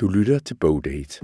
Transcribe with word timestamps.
Du 0.00 0.08
lytter 0.08 0.38
til 0.38 0.54
Bogdate. 0.54 1.20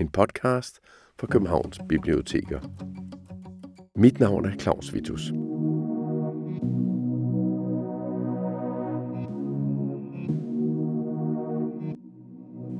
En 0.00 0.08
podcast 0.08 0.80
fra 1.20 1.26
Københavns 1.26 1.80
Biblioteker. 1.88 2.60
Mit 3.96 4.20
navn 4.20 4.44
er 4.44 4.56
Claus 4.58 4.94
Vitus. 4.94 5.32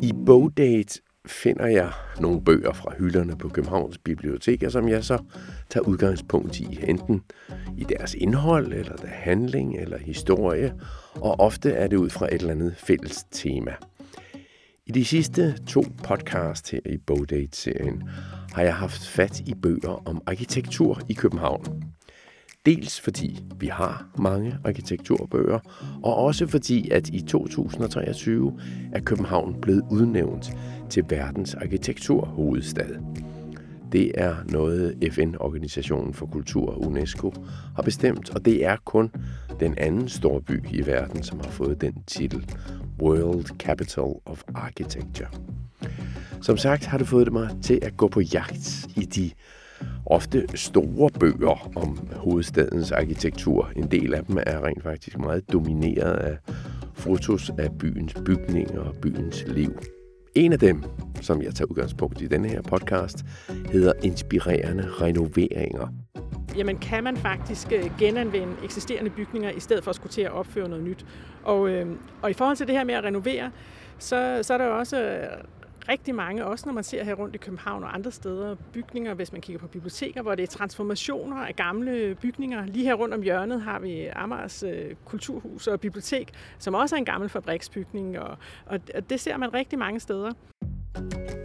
I 0.02 0.12
Bogdate 0.26 1.00
finder 1.26 1.66
jeg 1.66 1.92
nogle 2.20 2.44
bøger 2.44 2.72
fra 2.72 2.94
hylderne 2.98 3.38
på 3.38 3.48
Københavns 3.48 3.98
Biblioteker, 3.98 4.68
som 4.68 4.88
jeg 4.88 5.04
så 5.04 5.18
tager 5.70 5.84
udgangspunkt 5.84 6.60
i, 6.60 6.78
enten 6.88 7.22
i 7.78 7.84
deres 7.84 8.14
indhold, 8.14 8.72
eller 8.72 8.96
der 8.96 9.08
handling, 9.08 9.78
eller 9.78 9.98
historie, 9.98 10.74
og 11.14 11.40
ofte 11.40 11.70
er 11.70 11.86
det 11.86 11.96
ud 11.96 12.10
fra 12.10 12.26
et 12.26 12.32
eller 12.32 12.50
andet 12.50 12.76
fælles 12.76 13.24
tema. 13.30 13.74
I 14.86 14.92
de 14.92 15.04
sidste 15.04 15.54
to 15.66 15.84
podcasts 16.04 16.70
her 16.70 16.80
i 16.86 16.96
Bogdate-serien 16.96 18.02
har 18.52 18.62
jeg 18.62 18.74
haft 18.74 19.06
fat 19.06 19.40
i 19.40 19.54
bøger 19.54 20.02
om 20.08 20.22
arkitektur 20.26 21.00
i 21.08 21.12
København. 21.12 21.82
Dels 22.66 23.00
fordi 23.00 23.44
vi 23.60 23.66
har 23.66 24.06
mange 24.18 24.56
arkitekturbøger, 24.64 25.58
og 26.02 26.16
også 26.16 26.46
fordi, 26.46 26.90
at 26.90 27.08
i 27.08 27.20
2023 27.20 28.60
er 28.92 29.00
København 29.00 29.60
blevet 29.60 29.82
udnævnt 29.90 30.52
til 30.90 31.04
verdens 31.08 31.54
arkitekturhovedstad. 31.54 32.96
Det 33.92 34.12
er 34.14 34.36
noget 34.48 35.12
FN-organisationen 35.12 36.14
for 36.14 36.26
kultur, 36.26 36.86
UNESCO, 36.86 37.32
har 37.76 37.82
bestemt, 37.82 38.30
og 38.30 38.44
det 38.44 38.64
er 38.64 38.76
kun 38.84 39.10
den 39.60 39.74
anden 39.78 40.08
store 40.08 40.40
by 40.42 40.64
i 40.72 40.86
verden, 40.86 41.22
som 41.22 41.40
har 41.40 41.50
fået 41.50 41.80
den 41.80 41.94
titel, 42.06 42.46
World 43.02 43.44
Capital 43.58 44.14
of 44.24 44.42
Architecture. 44.54 45.28
Som 46.42 46.56
sagt 46.56 46.84
har 46.84 46.98
det 46.98 47.08
fået 47.08 47.32
mig 47.32 47.50
til 47.62 47.78
at 47.82 47.96
gå 47.96 48.08
på 48.08 48.20
jagt 48.20 48.86
i 48.96 49.00
de 49.00 49.30
ofte 50.06 50.46
store 50.54 51.10
bøger 51.20 51.70
om 51.76 52.08
hovedstadens 52.12 52.92
arkitektur. 52.92 53.70
En 53.76 53.90
del 53.90 54.14
af 54.14 54.24
dem 54.24 54.38
er 54.46 54.64
rent 54.64 54.82
faktisk 54.82 55.18
meget 55.18 55.52
domineret 55.52 56.16
af 56.16 56.36
fotos 56.94 57.50
af 57.58 57.78
byens 57.78 58.14
bygninger 58.24 58.80
og 58.80 58.94
byens 59.02 59.44
liv. 59.46 59.72
En 60.34 60.52
af 60.52 60.58
dem, 60.58 60.82
som 61.20 61.42
jeg 61.42 61.54
tager 61.54 61.70
udgangspunkt 61.70 62.20
i 62.20 62.26
denne 62.26 62.48
her 62.48 62.62
podcast, 62.62 63.24
hedder 63.72 63.92
Inspirerende 64.02 64.88
renoveringer. 64.88 65.88
Jamen 66.56 66.78
kan 66.78 67.04
man 67.04 67.16
faktisk 67.16 67.72
øh, 67.72 67.90
genanvende 67.98 68.54
eksisterende 68.64 69.10
bygninger, 69.10 69.50
i 69.50 69.60
stedet 69.60 69.84
for 69.84 69.90
at 69.90 69.96
skulle 69.96 70.12
til 70.12 70.22
at 70.22 70.32
opføre 70.32 70.68
noget 70.68 70.84
nyt. 70.84 71.06
Og, 71.42 71.68
øh, 71.68 71.86
og 72.22 72.30
i 72.30 72.32
forhold 72.32 72.56
til 72.56 72.66
det 72.66 72.74
her 72.74 72.84
med 72.84 72.94
at 72.94 73.04
renovere, 73.04 73.50
så, 73.98 74.38
så 74.42 74.54
er 74.54 74.58
der 74.58 74.66
også 74.66 75.18
rigtig 75.88 76.14
mange, 76.14 76.46
også 76.46 76.66
når 76.66 76.72
man 76.72 76.84
ser 76.84 77.04
her 77.04 77.14
rundt 77.14 77.34
i 77.34 77.38
København 77.38 77.84
og 77.84 77.94
andre 77.94 78.10
steder, 78.10 78.56
bygninger, 78.72 79.14
hvis 79.14 79.32
man 79.32 79.40
kigger 79.40 79.60
på 79.60 79.66
biblioteker, 79.66 80.22
hvor 80.22 80.34
det 80.34 80.42
er 80.42 80.46
transformationer 80.46 81.36
af 81.36 81.56
gamle 81.56 82.14
bygninger. 82.14 82.66
Lige 82.66 82.84
her 82.84 82.94
rundt 82.94 83.14
om 83.14 83.22
hjørnet 83.22 83.62
har 83.62 83.78
vi 83.78 84.06
Amars 84.06 84.62
øh, 84.62 84.94
Kulturhus 85.04 85.66
og 85.66 85.80
Bibliotek, 85.80 86.32
som 86.58 86.74
også 86.74 86.94
er 86.96 86.98
en 86.98 87.04
gammel 87.04 87.28
fabriksbygning, 87.28 88.18
og, 88.18 88.38
og 88.66 88.80
det 89.10 89.20
ser 89.20 89.36
man 89.36 89.54
rigtig 89.54 89.78
mange 89.78 90.00
steder. 90.00 90.32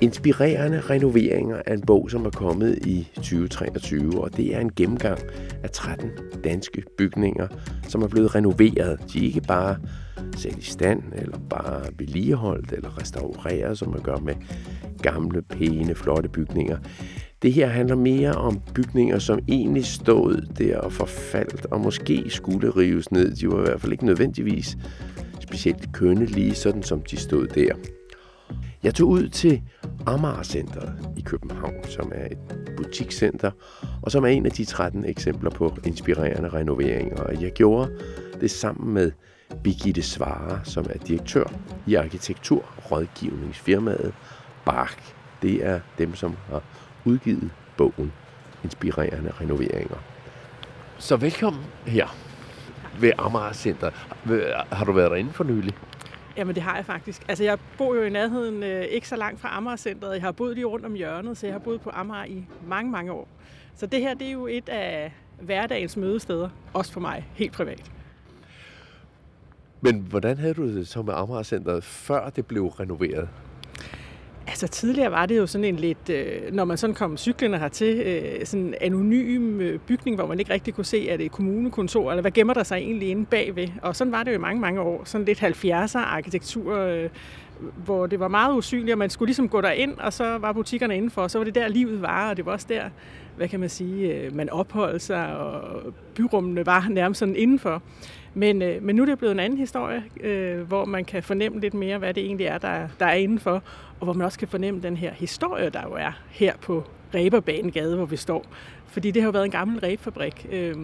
Inspirerende 0.02 0.80
renoveringer 0.80 1.62
er 1.66 1.74
en 1.74 1.82
bog, 1.82 2.12
som 2.12 2.26
er 2.26 2.30
kommet 2.30 2.86
i 2.86 3.08
2023, 3.16 4.24
og 4.24 4.38
det 4.38 4.56
er 4.56 4.60
en 4.60 4.72
gennemgang 4.76 5.20
af 5.64 5.70
13 5.70 6.10
danske 6.44 6.84
bygninger, 6.98 7.48
som 7.88 8.02
er 8.02 8.08
blevet 8.08 8.36
renoveret. 8.36 9.00
De 9.14 9.20
er 9.20 9.24
ikke 9.24 9.42
bare 9.42 9.78
sat 10.38 10.58
i 10.58 10.62
stand, 10.62 11.04
eller 11.16 11.38
bare 11.50 11.82
vedligeholdt, 11.98 12.72
eller 12.72 13.02
restaureret, 13.02 13.78
som 13.78 13.90
man 13.90 14.02
gør 14.02 14.18
med 14.18 14.34
gamle, 15.02 15.42
pæne, 15.42 15.96
flotte 15.96 16.30
bygninger. 16.30 16.78
Det 17.42 17.54
her 17.54 17.68
handler 17.68 17.96
mere 17.96 18.32
om 18.32 18.62
bygninger, 18.74 19.20
som 19.20 19.40
egentlig 19.48 19.86
stod 19.86 20.48
der 20.58 20.78
og 20.78 20.92
forfaldt, 20.92 21.66
og 21.66 21.82
måske 21.82 22.24
skulle 22.28 22.70
rives 22.70 23.12
ned. 23.12 23.36
De 23.36 23.48
var 23.48 23.58
i 23.60 23.62
hvert 23.62 23.82
fald 23.82 23.92
ikke 23.92 24.06
nødvendigvis 24.06 24.78
specielt 25.40 25.94
kønne, 25.94 26.26
lige 26.26 26.56
sådan 26.56 26.84
som 26.84 27.02
de 27.02 27.18
stod 27.18 27.48
der. 27.48 27.74
Jeg 28.86 28.96
tog 28.96 29.10
ud 29.10 29.30
til 29.30 29.62
Amager 30.06 30.44
Centeret 30.44 30.94
i 31.18 31.22
København, 31.22 31.84
som 31.90 32.12
er 32.16 32.26
et 32.26 32.38
butikscenter, 32.78 33.52
og 34.02 34.12
som 34.12 34.24
er 34.24 34.28
en 34.28 34.46
af 34.46 34.52
de 34.52 34.66
13 34.66 35.06
eksempler 35.06 35.50
på 35.50 35.78
inspirerende 35.86 36.50
renoveringer. 36.50 37.40
Jeg 37.42 37.52
gjorde 37.52 37.92
det 38.42 38.52
sammen 38.52 38.94
med 38.94 39.12
Birgitte 39.64 40.02
Svare, 40.02 40.60
som 40.64 40.86
er 40.90 40.98
direktør 40.98 41.44
i 41.88 41.96
arkitekturrådgivningsfirmaet 41.96 44.14
Bark. 44.66 45.14
Det 45.42 45.66
er 45.66 45.80
dem, 45.98 46.16
som 46.16 46.36
har 46.50 46.64
udgivet 47.06 47.50
bogen 47.78 48.12
Inspirerende 48.64 49.32
renoveringer. 49.42 49.98
Så 50.98 51.16
velkommen 51.16 51.64
her 51.86 52.16
ved 53.00 53.12
Amager 53.18 53.54
Center. 53.54 53.90
Har 54.76 54.86
du 54.86 54.92
været 54.92 55.12
derinde 55.12 55.34
for 55.34 55.44
nylig? 55.44 55.74
Jamen 56.38 56.56
det 56.56 56.64
har 56.64 56.76
jeg 56.76 56.86
faktisk. 56.86 57.26
Altså 57.28 57.44
jeg 57.44 57.58
bor 57.78 57.96
jo 57.96 58.04
i 58.04 58.10
nærheden 58.10 58.64
øh, 58.64 58.84
ikke 58.84 59.08
så 59.08 59.16
langt 59.16 59.42
fra 59.42 59.58
Amager-centret. 59.58 60.14
Jeg 60.14 60.22
har 60.22 60.32
boet 60.32 60.56
lige 60.56 60.66
rundt 60.66 60.86
om 60.86 60.94
hjørnet, 60.94 61.38
så 61.38 61.48
jeg 61.48 61.54
har 61.54 61.60
boet 61.60 61.82
på 61.82 61.90
Amager 61.94 62.26
i 62.26 62.46
mange, 62.68 62.92
mange 62.92 63.12
år. 63.12 63.28
Så 63.76 63.86
det 63.86 64.02
her 64.02 64.14
det 64.14 64.28
er 64.28 64.32
jo 64.32 64.48
et 64.48 64.70
af 64.70 65.12
hverdagens 65.42 65.98
mødesteder, 65.98 66.50
også 66.74 66.94
for 66.94 67.00
mig, 67.00 67.30
helt 67.34 67.54
privat. 67.54 67.92
Men 69.82 70.00
hvordan 70.00 70.38
havde 70.38 70.54
du 70.54 70.76
det 70.76 70.88
så 70.88 71.02
med 71.02 71.14
Amager-centret, 71.14 71.84
før 71.84 72.30
det 72.30 72.46
blev 72.46 72.68
renoveret? 72.68 73.30
Altså 74.48 74.68
tidligere 74.68 75.12
var 75.12 75.26
det 75.26 75.38
jo 75.38 75.48
sådan 75.48 75.66
en 75.66 75.76
lidt, 75.76 76.10
øh, 76.10 76.54
når 76.54 76.66
man 76.66 76.78
sådan 76.78 76.94
kom 76.94 77.18
cyklerne 77.18 77.60
hertil, 77.60 77.98
øh, 78.00 78.46
sådan 78.46 78.66
en 78.66 78.76
anonym 78.82 79.62
øh, 79.62 79.80
bygning, 79.80 80.16
hvor 80.16 80.28
man 80.28 80.40
ikke 80.40 80.54
rigtig 80.54 80.74
kunne 80.74 80.86
se, 80.86 81.08
at 81.10 81.20
det 81.20 81.26
er 81.26 81.30
kommunekontor, 81.30 82.12
eller 82.12 82.22
hvad 82.22 82.32
gemmer 82.32 82.54
der 82.54 82.64
sig 82.64 82.76
egentlig 82.76 83.10
inde 83.10 83.26
bagved. 83.26 83.68
Og 83.82 83.96
sådan 83.96 84.12
var 84.12 84.24
det 84.24 84.32
jo 84.32 84.36
i 84.36 84.40
mange, 84.40 84.62
mange 84.62 84.82
år. 84.82 85.02
Sådan 85.06 85.26
lidt 85.26 85.44
70'er 85.44 85.98
arkitektur, 85.98 86.78
øh, 86.78 87.10
hvor 87.86 88.06
det 88.06 88.20
var 88.20 88.28
meget 88.28 88.56
usynligt, 88.56 88.92
og 88.92 88.98
man 88.98 89.10
skulle 89.10 89.28
ligesom 89.28 89.50
gå 89.50 89.62
derind, 89.62 89.98
og 89.98 90.14
så 90.14 90.38
var 90.38 90.54
butikkerne 90.54 90.96
indenfor, 90.96 91.22
og 91.22 91.32
så 91.32 91.38
var 91.38 91.46
det 91.46 91.56
der, 91.56 91.68
livet 91.68 92.02
var, 92.02 92.30
og 92.30 92.38
det 92.38 92.46
var 92.46 92.52
også 92.52 92.66
der, 92.70 92.84
hvad 93.38 93.48
kan 93.48 93.60
man 93.60 93.70
sige, 93.70 94.14
øh, 94.14 94.36
man 94.36 94.50
opholdt 94.50 95.02
sig, 95.02 95.38
og 95.38 95.82
byrummene 96.16 96.66
var 96.66 96.88
nærmest 96.90 97.20
sådan 97.20 97.36
indenfor. 97.36 97.82
Men, 98.38 98.62
øh, 98.62 98.84
men 98.84 98.96
nu 98.96 99.02
er 99.02 99.06
det 99.06 99.18
blevet 99.18 99.32
en 99.32 99.40
anden 99.40 99.60
historie, 99.60 100.04
øh, 100.22 100.62
hvor 100.62 100.86
man 100.86 101.06
kan 101.06 101.24
fornemme 101.24 101.60
lidt 101.60 101.74
mere, 101.74 101.98
hvad 101.98 102.14
det 102.14 102.26
egentlig 102.26 102.48
er, 102.48 102.58
der, 102.58 102.88
der 103.00 103.06
er 103.06 103.14
indenfor, 103.14 103.64
og 104.00 104.04
hvor 104.04 104.14
man 104.14 104.26
også 104.26 104.40
kan 104.40 104.48
fornemme 104.48 104.82
den 104.82 104.98
her 104.98 105.14
historie, 105.14 105.70
der 105.70 105.82
jo 105.82 105.94
er 105.94 106.12
her 106.30 106.54
på 106.62 106.84
Reberbanegade, 107.16 107.96
hvor 107.96 108.06
vi 108.06 108.18
står. 108.18 108.46
Fordi 108.88 109.12
det 109.12 109.22
har 109.22 109.28
jo 109.28 109.32
været 109.32 109.46
en 109.46 109.52
gammel 109.52 109.80
ræbfabrik, 109.80 110.48
øh, 110.52 110.76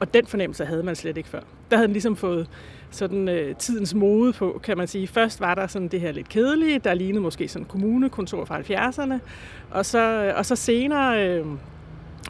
og 0.00 0.14
den 0.14 0.26
fornemmelse 0.26 0.64
havde 0.64 0.82
man 0.82 0.96
slet 0.96 1.16
ikke 1.16 1.28
før. 1.28 1.40
Der 1.70 1.76
havde 1.76 1.86
den 1.86 1.92
ligesom 1.92 2.16
fået 2.16 2.48
sådan 2.90 3.28
øh, 3.28 3.56
tidens 3.56 3.94
mode 3.94 4.32
på, 4.32 4.60
kan 4.62 4.78
man 4.78 4.86
sige. 4.86 5.06
Først 5.06 5.40
var 5.40 5.54
der 5.54 5.66
sådan 5.66 5.88
det 5.88 6.00
her 6.00 6.12
lidt 6.12 6.28
kedelige, 6.28 6.78
der 6.78 6.94
lignede 6.94 7.22
måske 7.22 7.48
sådan 7.48 7.66
kommunekontor 7.66 8.44
fra 8.44 8.60
70'erne, 8.60 9.18
og 9.70 9.86
så, 9.86 9.98
øh, 9.98 10.38
og 10.38 10.46
så 10.46 10.56
senere... 10.56 11.28
Øh, 11.28 11.46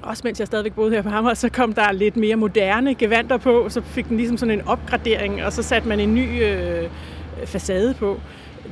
også 0.02 0.22
mens 0.24 0.38
jeg 0.40 0.46
stadigvæk 0.46 0.72
boede 0.72 0.90
her 0.90 1.02
på 1.02 1.08
Hammer, 1.08 1.34
så 1.34 1.48
kom 1.48 1.72
der 1.72 1.92
lidt 1.92 2.16
mere 2.16 2.36
moderne 2.36 2.94
gevanter 2.94 3.36
på, 3.36 3.66
så 3.68 3.80
fik 3.80 4.08
den 4.08 4.16
ligesom 4.16 4.36
sådan 4.36 4.58
en 4.58 4.68
opgradering, 4.68 5.44
og 5.44 5.52
så 5.52 5.62
satte 5.62 5.88
man 5.88 6.00
en 6.00 6.14
ny 6.14 6.42
øh, 6.42 6.88
facade 7.44 7.94
på. 7.94 8.20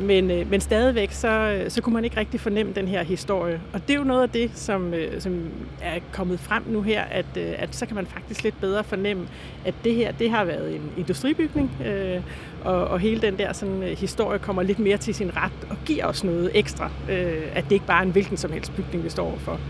Men, 0.00 0.30
øh, 0.30 0.50
men 0.50 0.60
stadigvæk, 0.60 1.12
så, 1.12 1.28
øh, 1.28 1.70
så 1.70 1.82
kunne 1.82 1.92
man 1.92 2.04
ikke 2.04 2.16
rigtig 2.16 2.40
fornemme 2.40 2.72
den 2.72 2.88
her 2.88 3.02
historie. 3.02 3.60
Og 3.72 3.88
det 3.88 3.94
er 3.94 3.98
jo 3.98 4.04
noget 4.04 4.22
af 4.22 4.30
det, 4.30 4.50
som, 4.54 4.94
øh, 4.94 5.20
som 5.20 5.50
er 5.82 5.98
kommet 6.12 6.40
frem 6.40 6.62
nu 6.66 6.82
her, 6.82 7.02
at, 7.02 7.26
øh, 7.36 7.52
at 7.58 7.76
så 7.76 7.86
kan 7.86 7.94
man 7.94 8.06
faktisk 8.06 8.42
lidt 8.42 8.60
bedre 8.60 8.84
fornemme, 8.84 9.28
at 9.64 9.74
det 9.84 9.94
her, 9.94 10.12
det 10.12 10.30
har 10.30 10.44
været 10.44 10.74
en 10.76 10.92
industribygning, 10.96 11.70
øh, 11.86 12.20
og, 12.64 12.84
og 12.84 13.00
hele 13.00 13.20
den 13.20 13.38
der 13.38 13.52
sådan, 13.52 13.82
øh, 13.82 13.98
historie 13.98 14.38
kommer 14.38 14.62
lidt 14.62 14.78
mere 14.78 14.96
til 14.96 15.14
sin 15.14 15.36
ret 15.36 15.70
og 15.70 15.76
giver 15.86 16.06
os 16.06 16.24
noget 16.24 16.50
ekstra. 16.54 16.90
Øh, 17.10 17.42
at 17.54 17.64
det 17.64 17.72
ikke 17.72 17.86
bare 17.86 17.98
er 17.98 18.06
en 18.06 18.12
hvilken 18.12 18.36
som 18.36 18.52
helst 18.52 18.72
bygning, 18.76 19.04
vi 19.04 19.08
står 19.08 19.26
overfor. 19.26 19.60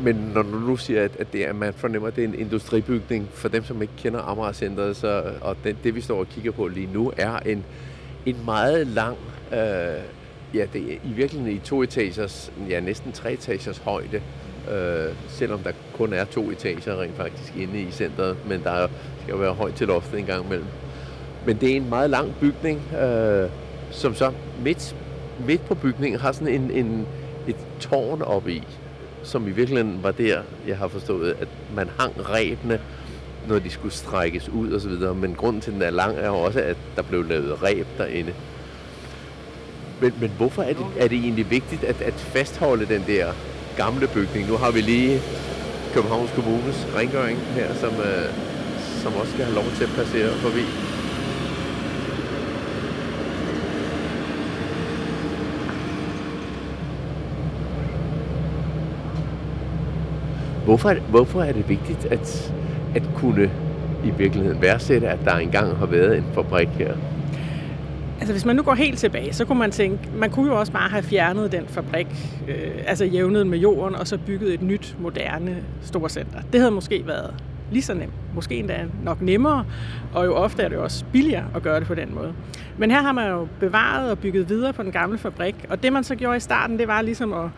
Men 0.00 0.30
når 0.34 0.42
du 0.42 0.58
nu 0.58 0.76
siger, 0.76 1.02
at, 1.04 1.32
det 1.32 1.44
er, 1.44 1.48
at 1.48 1.56
man 1.56 1.74
fornemmer, 1.74 2.08
at 2.08 2.16
det 2.16 2.24
er 2.24 2.28
en 2.28 2.34
industribygning, 2.34 3.28
for 3.32 3.48
dem, 3.48 3.64
som 3.64 3.82
ikke 3.82 3.94
kender 3.96 4.20
Amager 4.20 4.92
så, 4.92 5.22
og 5.40 5.56
det, 5.64 5.76
det, 5.84 5.94
vi 5.94 6.00
står 6.00 6.18
og 6.18 6.28
kigger 6.28 6.50
på 6.50 6.68
lige 6.68 6.88
nu, 6.92 7.12
er 7.16 7.38
en, 7.38 7.64
en 8.26 8.36
meget 8.44 8.86
lang, 8.86 9.16
øh, 9.52 9.58
ja, 10.54 10.66
det 10.72 10.92
er 10.92 10.96
i 11.04 11.12
virkeligheden 11.16 11.56
i 11.56 11.58
to 11.58 11.82
etagers, 11.82 12.52
ja, 12.68 12.80
næsten 12.80 13.12
tre 13.12 13.32
etagers 13.32 13.78
højde, 13.78 14.20
øh, 14.72 15.14
selvom 15.28 15.60
der 15.60 15.72
kun 15.92 16.12
er 16.12 16.24
to 16.24 16.50
etager 16.50 17.00
rent 17.00 17.16
faktisk 17.16 17.56
inde 17.56 17.80
i 17.80 17.90
centret, 17.90 18.36
men 18.48 18.62
der 18.62 18.88
skal 19.22 19.32
jo 19.32 19.38
være 19.38 19.54
højt 19.54 19.74
til 19.74 19.86
loftet 19.86 20.20
en 20.20 20.26
gang 20.26 20.46
imellem. 20.46 20.66
Men 21.46 21.56
det 21.56 21.72
er 21.72 21.76
en 21.76 21.88
meget 21.88 22.10
lang 22.10 22.34
bygning, 22.40 22.94
øh, 22.94 23.48
som 23.90 24.14
så 24.14 24.32
midt, 24.62 24.96
midt 25.46 25.66
på 25.66 25.74
bygningen 25.74 26.20
har 26.20 26.32
sådan 26.32 26.54
en, 26.54 26.70
en, 26.70 27.06
et 27.48 27.56
tårn 27.80 28.22
oppe 28.22 28.52
i, 28.52 28.62
som 29.24 29.48
i 29.48 29.50
virkeligheden 29.50 30.02
var 30.02 30.10
der, 30.10 30.42
jeg 30.66 30.76
har 30.78 30.88
forstået, 30.88 31.36
at 31.40 31.48
man 31.76 31.90
hang 31.98 32.30
rebene 32.30 32.80
når 33.48 33.58
de 33.58 33.70
skulle 33.70 33.94
strækkes 33.94 34.48
ud 34.48 34.72
og 34.72 34.80
så 34.80 34.88
videre. 34.88 35.14
Men 35.14 35.34
grunden 35.34 35.62
til, 35.62 35.70
at 35.70 35.74
den 35.74 35.82
er 35.82 35.90
lang, 35.90 36.18
er 36.18 36.28
også, 36.28 36.60
at 36.60 36.76
der 36.96 37.02
blev 37.02 37.24
lavet 37.24 37.62
reb 37.62 37.86
derinde. 37.98 38.34
Men, 40.00 40.14
men 40.20 40.30
hvorfor 40.36 40.62
er 40.62 40.72
det, 40.72 40.86
er 40.98 41.08
det 41.08 41.18
egentlig 41.18 41.50
vigtigt 41.50 41.84
at, 41.84 42.02
at 42.02 42.14
fastholde 42.14 42.86
den 42.86 43.04
der 43.06 43.32
gamle 43.76 44.08
bygning? 44.14 44.48
Nu 44.48 44.56
har 44.56 44.70
vi 44.70 44.80
lige 44.80 45.20
Københavns 45.94 46.30
Kommunes 46.34 46.86
rengøring 46.96 47.38
her, 47.38 47.74
som, 47.74 47.90
øh, 47.90 48.28
som 49.02 49.14
også 49.14 49.32
skal 49.32 49.44
have 49.44 49.54
lov 49.54 49.64
til 49.76 49.84
at 49.84 49.90
passere 49.96 50.32
forbi. 50.32 50.93
Hvorfor 60.74 60.90
er, 60.90 60.94
det, 60.94 61.02
hvorfor 61.02 61.42
er 61.42 61.52
det 61.52 61.68
vigtigt 61.68 62.04
at, 62.04 62.54
at 62.94 63.02
kunne 63.16 63.50
i 64.04 64.10
virkeligheden 64.18 64.62
værdsætte, 64.62 65.08
at 65.08 65.18
der 65.24 65.36
engang 65.36 65.76
har 65.76 65.86
været 65.86 66.18
en 66.18 66.24
fabrik 66.32 66.68
her? 66.68 66.94
Altså 68.18 68.32
hvis 68.32 68.44
man 68.44 68.56
nu 68.56 68.62
går 68.62 68.74
helt 68.74 68.98
tilbage, 68.98 69.32
så 69.32 69.44
kunne 69.44 69.58
man 69.58 69.70
tænke, 69.70 69.98
man 70.16 70.30
kunne 70.30 70.46
jo 70.46 70.58
også 70.58 70.72
bare 70.72 70.88
have 70.88 71.02
fjernet 71.02 71.52
den 71.52 71.64
fabrik, 71.66 72.06
øh, 72.48 72.56
altså 72.86 73.04
jævnet 73.04 73.46
med 73.46 73.58
jorden, 73.58 73.94
og 73.94 74.06
så 74.06 74.18
bygget 74.18 74.54
et 74.54 74.62
nyt, 74.62 74.96
moderne 74.98 75.56
storcenter. 75.82 76.40
Det 76.52 76.60
havde 76.60 76.70
måske 76.70 77.06
været 77.06 77.34
lige 77.70 77.82
så 77.82 77.94
nemt. 77.94 78.12
Måske 78.34 78.54
endda 78.56 78.84
nok 79.04 79.20
nemmere, 79.20 79.64
og 80.14 80.26
jo 80.26 80.34
ofte 80.34 80.62
er 80.62 80.68
det 80.68 80.78
også 80.78 81.04
billigere 81.12 81.44
at 81.54 81.62
gøre 81.62 81.80
det 81.80 81.86
på 81.86 81.94
den 81.94 82.14
måde. 82.14 82.32
Men 82.78 82.90
her 82.90 83.02
har 83.02 83.12
man 83.12 83.30
jo 83.30 83.48
bevaret 83.60 84.10
og 84.10 84.18
bygget 84.18 84.48
videre 84.48 84.72
på 84.72 84.82
den 84.82 84.92
gamle 84.92 85.18
fabrik, 85.18 85.54
og 85.68 85.82
det 85.82 85.92
man 85.92 86.04
så 86.04 86.14
gjorde 86.14 86.36
i 86.36 86.40
starten, 86.40 86.78
det 86.78 86.88
var 86.88 87.02
ligesom 87.02 87.32
at, 87.32 87.48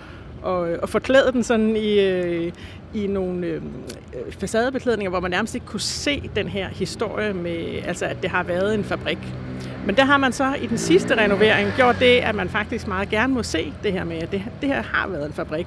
at, 0.46 0.78
at 0.82 0.88
forklæde 0.88 1.32
den 1.32 1.42
sådan 1.42 1.76
i, 1.76 2.00
øh, 2.00 2.52
i 2.94 3.06
nogle 3.06 3.47
øhm, 3.47 3.73
øh, 4.15 4.33
facadebeklædninger, 4.33 5.11
hvor 5.11 5.21
man 5.21 5.31
nærmest 5.31 5.55
ikke 5.55 5.67
kunne 5.67 5.81
se 5.81 6.31
den 6.37 6.49
her 6.49 6.69
historie 6.69 7.33
med, 7.33 7.83
altså 7.85 8.06
at 8.06 8.17
det 8.23 8.31
har 8.31 8.43
været 8.43 8.75
en 8.75 8.85
fabrik. 8.85 9.19
Men 9.87 9.97
der 9.97 10.05
har 10.05 10.17
man 10.17 10.33
så 10.33 10.55
i 10.62 10.67
den 10.67 10.79
sidste 10.79 11.17
renovering 11.17 11.73
gjort 11.77 11.97
det, 12.00 12.19
at 12.19 12.35
man 12.35 12.49
faktisk 12.49 12.88
meget 12.88 13.09
gerne 13.09 13.35
må 13.35 13.43
se 13.43 13.73
det 13.83 13.93
her 13.93 14.05
med, 14.05 14.17
at 14.17 14.33
det, 14.33 14.43
det 14.61 14.69
her 14.69 14.83
har 14.83 15.09
været 15.09 15.27
en 15.27 15.33
fabrik. 15.33 15.67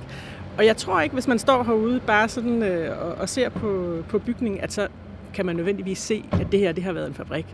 Og 0.57 0.66
jeg 0.66 0.77
tror 0.77 1.01
ikke, 1.01 1.13
hvis 1.13 1.27
man 1.27 1.39
står 1.39 1.63
herude 1.63 2.00
bare 2.00 2.27
sådan 2.27 2.63
øh, 2.63 3.01
og, 3.01 3.16
og 3.16 3.30
ser 3.30 3.50
på, 3.50 4.04
på 4.10 4.19
bygningen, 4.19 4.62
at 4.62 4.74
så 4.74 4.88
kan 5.33 5.45
man 5.45 5.56
nødvendigvis 5.56 6.00
se, 6.00 6.25
at 6.31 6.48
det 6.51 6.60
her 6.60 6.71
det 6.71 6.83
har 6.83 6.92
været 6.92 7.07
en 7.07 7.13
fabrik. 7.13 7.45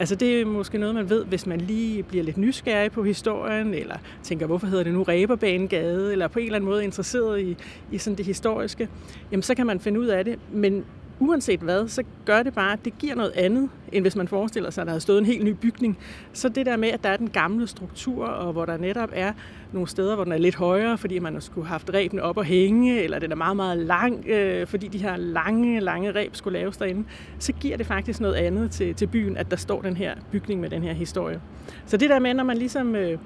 Altså 0.00 0.14
det 0.14 0.40
er 0.40 0.44
måske 0.44 0.78
noget, 0.78 0.94
man 0.94 1.10
ved, 1.10 1.24
hvis 1.24 1.46
man 1.46 1.60
lige 1.60 2.02
bliver 2.02 2.24
lidt 2.24 2.36
nysgerrig 2.36 2.92
på 2.92 3.02
historien, 3.02 3.74
eller 3.74 3.96
tænker, 4.22 4.46
hvorfor 4.46 4.66
hedder 4.66 4.84
det 4.84 4.92
nu 4.92 5.02
Ræberbanegade, 5.02 6.12
eller 6.12 6.28
på 6.28 6.38
en 6.38 6.44
eller 6.44 6.56
anden 6.56 6.70
måde 6.70 6.84
interesseret 6.84 7.40
i, 7.40 7.56
i 7.92 7.98
sådan 7.98 8.16
det 8.16 8.26
historiske, 8.26 8.88
jamen 9.32 9.42
så 9.42 9.54
kan 9.54 9.66
man 9.66 9.80
finde 9.80 10.00
ud 10.00 10.06
af 10.06 10.24
det. 10.24 10.38
Men 10.52 10.84
uanset 11.20 11.60
hvad, 11.60 11.88
så 11.88 12.02
gør 12.24 12.42
det 12.42 12.54
bare, 12.54 12.72
at 12.72 12.84
det 12.84 12.98
giver 12.98 13.14
noget 13.14 13.32
andet, 13.34 13.68
end 13.92 14.04
hvis 14.04 14.16
man 14.16 14.28
forestiller 14.28 14.70
sig, 14.70 14.82
at 14.82 14.86
der 14.86 14.92
har 14.92 15.00
stået 15.00 15.18
en 15.18 15.24
helt 15.24 15.44
ny 15.44 15.50
bygning. 15.50 15.98
Så 16.32 16.48
det 16.48 16.66
der 16.66 16.76
med, 16.76 16.88
at 16.88 17.04
der 17.04 17.08
er 17.08 17.16
den 17.16 17.30
gamle 17.30 17.66
struktur, 17.66 18.26
og 18.26 18.52
hvor 18.52 18.64
der 18.64 18.76
netop 18.76 19.10
er 19.12 19.32
nogle 19.72 19.88
steder, 19.88 20.14
hvor 20.14 20.24
den 20.24 20.32
er 20.32 20.38
lidt 20.38 20.54
højere, 20.54 20.98
fordi 20.98 21.18
man 21.18 21.40
skulle 21.40 21.66
have 21.66 21.72
haft 21.72 21.90
reben 21.94 22.20
op 22.20 22.36
og 22.36 22.44
hænge, 22.44 23.02
eller 23.02 23.18
den 23.18 23.32
er 23.32 23.36
meget, 23.36 23.56
meget 23.56 23.78
lang, 23.78 24.28
øh, 24.28 24.66
fordi 24.66 24.88
de 24.88 24.98
her 24.98 25.16
lange, 25.16 25.80
lange 25.80 26.12
reb 26.12 26.36
skulle 26.36 26.58
laves 26.58 26.76
derinde, 26.76 27.04
så 27.38 27.52
giver 27.52 27.76
det 27.76 27.86
faktisk 27.86 28.20
noget 28.20 28.34
andet 28.34 28.70
til, 28.70 28.94
til 28.94 29.06
byen, 29.06 29.36
at 29.36 29.50
der 29.50 29.56
står 29.56 29.82
den 29.82 29.96
her 29.96 30.14
bygning 30.32 30.60
med 30.60 30.70
den 30.70 30.82
her 30.82 30.92
historie. 30.92 31.40
Så 31.86 31.96
det 31.96 32.10
der 32.10 32.18
med, 32.18 32.34
når 32.34 32.44
man 32.44 32.56
ligesom... 32.56 32.96
Øh, 32.96 33.18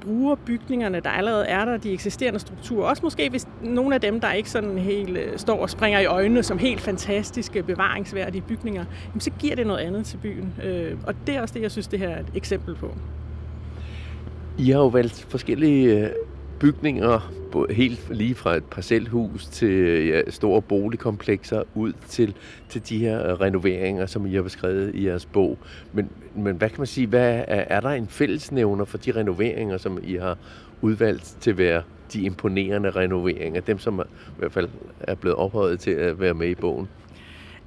bruger 0.00 0.34
bygningerne, 0.34 1.00
der 1.00 1.10
allerede 1.10 1.46
er 1.46 1.64
der, 1.64 1.76
de 1.76 1.92
eksisterende 1.92 2.40
strukturer. 2.40 2.88
Også 2.88 3.02
måske 3.02 3.30
hvis 3.30 3.48
nogle 3.62 3.94
af 3.94 4.00
dem, 4.00 4.20
der 4.20 4.32
ikke 4.32 4.50
sådan 4.50 4.78
helt 4.78 5.18
øh, 5.18 5.38
står 5.38 5.62
og 5.62 5.70
springer 5.70 6.00
i 6.00 6.04
øjnene 6.04 6.42
som 6.42 6.58
helt 6.58 6.80
fantastiske, 6.80 7.62
bevaringsværdige 7.62 8.42
bygninger, 8.42 8.84
jamen, 9.08 9.20
så 9.20 9.30
giver 9.38 9.56
det 9.56 9.66
noget 9.66 9.80
andet 9.80 10.06
til 10.06 10.16
byen. 10.16 10.54
Øh, 10.64 10.96
og 11.06 11.14
det 11.26 11.36
er 11.36 11.40
også 11.40 11.54
det, 11.54 11.62
jeg 11.62 11.70
synes, 11.70 11.86
det 11.86 11.98
her 11.98 12.08
er 12.08 12.20
et 12.20 12.30
eksempel 12.34 12.74
på. 12.74 12.94
I 14.58 14.70
har 14.70 14.78
jo 14.78 14.86
valgt 14.86 15.26
forskellige 15.28 15.98
øh, 15.98 16.10
bygninger, 16.60 17.32
helt 17.70 18.10
lige 18.10 18.34
fra 18.34 18.56
et 18.56 18.64
parcelhus 18.64 19.46
til 19.46 20.06
ja, 20.06 20.30
store 20.30 20.62
boligkomplekser, 20.62 21.62
ud 21.74 21.92
til, 22.08 22.34
til 22.68 22.88
de 22.88 22.98
her 22.98 23.40
renoveringer, 23.40 24.06
som 24.06 24.26
I 24.26 24.34
har 24.34 24.42
beskrevet 24.42 24.94
i 24.94 25.06
jeres 25.06 25.26
bog. 25.26 25.58
Men, 25.92 26.08
men 26.42 26.56
hvad 26.56 26.68
kan 26.68 26.80
man 26.80 26.86
sige, 26.86 27.06
hvad 27.06 27.44
er, 27.48 27.64
er 27.76 27.80
der 27.80 27.88
en 27.88 28.08
fællesnævner 28.08 28.84
for 28.84 28.98
de 28.98 29.12
renoveringer, 29.12 29.78
som 29.78 29.98
I 30.02 30.14
har 30.14 30.38
udvalgt 30.80 31.36
til 31.40 31.50
at 31.50 31.58
være 31.58 31.82
de 32.12 32.22
imponerende 32.22 32.90
renoveringer, 32.90 33.60
dem 33.60 33.78
som 33.78 34.00
i 34.00 34.38
hvert 34.38 34.52
fald 34.52 34.68
er 35.00 35.14
blevet 35.14 35.36
ophøjet 35.36 35.80
til 35.80 35.90
at 35.90 36.20
være 36.20 36.34
med 36.34 36.48
i 36.48 36.54
bogen? 36.54 36.88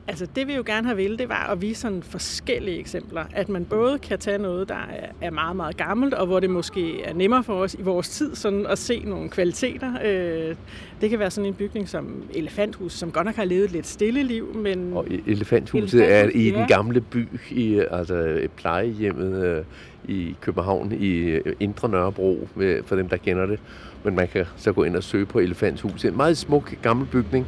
Altså 0.08 0.28
det 0.36 0.48
vi 0.48 0.54
jo 0.54 0.64
gerne 0.66 0.88
har 0.88 0.96
ville, 0.96 1.18
det 1.18 1.30
var 1.30 1.50
at 1.52 1.62
vise 1.62 1.82
sådan 1.82 2.04
forskellige 2.04 2.80
eksempler. 2.80 3.26
At 3.32 3.50
man 3.50 3.66
både 3.66 4.00
kan 4.00 4.20
tage 4.20 4.38
noget, 4.38 4.70
der 4.70 4.90
er 5.22 5.32
meget, 5.32 5.56
meget 5.56 5.78
gammelt, 5.78 6.14
og 6.14 6.26
hvor 6.26 6.40
det 6.40 6.50
måske 6.50 7.04
er 7.04 7.14
nemmere 7.14 7.44
for 7.44 7.54
os 7.54 7.74
i 7.74 7.82
vores 7.82 8.10
tid 8.10 8.36
sådan 8.36 8.66
at 8.66 8.78
se 8.78 9.04
nogle 9.06 9.30
kvaliteter. 9.30 9.94
Øh, 10.06 10.56
det 11.02 11.10
kan 11.10 11.20
være 11.20 11.32
sådan 11.32 11.48
en 11.48 11.54
bygning 11.54 11.90
som 11.90 12.24
Elefanthus, 12.34 12.94
som 12.94 13.12
godt 13.12 13.26
nok 13.26 13.36
har 13.36 13.46
levet 13.46 13.64
et 13.64 13.72
lidt 13.72 13.88
stille 13.88 14.24
liv, 14.24 14.56
men... 14.56 14.94
Og 14.94 15.08
Elefanthuset 15.28 16.02
Elefanthus, 16.02 16.34
er 16.36 16.40
i 16.40 16.50
ja. 16.50 16.60
den 16.60 16.68
gamle 16.68 17.02
by, 17.02 17.28
i 17.52 17.82
altså 17.92 18.48
plejehjemmet 18.56 19.46
øh, 19.46 19.64
i 20.08 20.36
København, 20.42 20.92
i 20.92 21.40
Indre 21.60 21.90
Nørrebro, 21.90 22.48
for 22.86 22.96
dem, 22.96 23.10
der 23.10 23.18
kender 23.18 23.46
det. 23.46 23.60
Men 24.04 24.16
man 24.16 24.28
kan 24.28 24.46
så 24.56 24.72
gå 24.74 24.84
ind 24.84 24.96
og 24.96 25.04
søge 25.04 25.26
på 25.26 25.40
Elefanthuset. 25.40 26.10
En 26.10 26.18
meget 26.18 26.38
smuk 26.38 26.74
gammel 26.82 27.08
bygning, 27.08 27.48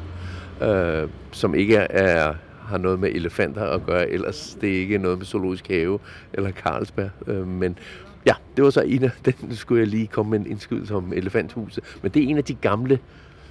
øh, 0.61 1.09
som 1.31 1.55
ikke 1.55 1.75
er 1.75 2.33
har 2.65 2.77
noget 2.77 2.99
med 2.99 3.09
elefanter 3.09 3.63
at 3.63 3.85
gøre, 3.85 4.09
ellers 4.09 4.57
det 4.61 4.75
er 4.75 4.79
ikke 4.79 4.97
noget 4.97 5.17
med 5.17 5.25
zoologisk 5.25 5.67
have 5.67 5.99
eller 6.33 6.51
Carlsberg. 6.51 7.09
Øh, 7.27 7.47
men 7.47 7.77
ja, 8.25 8.33
det 8.55 8.63
var 8.63 8.69
så 8.69 8.81
en 8.81 9.03
af 9.03 9.11
den, 9.25 9.55
skulle 9.55 9.79
jeg 9.79 9.87
lige 9.87 10.07
komme 10.07 10.29
med 10.29 10.39
en 10.39 10.51
indskydelse 10.51 10.95
om 10.95 11.13
elefanthuset. 11.13 11.83
Men 12.01 12.11
det 12.11 12.23
er 12.23 12.27
en 12.27 12.37
af 12.37 12.43
de 12.43 12.53
gamle, 12.53 12.99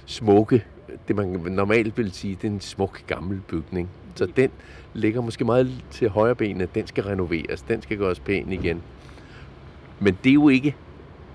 smukke, 0.05 0.65
det 1.07 1.15
man 1.15 1.27
normalt 1.27 1.97
vil 1.97 2.11
sige, 2.11 2.35
det 2.41 2.47
er 2.47 2.51
en 2.51 2.61
smuk 2.61 3.03
gammel 3.07 3.41
bygning. 3.47 3.89
Så 4.15 4.25
den 4.35 4.49
ligger 4.93 5.21
måske 5.21 5.45
meget 5.45 5.71
til 5.91 6.09
højre 6.09 6.35
benet, 6.35 6.75
den 6.75 6.87
skal 6.87 7.03
renoveres, 7.03 7.61
den 7.61 7.81
skal 7.81 7.97
gøres 7.97 8.19
pæn 8.19 8.51
igen. 8.51 8.81
Men 9.99 10.17
det 10.23 10.29
er 10.29 10.33
jo 10.33 10.49
ikke 10.49 10.75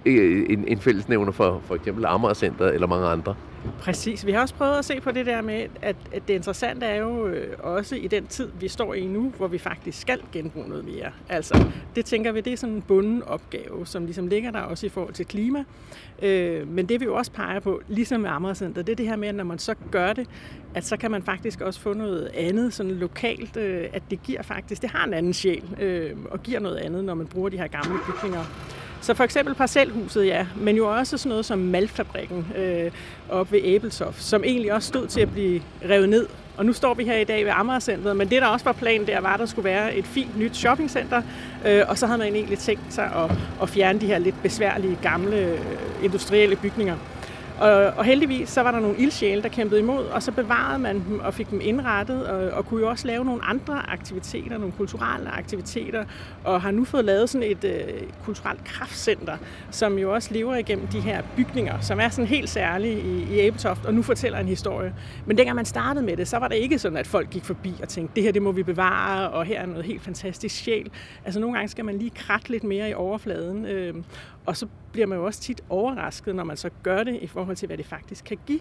Øh, 0.07 0.47
en, 0.49 0.69
en 0.69 0.79
fællesnævner 0.79 1.33
for 1.33 1.63
for 1.65 1.75
eksempel 1.75 2.05
Amagercenteret 2.05 2.75
eller 2.75 2.87
mange 2.87 3.07
andre. 3.07 3.35
Præcis. 3.81 4.27
Vi 4.27 4.33
har 4.33 4.41
også 4.41 4.55
prøvet 4.55 4.79
at 4.79 4.85
se 4.85 5.01
på 5.01 5.11
det 5.11 5.27
der 5.27 5.43
med, 5.43 5.67
at, 5.83 5.97
at 6.13 6.29
det 6.29 6.35
interessante 6.35 6.87
er 6.87 6.97
jo 6.97 7.27
øh, 7.27 7.57
også 7.59 7.97
i 7.97 8.07
den 8.07 8.27
tid, 8.27 8.49
vi 8.61 8.69
står 8.69 8.95
i 8.95 9.07
nu, 9.07 9.33
hvor 9.37 9.49
vi 9.49 9.59
faktisk 9.59 10.01
skal 10.01 10.21
genbruge 10.33 10.69
noget 10.69 10.85
mere. 10.85 11.11
Altså, 11.29 11.67
det 11.97 12.05
tænker 12.05 12.33
vi, 12.33 12.41
det 12.41 12.53
er 12.53 12.57
sådan 12.57 12.75
en 12.75 12.83
bunden 12.83 13.23
opgave, 13.23 13.87
som 13.87 14.05
ligesom 14.05 14.27
ligger 14.27 14.51
der 14.51 14.61
også 14.61 14.87
i 14.87 14.89
forhold 14.89 15.15
til 15.15 15.27
klima. 15.27 15.65
Øh, 16.23 16.69
men 16.69 16.87
det 16.87 17.01
vi 17.01 17.05
jo 17.05 17.15
også 17.15 17.33
peger 17.33 17.61
på, 17.61 17.81
ligesom 17.89 18.21
med 18.21 18.31
Amagercenter, 18.31 18.83
det 18.83 18.93
er 18.93 18.97
det 18.97 19.07
her 19.07 19.17
med, 19.17 19.29
at 19.29 19.35
når 19.35 19.45
man 19.45 19.59
så 19.59 19.75
gør 19.91 20.13
det, 20.13 20.27
at 20.75 20.85
så 20.85 20.97
kan 20.97 21.11
man 21.11 21.23
faktisk 21.23 21.61
også 21.61 21.81
få 21.81 21.93
noget 21.93 22.31
andet 22.35 22.75
sådan 22.75 22.93
lokalt, 22.93 23.57
øh, 23.57 23.87
at 23.93 24.03
det 24.11 24.23
giver 24.23 24.43
faktisk, 24.43 24.83
det 24.83 24.91
har 24.91 25.05
en 25.05 25.15
anden 25.15 25.33
sjæl, 25.33 25.63
øh, 25.81 26.11
og 26.31 26.43
giver 26.43 26.61
noget 26.61 26.77
andet, 26.77 27.05
når 27.05 27.15
man 27.15 27.27
bruger 27.27 27.49
de 27.49 27.57
her 27.57 27.67
gamle 27.67 27.99
bygninger. 28.07 28.45
Så 29.01 29.15
for 29.15 29.25
eksempel 29.25 29.55
parcelhuset, 29.55 30.27
ja, 30.27 30.47
men 30.57 30.77
jo 30.77 30.97
også 30.97 31.19
sådan 31.19 31.31
noget 31.31 31.45
som 31.45 31.59
malfabrikken 31.59 32.47
øh, 32.57 32.91
oppe 33.29 33.53
ved 33.53 33.61
Æbelsoft, 33.63 34.23
som 34.23 34.45
egentlig 34.45 34.73
også 34.73 34.89
stod 34.89 35.07
til 35.07 35.21
at 35.21 35.33
blive 35.33 35.63
revet 35.89 36.09
ned. 36.09 36.27
Og 36.57 36.67
nu 36.67 36.73
står 36.73 36.95
vi 36.95 37.05
her 37.05 37.17
i 37.17 37.25
dag 37.25 37.45
ved 37.45 37.53
Amagercenteret, 37.55 38.17
men 38.17 38.31
det 38.31 38.43
der 38.43 38.49
også 38.49 38.65
var 38.65 38.73
planen 38.73 39.07
der, 39.07 39.21
var, 39.21 39.35
at 39.35 39.41
der 39.41 39.47
skulle 39.47 39.65
være 39.65 39.95
et 39.95 40.07
fint 40.07 40.39
nyt 40.39 40.57
shoppingcenter, 40.57 41.23
øh, 41.67 41.83
og 41.89 41.99
så 41.99 42.07
havde 42.07 42.19
man 42.19 42.35
egentlig 42.35 42.59
tænkt 42.59 42.95
sig 42.95 43.05
at, 43.05 43.31
at 43.63 43.69
fjerne 43.69 44.01
de 44.01 44.07
her 44.07 44.19
lidt 44.19 44.43
besværlige 44.43 44.99
gamle 45.03 45.37
øh, 45.37 45.59
industrielle 46.03 46.57
bygninger. 46.57 46.97
Og, 47.61 47.71
og 47.71 48.05
heldigvis 48.05 48.49
så 48.49 48.63
var 48.63 48.71
der 48.71 48.81
nogle 48.81 48.99
ildsjæle, 48.99 49.43
der 49.43 49.49
kæmpede 49.49 49.81
imod, 49.81 50.05
og 50.05 50.23
så 50.23 50.33
bevarede 50.33 50.79
man 50.79 51.05
dem 51.09 51.21
og 51.21 51.35
fik 51.35 51.51
dem 51.51 51.61
indrettet, 51.63 52.27
og, 52.27 52.51
og 52.51 52.67
kunne 52.67 52.81
jo 52.81 52.89
også 52.89 53.07
lave 53.07 53.25
nogle 53.25 53.45
andre 53.45 53.91
aktiviteter, 53.91 54.59
nogle 54.59 54.73
kulturelle 54.73 55.31
aktiviteter, 55.31 56.05
og 56.45 56.63
har 56.63 56.71
nu 56.71 56.85
fået 56.85 57.05
lavet 57.05 57.31
sådan 57.31 57.51
et 57.51 57.65
øh, 57.65 58.03
kulturelt 58.25 58.65
kraftcenter, 58.65 59.37
som 59.71 59.99
jo 59.99 60.15
også 60.15 60.35
lever 60.35 60.57
igennem 60.57 60.87
de 60.87 61.01
her 61.01 61.23
bygninger, 61.37 61.81
som 61.81 62.01
er 62.01 62.09
sådan 62.09 62.29
helt 62.29 62.51
særlige 62.51 63.01
i, 63.01 63.35
i 63.35 63.39
Æbeltoft, 63.39 63.87
og 63.87 63.95
nu 63.95 64.03
fortæller 64.03 64.39
en 64.39 64.49
historie. 64.49 64.95
Men 65.27 65.39
dengang 65.39 65.57
man 65.57 65.65
startede 65.65 66.05
med 66.05 66.17
det, 66.17 66.29
så 66.29 66.39
var 66.39 66.49
det 66.49 66.57
ikke 66.57 66.79
sådan, 66.79 66.99
at 66.99 67.07
folk 67.07 67.31
gik 67.31 67.45
forbi 67.45 67.75
og 67.83 67.89
tænkte, 67.89 68.15
det 68.15 68.23
her 68.23 68.33
det 68.33 68.43
må 68.43 68.53
vi 68.53 68.63
bevare, 68.63 69.31
og 69.31 69.45
her 69.45 69.61
er 69.61 69.67
noget 69.67 69.85
helt 69.85 70.03
fantastisk 70.03 70.55
sjæl. 70.55 70.91
Altså 71.25 71.41
nogle 71.41 71.57
gange 71.57 71.69
skal 71.69 71.85
man 71.85 71.99
lige 71.99 72.11
kratte 72.11 72.51
lidt 72.51 72.65
mere 72.65 72.91
i 72.91 72.95
overfladen, 72.95 73.67
øh, 73.67 73.95
og 74.47 74.57
så 74.57 74.67
bliver 74.93 75.07
man 75.07 75.19
jo 75.19 75.25
også 75.27 75.41
tit 75.41 75.61
overrasket, 75.69 76.35
når 76.35 76.45
man 76.45 76.57
så 76.57 76.71
gør 76.83 77.03
det 77.03 77.19
i 77.23 77.27
forhold 77.27 77.57
til, 77.57 77.67
hvad 77.67 77.77
det 77.77 77.87
faktisk 77.87 78.25
kan 78.25 78.39
give. 78.47 78.61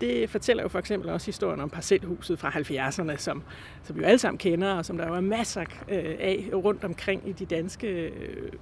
Det 0.00 0.30
fortæller 0.30 0.62
jo 0.62 0.68
for 0.68 0.78
eksempel 0.78 1.10
også 1.10 1.26
historien 1.26 1.60
om 1.60 1.70
parcelhuset 1.70 2.38
fra 2.38 2.50
70'erne, 2.50 3.16
som, 3.16 3.42
som 3.82 3.96
vi 3.96 4.00
jo 4.00 4.06
alle 4.06 4.18
sammen 4.18 4.38
kender, 4.38 4.74
og 4.74 4.84
som 4.84 4.96
der 4.96 5.08
jo 5.08 5.14
er 5.14 5.20
masser 5.20 5.60
øh, 5.88 6.16
af 6.18 6.50
rundt 6.52 6.84
omkring 6.84 7.28
i 7.28 7.32
de 7.32 7.46
danske 7.46 7.88
øh, 7.88 8.52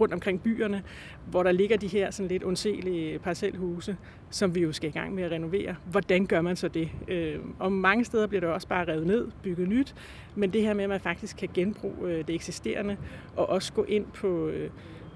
rundt 0.00 0.14
omkring 0.14 0.42
byerne, 0.42 0.82
hvor 1.30 1.42
der 1.42 1.52
ligger 1.52 1.76
de 1.76 1.86
her 1.86 2.10
sådan 2.10 2.28
lidt 2.28 2.44
ondselige 2.44 3.18
parcelhuse, 3.18 3.96
som 4.30 4.54
vi 4.54 4.60
jo 4.60 4.72
skal 4.72 4.88
i 4.88 4.92
gang 4.92 5.14
med 5.14 5.22
at 5.22 5.30
renovere. 5.30 5.76
Hvordan 5.90 6.26
gør 6.26 6.40
man 6.40 6.56
så 6.56 6.68
det? 6.68 6.90
Øh, 7.08 7.38
og 7.58 7.72
mange 7.72 8.04
steder 8.04 8.26
bliver 8.26 8.40
det 8.40 8.50
også 8.50 8.68
bare 8.68 8.84
revet 8.88 9.06
ned, 9.06 9.28
bygget 9.42 9.68
nyt, 9.68 9.94
men 10.34 10.52
det 10.52 10.62
her 10.62 10.74
med, 10.74 10.84
at 10.84 10.90
man 10.90 11.00
faktisk 11.00 11.36
kan 11.36 11.48
genbruge 11.54 12.22
det 12.22 12.34
eksisterende, 12.34 12.96
og 13.36 13.48
også 13.48 13.72
gå 13.72 13.84
ind 13.84 14.06
på, 14.06 14.50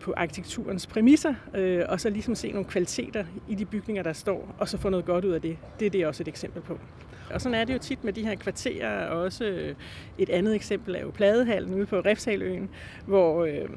på 0.05 0.15
arkitekturens 0.17 0.87
præmisser, 0.87 1.35
øh, 1.55 1.85
og 1.89 2.01
så 2.01 2.11
ligesom 2.11 2.35
se 2.35 2.53
nogle 2.53 2.69
kvaliteter 2.69 3.25
i 3.49 3.55
de 3.55 3.65
bygninger, 3.65 4.03
der 4.03 4.13
står, 4.13 4.55
og 4.59 4.69
så 4.69 4.79
få 4.79 4.89
noget 4.89 5.07
godt 5.07 5.25
ud 5.25 5.33
af 5.33 5.41
det. 5.41 5.59
Det 5.81 5.87
er 5.87 5.91
det 5.91 6.07
også 6.07 6.23
et 6.23 6.29
eksempel 6.29 6.63
på. 6.63 6.79
Og 7.31 7.41
sådan 7.41 7.61
er 7.61 7.65
det 7.65 7.75
jo 7.75 7.79
tit 7.79 8.05
med 8.05 8.13
de 8.13 8.23
her 8.27 8.35
kvarterer. 8.35 9.07
Også 9.07 9.45
øh, 9.45 9.75
et 10.19 10.31
andet 10.31 10.55
eksempel 10.55 10.95
er 10.95 11.01
jo 11.01 11.11
Pladehallen 11.11 11.75
ude 11.75 11.87
på 11.87 11.97
Refshaløen, 11.97 12.71
hvor, 13.07 13.45
øh, 13.45 13.69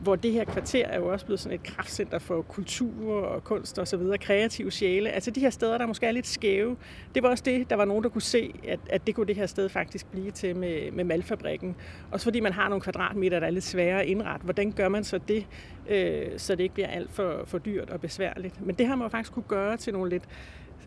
hvor 0.00 0.16
det 0.16 0.32
her 0.32 0.44
kvarter 0.44 0.86
er 0.86 0.98
jo 0.98 1.12
også 1.12 1.26
blevet 1.26 1.40
sådan 1.40 1.58
et 1.58 1.62
kraftcenter 1.62 2.18
for 2.18 2.42
kultur 2.42 3.22
og 3.22 3.44
kunst 3.44 3.78
og 3.78 3.88
så 3.88 3.96
videre, 3.96 4.18
kreative 4.18 4.70
sjæle. 4.70 5.10
Altså 5.10 5.30
de 5.30 5.40
her 5.40 5.50
steder, 5.50 5.78
der 5.78 5.86
måske 5.86 6.06
er 6.06 6.12
lidt 6.12 6.26
skæve. 6.26 6.76
Det 7.14 7.22
var 7.22 7.28
også 7.28 7.44
det, 7.46 7.70
der 7.70 7.76
var 7.76 7.84
nogen, 7.84 8.02
der 8.04 8.08
kunne 8.08 8.22
se, 8.22 8.54
at, 8.68 8.80
at 8.90 9.06
det 9.06 9.14
kunne 9.14 9.26
det 9.26 9.36
her 9.36 9.46
sted 9.46 9.68
faktisk 9.68 10.06
blive 10.06 10.30
til 10.30 10.56
med, 10.56 10.90
med 10.92 11.04
malfabrikken. 11.04 11.76
Også 12.10 12.24
fordi 12.24 12.40
man 12.40 12.52
har 12.52 12.68
nogle 12.68 12.82
kvadratmeter, 12.82 13.40
der 13.40 13.46
er 13.46 13.50
lidt 13.50 13.64
svære 13.64 14.00
at 14.00 14.06
indrette. 14.06 14.44
Hvordan 14.44 14.72
gør 14.72 14.88
man 14.88 15.04
så 15.04 15.20
det, 15.28 15.46
øh, 15.88 16.26
så 16.36 16.54
det 16.54 16.62
ikke 16.62 16.74
bliver 16.74 16.88
alt 16.88 17.10
for, 17.10 17.42
for 17.44 17.58
dyrt 17.58 17.90
og 17.90 18.00
besværligt? 18.00 18.66
Men 18.66 18.74
det 18.74 18.86
har 18.86 18.96
man 18.96 19.04
jo 19.04 19.08
faktisk 19.08 19.32
kunne 19.32 19.48
gøre 19.48 19.76
til 19.76 19.92
nogle 19.92 20.10
lidt 20.10 20.24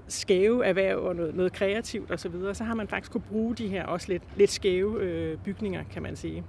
skæve 0.08 0.66
erhverv 0.66 1.00
og 1.00 1.16
noget, 1.16 1.36
noget 1.36 1.54
kreativt 1.54 2.12
osv., 2.12 2.18
så, 2.18 2.30
videre, 2.30 2.56
så 2.56 2.64
har 2.64 2.76
man 2.76 2.88
faktisk 2.88 3.12
kunne 3.12 3.24
bruge 3.30 3.56
de 3.56 3.68
her 3.68 3.86
også 3.86 4.08
lidt, 4.12 4.24
lidt 4.36 4.52
skæve 4.52 5.02
øh, 5.02 5.38
bygninger, 5.38 5.84
kan 5.92 6.04
man 6.04 6.16
sige. 6.16 6.44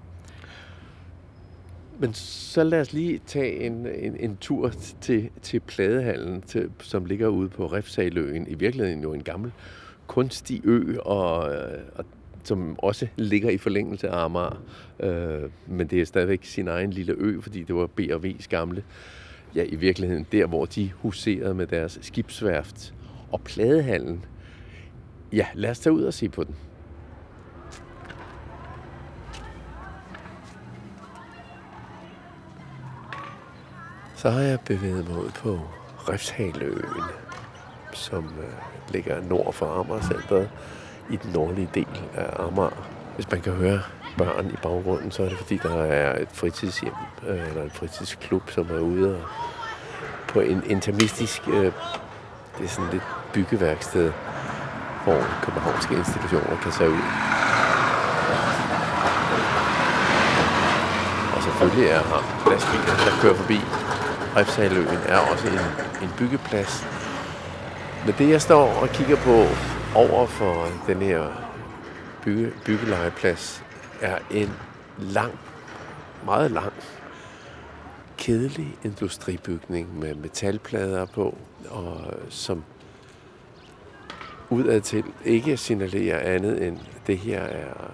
Men 1.98 2.14
så 2.14 2.64
lad 2.64 2.80
os 2.80 2.92
lige 2.92 3.20
tage 3.26 3.60
en, 3.60 3.86
en, 3.86 4.16
en 4.16 4.36
tur 4.36 4.72
til, 5.00 5.30
til 5.42 5.60
Pladehallen, 5.60 6.42
til, 6.42 6.70
som 6.80 7.04
ligger 7.04 7.28
ude 7.28 7.48
på 7.48 7.66
Refsaløen. 7.66 8.46
I 8.48 8.54
virkeligheden 8.54 9.02
jo 9.02 9.12
en 9.12 9.22
gammel 9.22 9.52
kunstig 10.06 10.60
ø, 10.64 10.98
og, 10.98 11.54
øh, 11.54 11.78
og 11.94 12.04
som 12.44 12.78
også 12.78 13.06
ligger 13.16 13.50
i 13.50 13.58
forlængelse 13.58 14.08
af 14.08 14.24
Amager. 14.24 14.62
Øh, 15.00 15.50
men 15.66 15.86
det 15.86 16.00
er 16.00 16.04
stadigvæk 16.04 16.44
sin 16.44 16.68
egen 16.68 16.90
lille 16.90 17.14
ø, 17.18 17.40
fordi 17.40 17.62
det 17.62 17.74
var 17.74 17.86
B&V's 17.86 18.46
gamle. 18.48 18.84
Ja, 19.54 19.64
i 19.64 19.76
virkeligheden 19.76 20.26
der, 20.32 20.46
hvor 20.46 20.64
de 20.64 20.90
huserede 20.94 21.54
med 21.54 21.66
deres 21.66 21.98
skibsværft 22.02 22.94
og 23.32 23.40
pladehallen. 23.40 24.24
Ja, 25.32 25.46
lad 25.54 25.70
os 25.70 25.78
tage 25.78 25.92
ud 25.92 26.02
og 26.02 26.14
se 26.14 26.28
på 26.28 26.44
den. 26.44 26.54
Så 34.22 34.30
har 34.30 34.40
jeg 34.40 34.60
bevæget 34.60 35.08
mig 35.08 35.18
ud 35.18 35.30
på 35.30 35.60
Refshaløen, 36.08 37.02
som 37.92 38.24
øh, 38.24 38.92
ligger 38.92 39.20
nord 39.20 39.52
for 39.52 39.80
Amager 39.80 40.46
i 41.10 41.16
den 41.16 41.32
nordlige 41.32 41.68
del 41.74 42.02
af 42.14 42.44
Amager. 42.46 42.88
Hvis 43.14 43.30
man 43.30 43.40
kan 43.40 43.52
høre 43.52 43.80
børn 44.18 44.46
i 44.46 44.56
baggrunden, 44.62 45.10
så 45.10 45.22
er 45.22 45.28
det 45.28 45.38
fordi, 45.38 45.56
der 45.56 45.82
er 45.82 46.22
et 46.22 46.28
fritidshjem 46.32 46.92
øh, 47.26 47.48
eller 47.48 47.62
en 47.62 47.70
fritidsklub, 47.70 48.50
som 48.50 48.70
er 48.70 48.78
ude 48.78 49.14
og 49.16 49.22
på 50.28 50.40
en 50.40 50.62
intermistisk, 50.66 51.48
øh, 51.48 51.72
det 52.58 52.64
er 52.64 52.68
sådan 52.68 52.90
lidt 52.90 53.04
byggeværksted, 53.32 54.12
hvor 55.04 55.20
københavnske 55.42 55.94
institutioner 55.94 56.56
kan 56.62 56.72
se 56.72 56.88
ud. 56.88 57.04
Og 61.36 61.42
selvfølgelig 61.42 61.86
er 61.86 62.02
her 62.02 62.50
lastbiler, 62.50 62.96
der 63.04 63.22
kører 63.22 63.34
forbi. 63.34 63.60
Refsaløen 64.36 64.98
er 65.06 65.18
også 65.18 65.46
en, 65.46 66.04
en 66.08 66.10
byggeplads. 66.18 66.86
Men 68.06 68.14
det, 68.18 68.30
jeg 68.30 68.42
står 68.42 68.68
og 68.68 68.88
kigger 68.88 69.16
på 69.16 69.44
over 69.94 70.26
for 70.26 70.66
den 70.86 71.02
her 71.02 71.26
bygge, 72.24 72.52
byggelegeplads, 72.64 73.64
er 74.00 74.18
en 74.30 74.52
lang, 74.98 75.38
meget 76.24 76.50
lang, 76.50 76.72
kedelig 78.18 78.76
industribygning 78.84 79.98
med 79.98 80.14
metalplader 80.14 81.06
på, 81.06 81.38
og 81.70 82.00
som 82.28 82.64
udadtil 84.50 85.04
ikke 85.24 85.56
signalerer 85.56 86.34
andet 86.34 86.66
end, 86.66 86.78
det 87.06 87.18
her 87.18 87.40
er 87.40 87.90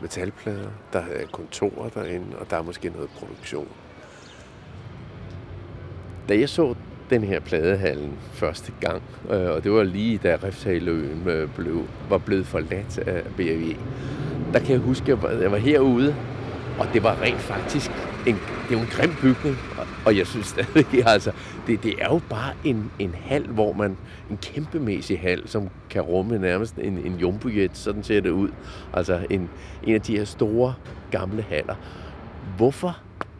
metalplader, 0.00 0.70
der 0.92 0.98
er 0.98 1.26
kontorer 1.26 1.88
derinde, 1.88 2.38
og 2.38 2.50
der 2.50 2.56
er 2.56 2.62
måske 2.62 2.88
noget 2.88 3.10
produktion. 3.10 3.68
Da 6.28 6.38
jeg 6.38 6.48
så 6.48 6.74
den 7.10 7.24
her 7.24 7.40
pladehallen 7.40 8.12
første 8.32 8.72
gang, 8.80 9.02
øh, 9.30 9.50
og 9.50 9.64
det 9.64 9.72
var 9.72 9.82
lige 9.82 10.18
da 10.18 10.38
Refshaløen 10.42 11.28
øh, 11.28 11.48
blev, 11.56 11.84
var 12.08 12.18
blevet 12.18 12.46
forladt 12.46 12.98
af 12.98 13.22
BAV, 13.36 13.74
der 14.52 14.58
kan 14.58 14.70
jeg 14.70 14.78
huske, 14.78 15.12
at 15.12 15.42
jeg 15.42 15.52
var 15.52 15.56
herude, 15.56 16.14
og 16.78 16.86
det 16.92 17.02
var 17.02 17.22
rent 17.22 17.40
faktisk 17.40 17.90
en, 18.26 18.34
det 18.34 18.74
er 18.74 18.78
jo 18.78 18.78
en 18.78 18.86
grim 18.90 19.10
bygning, 19.22 19.56
og 20.06 20.16
jeg 20.16 20.26
synes 20.26 20.46
stadig, 20.56 21.06
altså, 21.06 21.32
det, 21.66 21.82
det 21.82 21.94
er 21.98 22.06
jo 22.12 22.20
bare 22.30 22.52
en, 22.64 22.90
en 22.98 23.14
hal, 23.14 23.46
hvor 23.46 23.72
man, 23.72 23.96
en 24.30 24.36
kæmpemæssig 24.36 25.20
hal, 25.20 25.48
som 25.48 25.68
kan 25.90 26.02
rumme 26.02 26.38
nærmest 26.38 26.76
en, 26.78 26.98
en 26.98 27.16
jumbojet, 27.20 27.70
sådan 27.76 28.02
ser 28.02 28.20
det 28.20 28.30
ud. 28.30 28.48
Altså 28.92 29.26
en, 29.30 29.48
en 29.84 29.94
af 29.94 30.00
de 30.00 30.16
her 30.16 30.24
store, 30.24 30.74
gamle 31.10 31.42
haller. 31.42 31.74
Hvorfor 32.56 32.98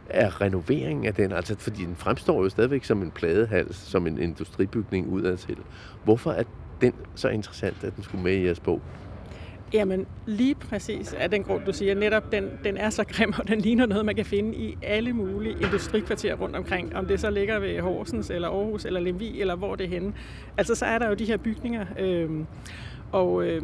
er 0.09 0.41
renoveringen 0.41 1.07
af 1.07 1.15
den, 1.15 1.33
altså 1.33 1.57
fordi 1.59 1.85
den 1.85 1.97
fremstår 1.97 2.43
jo 2.43 2.49
stadigvæk 2.49 2.85
som 2.85 3.03
en 3.03 3.11
pladehals, 3.11 3.77
som 3.77 4.07
en 4.07 4.19
industribygning 4.19 5.09
udadtil. 5.09 5.59
Hvorfor 6.05 6.31
er 6.31 6.43
den 6.81 6.93
så 7.15 7.29
interessant, 7.29 7.85
at 7.85 7.97
den 7.97 8.05
skulle 8.05 8.25
med 8.25 8.33
i 8.33 8.45
jeres 8.45 8.61
bog? 8.61 8.81
Jamen, 9.73 10.07
lige 10.27 10.55
præcis 10.55 11.12
af 11.12 11.31
den 11.31 11.43
grund, 11.43 11.65
du 11.65 11.73
siger. 11.73 11.95
Netop, 11.95 12.33
den, 12.33 12.50
den 12.65 12.77
er 12.77 12.91
så 12.91 13.05
grim, 13.05 13.33
og 13.38 13.49
den 13.49 13.61
ligner 13.61 13.87
noget, 13.87 14.05
man 14.07 14.15
kan 14.15 14.25
finde 14.25 14.55
i 14.57 14.79
alle 14.83 15.12
mulige 15.12 15.57
industrikvarterer 15.61 16.37
rundt 16.37 16.57
omkring. 16.57 16.97
Om 16.97 17.07
det 17.07 17.21
så 17.21 17.31
ligger 17.31 17.59
ved 17.59 17.81
Horsens, 17.81 18.31
eller 18.31 18.49
Aarhus, 18.49 18.85
eller 18.85 19.00
Lemvi, 19.00 19.41
eller 19.41 19.57
hvor 19.57 19.75
det 19.75 19.85
er 19.85 19.91
henne. 19.91 20.12
Altså, 20.59 20.75
så 20.75 20.87
er 20.87 20.99
der 20.99 21.09
jo 21.09 21.15
de 21.15 21.25
her 21.25 21.37
bygninger. 21.37 21.87
Øh, 21.99 22.31
og, 23.12 23.45
øh, 23.45 23.62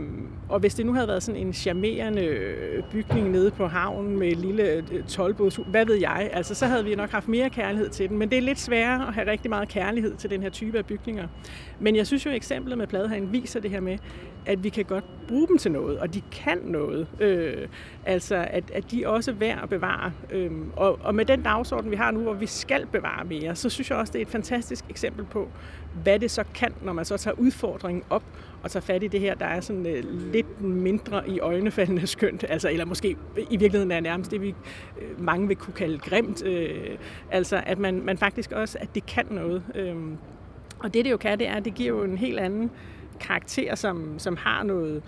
og 0.49 0.61
hvis 0.61 0.75
det 0.75 0.87
nu 0.87 0.93
havde 0.93 1.09
været 1.09 1.23
sådan 1.23 1.41
en 1.41 1.53
charmerende 1.53 2.25
øh, 2.25 2.83
bygning 2.93 3.31
nede 3.31 3.51
på 3.51 3.67
havnen 3.67 4.19
med 4.19 4.29
et 4.29 4.37
lille 4.37 4.63
øh, 4.63 5.05
tolvbåds, 5.09 5.61
hvad 5.67 5.87
ved 5.87 5.95
jeg, 5.95 6.31
altså 6.33 6.55
så 6.55 6.67
havde 6.67 6.85
vi 6.85 6.95
nok 6.95 7.11
haft 7.11 7.29
mere 7.29 7.51
kærlighed 7.51 7.89
til 7.89 8.09
den. 8.09 8.19
Men 8.19 8.31
det 8.31 8.39
er 8.39 8.43
lidt 8.43 8.59
sværere 8.59 9.09
at 9.09 9.15
have 9.15 9.31
rigtig 9.31 9.51
meget 9.51 9.69
kærlighed 9.69 10.15
til 10.15 10.31
den 10.31 10.43
her 10.43 10.51
type 10.51 10.79
af 10.79 10.87
bygninger. 10.87 11.29
Men 11.81 11.97
jeg 11.97 12.07
synes 12.07 12.27
jo, 12.27 12.31
at 12.31 12.37
eksemplet 12.37 12.79
med 12.79 12.87
Pladehagen 12.87 13.33
viser 13.33 13.61
det 13.61 13.71
her 13.71 13.81
med, 13.81 13.99
at 14.47 14.65
vi 14.65 14.69
kan 14.69 14.85
godt 14.85 15.05
bruge 15.29 15.49
dem 15.49 15.59
til 15.59 15.73
noget, 15.73 15.99
og 15.99 16.15
de 16.15 16.23
kan 16.33 16.59
noget. 16.65 17.07
Øh, 17.21 17.69
altså, 18.05 18.47
at, 18.51 18.71
at 18.71 18.91
de 18.91 19.09
også 19.09 19.31
er 19.31 19.35
værd 19.35 19.63
at 19.63 19.69
bevare. 19.69 20.13
Øh, 20.31 20.51
og, 20.77 20.99
og 21.03 21.15
med 21.15 21.25
den 21.25 21.43
dagsorden, 21.43 21.91
vi 21.91 21.97
har 21.97 22.11
nu, 22.11 22.21
hvor 22.21 22.33
vi 22.33 22.47
skal 22.47 22.87
bevare 22.87 23.25
mere, 23.25 23.57
så 23.57 23.69
synes 23.69 23.91
jeg 23.91 23.99
også, 23.99 24.13
det 24.13 24.19
er 24.19 24.23
et 24.23 24.31
fantastisk 24.31 24.85
eksempel 24.91 25.25
på, 25.25 25.49
hvad 26.03 26.19
det 26.19 26.31
så 26.31 26.45
kan, 26.55 26.75
når 26.83 26.93
man 26.93 27.05
så 27.05 27.17
tager 27.17 27.35
udfordringen 27.39 28.05
op 28.11 28.23
og 28.63 28.71
tager 28.71 28.85
fat 28.85 29.03
i 29.03 29.09
det 29.09 29.21
her, 29.21 29.35
der 29.35 29.47
er 29.47 29.61
sådan 29.61 29.87
øh, 29.87 30.05
lidt 30.33 30.61
mindre 30.61 31.29
i 31.29 31.41
øjnefaldende 31.41 32.07
skønt, 32.07 32.45
altså, 32.49 32.71
eller 32.71 32.85
måske 32.85 33.17
i 33.51 33.57
virkeligheden 33.57 33.91
er 33.91 34.01
nærmest 34.01 34.31
det, 34.31 34.43
vi 34.43 34.55
øh, 35.01 35.21
mange 35.21 35.49
vil 35.49 35.57
kunne 35.57 35.75
kalde 35.75 35.99
grimt. 35.99 36.45
Øh, 36.45 36.99
altså, 37.31 37.63
at 37.67 37.79
man, 37.79 38.03
man 38.05 38.19
faktisk 38.19 38.53
også, 38.53 38.79
at 38.81 38.95
det 38.95 39.07
kan 39.07 39.27
noget. 39.31 39.63
Øh, 39.75 39.97
og 40.79 40.95
det, 40.95 41.05
det 41.05 41.11
jo 41.11 41.17
kan, 41.17 41.39
det 41.39 41.49
er, 41.49 41.55
at 41.55 41.65
det 41.65 41.75
giver 41.75 41.89
jo 41.89 42.03
en 42.03 42.19
helt 42.19 42.39
anden 42.41 42.71
karakter, 43.21 43.75
som, 43.75 44.18
som 44.18 44.37
har 44.37 44.62
noget, 44.62 45.02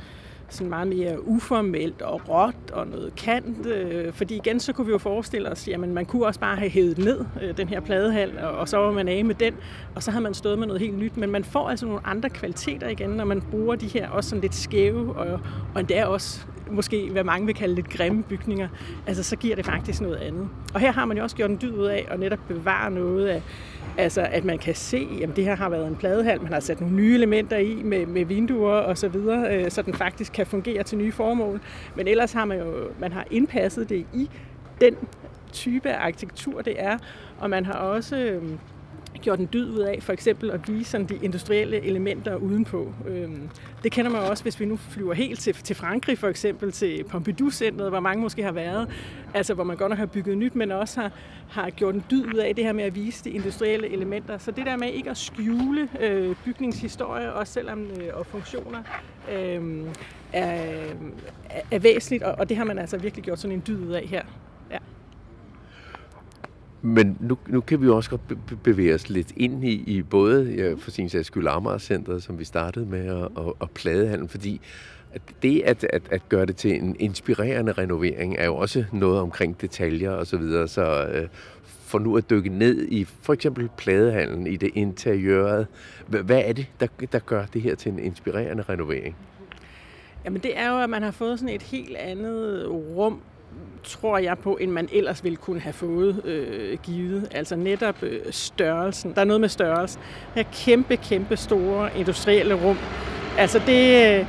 sådan 0.49 0.71
meget 0.71 0.89
mere 0.89 1.29
uformelt 1.29 2.03
og 2.03 2.29
råt 2.29 2.71
og 2.73 2.87
noget 2.87 3.17
kant. 3.17 3.67
Øh, 3.67 4.13
fordi 4.13 4.37
igen, 4.37 4.61
så 4.61 4.73
kunne 4.73 4.87
vi 4.87 4.93
jo 4.93 4.99
forestille 4.99 5.51
os, 5.51 5.69
at 5.69 5.81
man 5.81 6.07
kunne 6.07 6.27
også 6.27 6.41
bare 6.41 6.57
have 6.57 6.71
hævet 6.71 6.99
ned 6.99 7.25
øh, 7.43 7.57
den 7.57 7.69
her 7.69 7.81
pladehal, 7.81 8.39
og, 8.39 8.51
og 8.51 8.69
så 8.69 8.77
var 8.77 8.93
man 8.93 9.09
af 9.09 9.25
med 9.25 9.35
den, 9.35 9.55
og 9.95 10.03
så 10.03 10.11
har 10.11 10.21
man 10.21 10.35
stået 10.35 10.59
med 10.59 10.67
noget 10.67 10.81
helt 10.81 10.99
nyt. 10.99 11.17
Men 11.17 11.31
man 11.31 11.45
får 11.45 11.69
altså 11.69 11.87
nogle 11.87 12.01
andre 12.07 12.31
kvaliteter 12.31 12.89
igen, 12.89 13.11
når 13.11 13.25
man 13.25 13.43
bruger 13.51 13.77
de 13.77 13.87
her 13.87 14.09
også 14.09 14.31
sådan 14.31 14.43
lidt 14.43 14.55
skæve, 14.55 15.17
og, 15.17 15.41
og 15.75 15.81
endda 15.81 16.05
også 16.05 16.47
måske, 16.71 17.11
hvad 17.11 17.25
mange 17.25 17.47
vil 17.47 17.55
kalde 17.55 17.75
lidt 17.75 17.91
grimme 17.91 18.23
bygninger, 18.23 18.69
altså 19.07 19.23
så 19.23 19.37
giver 19.37 19.57
det 19.57 19.67
faktisk 19.67 20.01
noget 20.01 20.17
andet. 20.17 20.49
Og 20.75 20.81
her 20.81 20.93
har 20.93 21.05
man 21.05 21.17
jo 21.17 21.23
også 21.23 21.37
gjort 21.37 21.51
en 21.51 21.59
dyd 21.63 21.73
ud 21.73 21.87
af 21.87 22.07
at 22.11 22.21
netop 22.21 22.39
bevare 22.49 22.91
noget 22.91 23.27
af, 23.27 23.43
altså 23.99 24.29
at 24.31 24.45
man 24.45 24.59
kan 24.59 24.75
se, 24.75 25.09
at 25.23 25.37
det 25.37 25.45
her 25.45 25.57
har 25.57 25.69
været 25.69 25.87
en 25.87 25.97
pladehal, 25.97 26.43
man 26.43 26.53
har 26.53 26.61
sat 26.61 26.81
nogle 26.81 26.97
nye 26.97 27.15
elementer 27.15 27.57
i 27.57 27.75
med, 27.85 28.07
med 28.07 28.25
vinduer 28.25 28.73
og 28.73 28.99
så 28.99 29.09
videre, 29.09 29.57
øh, 29.57 29.71
så 29.71 29.83
den 29.83 29.95
faktisk 29.95 30.33
kan 30.33 30.47
fungere 30.47 30.83
til 30.83 30.99
nye 30.99 31.13
formål. 31.13 31.61
Men 31.97 32.09
ellers 32.09 32.33
har 32.33 32.45
man 32.45 32.59
jo 32.59 32.75
man 32.99 33.13
har 33.13 33.25
indpasset 33.31 33.89
det 33.89 34.07
i 34.15 34.31
den 34.81 34.97
type 35.53 35.91
af 35.91 36.07
arkitektur, 36.07 36.63
det 36.63 36.75
er, 36.79 36.99
og 37.39 37.51
man 37.51 37.67
har 37.67 37.75
også 37.75 38.17
øh, 38.17 38.43
gjort 39.23 39.39
en 39.39 39.49
dyd 39.53 39.71
ud 39.71 39.79
af, 39.79 39.99
for 40.03 40.13
eksempel 40.13 40.51
at 40.51 40.69
vise 40.69 40.91
sådan 40.91 41.07
de 41.07 41.19
industrielle 41.23 41.81
elementer 41.85 42.37
udenpå. 42.37 42.93
Øhm, 43.09 43.49
det 43.83 43.93
kender 43.93 44.11
man 44.11 44.21
også, 44.21 44.43
hvis 44.43 44.61
vi 44.61 44.65
nu 44.65 44.77
flyver 44.77 45.15
helt 45.15 45.41
til, 45.41 45.55
til 45.55 45.77
Frankrig, 45.77 46.19
for 46.19 46.29
eksempel 46.29 46.73
til 46.73 47.05
Pompidou-centret, 47.05 47.89
hvor 47.91 48.01
mange 48.01 48.23
måske 48.23 48.43
har 48.43 48.53
været, 48.53 48.89
altså 49.35 49.55
hvor 49.55 49.65
man 49.65 49.77
godt 49.77 49.91
nok 49.91 49.99
har 49.99 50.07
bygget 50.07 50.39
nyt, 50.39 50.55
men 50.55 50.73
også 50.73 51.01
har, 51.01 51.13
har 51.49 51.71
gjort 51.71 51.95
en 51.95 52.05
dyd 52.11 52.27
ud 52.27 52.39
af 52.39 52.55
det 52.55 52.65
her 52.65 52.73
med 52.73 52.85
at 52.85 52.95
vise 52.95 53.25
de 53.25 53.31
industrielle 53.31 53.89
elementer. 53.89 54.39
Så 54.39 54.51
det 54.51 54.67
der 54.67 54.77
med 54.77 54.89
ikke 54.93 55.11
at 55.11 55.17
skjule 55.17 55.89
øh, 56.01 56.37
bygningshistorie, 56.45 57.33
også 57.33 57.53
selvom 57.53 57.85
øh, 57.85 58.09
og 58.15 58.27
funktioner, 58.27 58.83
øh, 59.33 59.85
er, 60.33 60.59
er 61.71 61.79
væsentligt, 61.79 62.23
og, 62.23 62.35
og 62.39 62.49
det 62.49 62.57
har 62.57 62.65
man 62.65 62.79
altså 62.79 62.99
virkelig 62.99 63.25
gjort 63.25 63.41
sådan 63.41 63.57
en 63.57 63.63
dyd 63.67 63.87
ud 63.87 63.93
af 63.93 64.03
her. 64.03 64.23
Men 66.87 67.17
nu, 67.21 67.39
nu 67.47 67.61
kan 67.61 67.83
vi 67.83 67.89
også 67.89 68.11
godt 68.11 68.21
bevæge 68.63 68.95
os 68.95 69.09
lidt 69.09 69.33
ind 69.37 69.65
i, 69.65 69.73
i 69.73 70.03
både 70.03 70.55
ja, 70.57 70.75
for 70.79 70.91
sin 70.91 71.09
sags 71.09 71.27
skyld 71.27 71.47
Amager-centret, 71.49 72.23
som 72.23 72.39
vi 72.39 72.45
startede 72.45 72.87
med, 72.87 73.11
og, 73.11 73.33
og, 73.35 73.57
og 73.59 73.71
pladehandlen, 73.71 74.29
fordi 74.29 74.61
at 75.13 75.23
det 75.43 75.63
at, 75.65 75.85
at, 75.85 76.03
at 76.11 76.29
gøre 76.29 76.47
det 76.47 76.57
til 76.57 76.75
en 76.75 76.97
inspirerende 76.99 77.73
renovering 77.73 78.37
er 78.39 78.45
jo 78.45 78.57
også 78.57 78.85
noget 78.93 79.21
omkring 79.21 79.61
detaljer 79.61 80.11
og 80.11 80.27
så 80.27 80.37
videre, 80.37 80.69
så 80.69 81.07
øh, 81.07 81.29
for 81.65 81.99
nu 81.99 82.17
at 82.17 82.31
dykke 82.31 82.49
ned 82.49 82.89
i 82.89 83.05
for 83.05 83.33
eksempel 83.33 83.71
pladehandlen, 83.77 84.47
i 84.47 84.57
det 84.57 84.71
interiøret, 84.75 85.67
hvad 86.07 86.43
er 86.45 86.53
det, 86.53 86.67
der, 86.81 86.87
der 87.13 87.19
gør 87.19 87.47
det 87.47 87.63
her 87.63 87.75
til 87.75 87.93
en 87.93 87.99
inspirerende 87.99 88.63
renovering? 88.63 89.17
Jamen 90.25 90.43
det 90.43 90.59
er 90.59 90.71
jo, 90.71 90.79
at 90.79 90.91
man 90.91 91.03
har 91.03 91.11
fået 91.11 91.39
sådan 91.39 91.55
et 91.55 91.63
helt 91.63 91.97
andet 91.97 92.67
rum 92.69 93.21
tror 93.87 94.19
jeg 94.19 94.39
på, 94.39 94.57
end 94.57 94.71
man 94.71 94.89
ellers 94.93 95.25
ville 95.25 95.37
kunne 95.37 95.61
have 95.61 95.73
fået 95.73 96.25
øh, 96.25 96.79
givet. 96.83 97.29
Altså 97.31 97.57
netop 97.57 98.03
øh, 98.03 98.21
størrelsen. 98.31 99.15
Der 99.15 99.21
er 99.21 99.25
noget 99.25 99.41
med 99.41 99.49
størrelsen. 99.49 100.01
Her 100.35 100.43
kæmpe, 100.53 100.97
kæmpe 100.97 101.37
store 101.37 101.91
industrielle 101.99 102.55
rum. 102.55 102.77
Altså 103.39 103.61
det, 103.67 104.19
øh, 104.19 104.27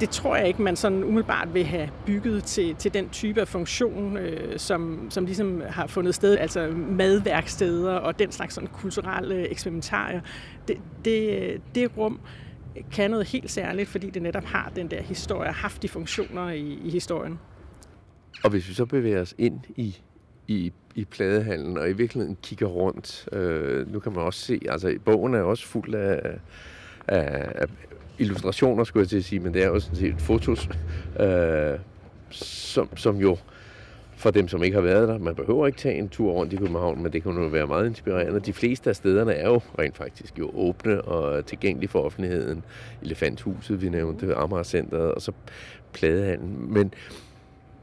det 0.00 0.10
tror 0.10 0.36
jeg 0.36 0.48
ikke, 0.48 0.62
man 0.62 0.76
sådan 0.76 1.04
umiddelbart 1.04 1.54
vil 1.54 1.64
have 1.64 1.90
bygget 2.06 2.44
til, 2.44 2.74
til 2.74 2.94
den 2.94 3.08
type 3.08 3.40
af 3.40 3.48
funktion, 3.48 4.16
øh, 4.16 4.58
som, 4.58 5.06
som 5.10 5.24
ligesom 5.24 5.62
har 5.68 5.86
fundet 5.86 6.14
sted, 6.14 6.38
altså 6.38 6.72
madværksteder 6.76 7.92
og 7.92 8.18
den 8.18 8.32
slags 8.32 8.54
sådan 8.54 8.68
kulturelle 8.72 9.34
øh, 9.34 9.46
eksperimentarier. 9.50 10.20
Det, 10.68 10.76
det, 11.04 11.42
øh, 11.42 11.58
det 11.74 11.90
rum 11.96 12.20
kan 12.92 13.10
noget 13.10 13.28
helt 13.28 13.50
særligt, 13.50 13.88
fordi 13.88 14.10
det 14.10 14.22
netop 14.22 14.44
har 14.44 14.72
den 14.76 14.90
der 14.90 15.02
historie, 15.02 15.52
haft 15.52 15.82
de 15.82 15.88
funktioner 15.88 16.50
i, 16.50 16.78
i 16.84 16.90
historien. 16.90 17.38
Og 18.42 18.50
hvis 18.50 18.68
vi 18.68 18.74
så 18.74 18.84
bevæger 18.84 19.20
os 19.20 19.34
ind 19.38 19.60
i, 19.76 19.96
i, 20.48 20.72
i 20.94 21.04
pladehallen, 21.04 21.78
og 21.78 21.90
i 21.90 21.92
virkeligheden 21.92 22.36
kigger 22.42 22.66
rundt, 22.66 23.28
øh, 23.32 23.92
nu 23.92 23.98
kan 23.98 24.12
man 24.12 24.22
også 24.22 24.40
se, 24.40 24.60
altså 24.68 24.98
bogen 25.04 25.34
er 25.34 25.42
også 25.42 25.66
fuld 25.66 25.94
af, 25.94 26.38
af, 27.08 27.52
af 27.54 27.66
illustrationer, 28.18 28.84
skulle 28.84 29.02
jeg 29.02 29.08
til 29.08 29.16
at 29.16 29.24
sige, 29.24 29.40
men 29.40 29.54
det 29.54 29.62
er 29.62 29.68
også 29.68 29.86
sådan 29.86 30.00
set 30.00 30.22
fotos, 30.22 30.68
øh, 31.20 31.78
som, 32.30 32.96
som 32.96 33.16
jo 33.16 33.36
for 34.16 34.30
dem, 34.30 34.48
som 34.48 34.62
ikke 34.62 34.74
har 34.74 34.82
været 34.82 35.08
der, 35.08 35.18
man 35.18 35.34
behøver 35.34 35.66
ikke 35.66 35.78
tage 35.78 35.98
en 35.98 36.08
tur 36.08 36.32
rundt 36.32 36.52
i 36.52 36.56
København, 36.56 37.02
men 37.02 37.12
det 37.12 37.22
kan 37.22 37.32
jo 37.32 37.48
være 37.48 37.66
meget 37.66 37.86
inspirerende. 37.86 38.40
De 38.40 38.52
fleste 38.52 38.90
af 38.90 38.96
stederne 38.96 39.32
er 39.32 39.48
jo 39.48 39.60
rent 39.78 39.96
faktisk 39.96 40.38
jo 40.38 40.50
åbne 40.54 41.02
og 41.02 41.46
tilgængelige 41.46 41.88
for 41.88 42.00
offentligheden. 42.00 42.64
Elefanthuset, 43.02 43.82
vi 43.82 43.88
nævnte, 43.88 44.34
Amager 44.34 44.62
Centeret, 44.62 45.12
og 45.12 45.22
så 45.22 45.32
pladehandlen. 45.92 46.72
Men 46.74 46.94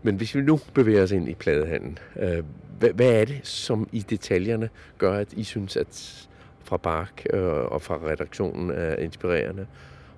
men 0.04 0.16
hvis 0.16 0.36
vi 0.36 0.42
nu 0.42 0.60
bevæger 0.74 1.04
os 1.04 1.12
ind 1.12 1.30
i 1.30 1.34
pladehandlen, 1.34 1.98
øh, 2.20 2.44
hvad, 2.80 2.90
hvad 2.90 3.22
er 3.22 3.26
det, 3.26 3.40
som 3.44 3.90
i 3.92 4.00
detaljerne 4.00 4.70
gør, 4.98 5.14
at 5.14 5.34
I 5.34 5.44
synes, 5.44 5.78
at 5.78 6.28
fra 6.64 6.78
Bark 6.78 7.26
øh, 7.34 7.44
og 7.44 7.82
fra 7.82 7.96
redaktionen 7.96 8.72
af 8.72 8.96
inspirerende 9.00 9.68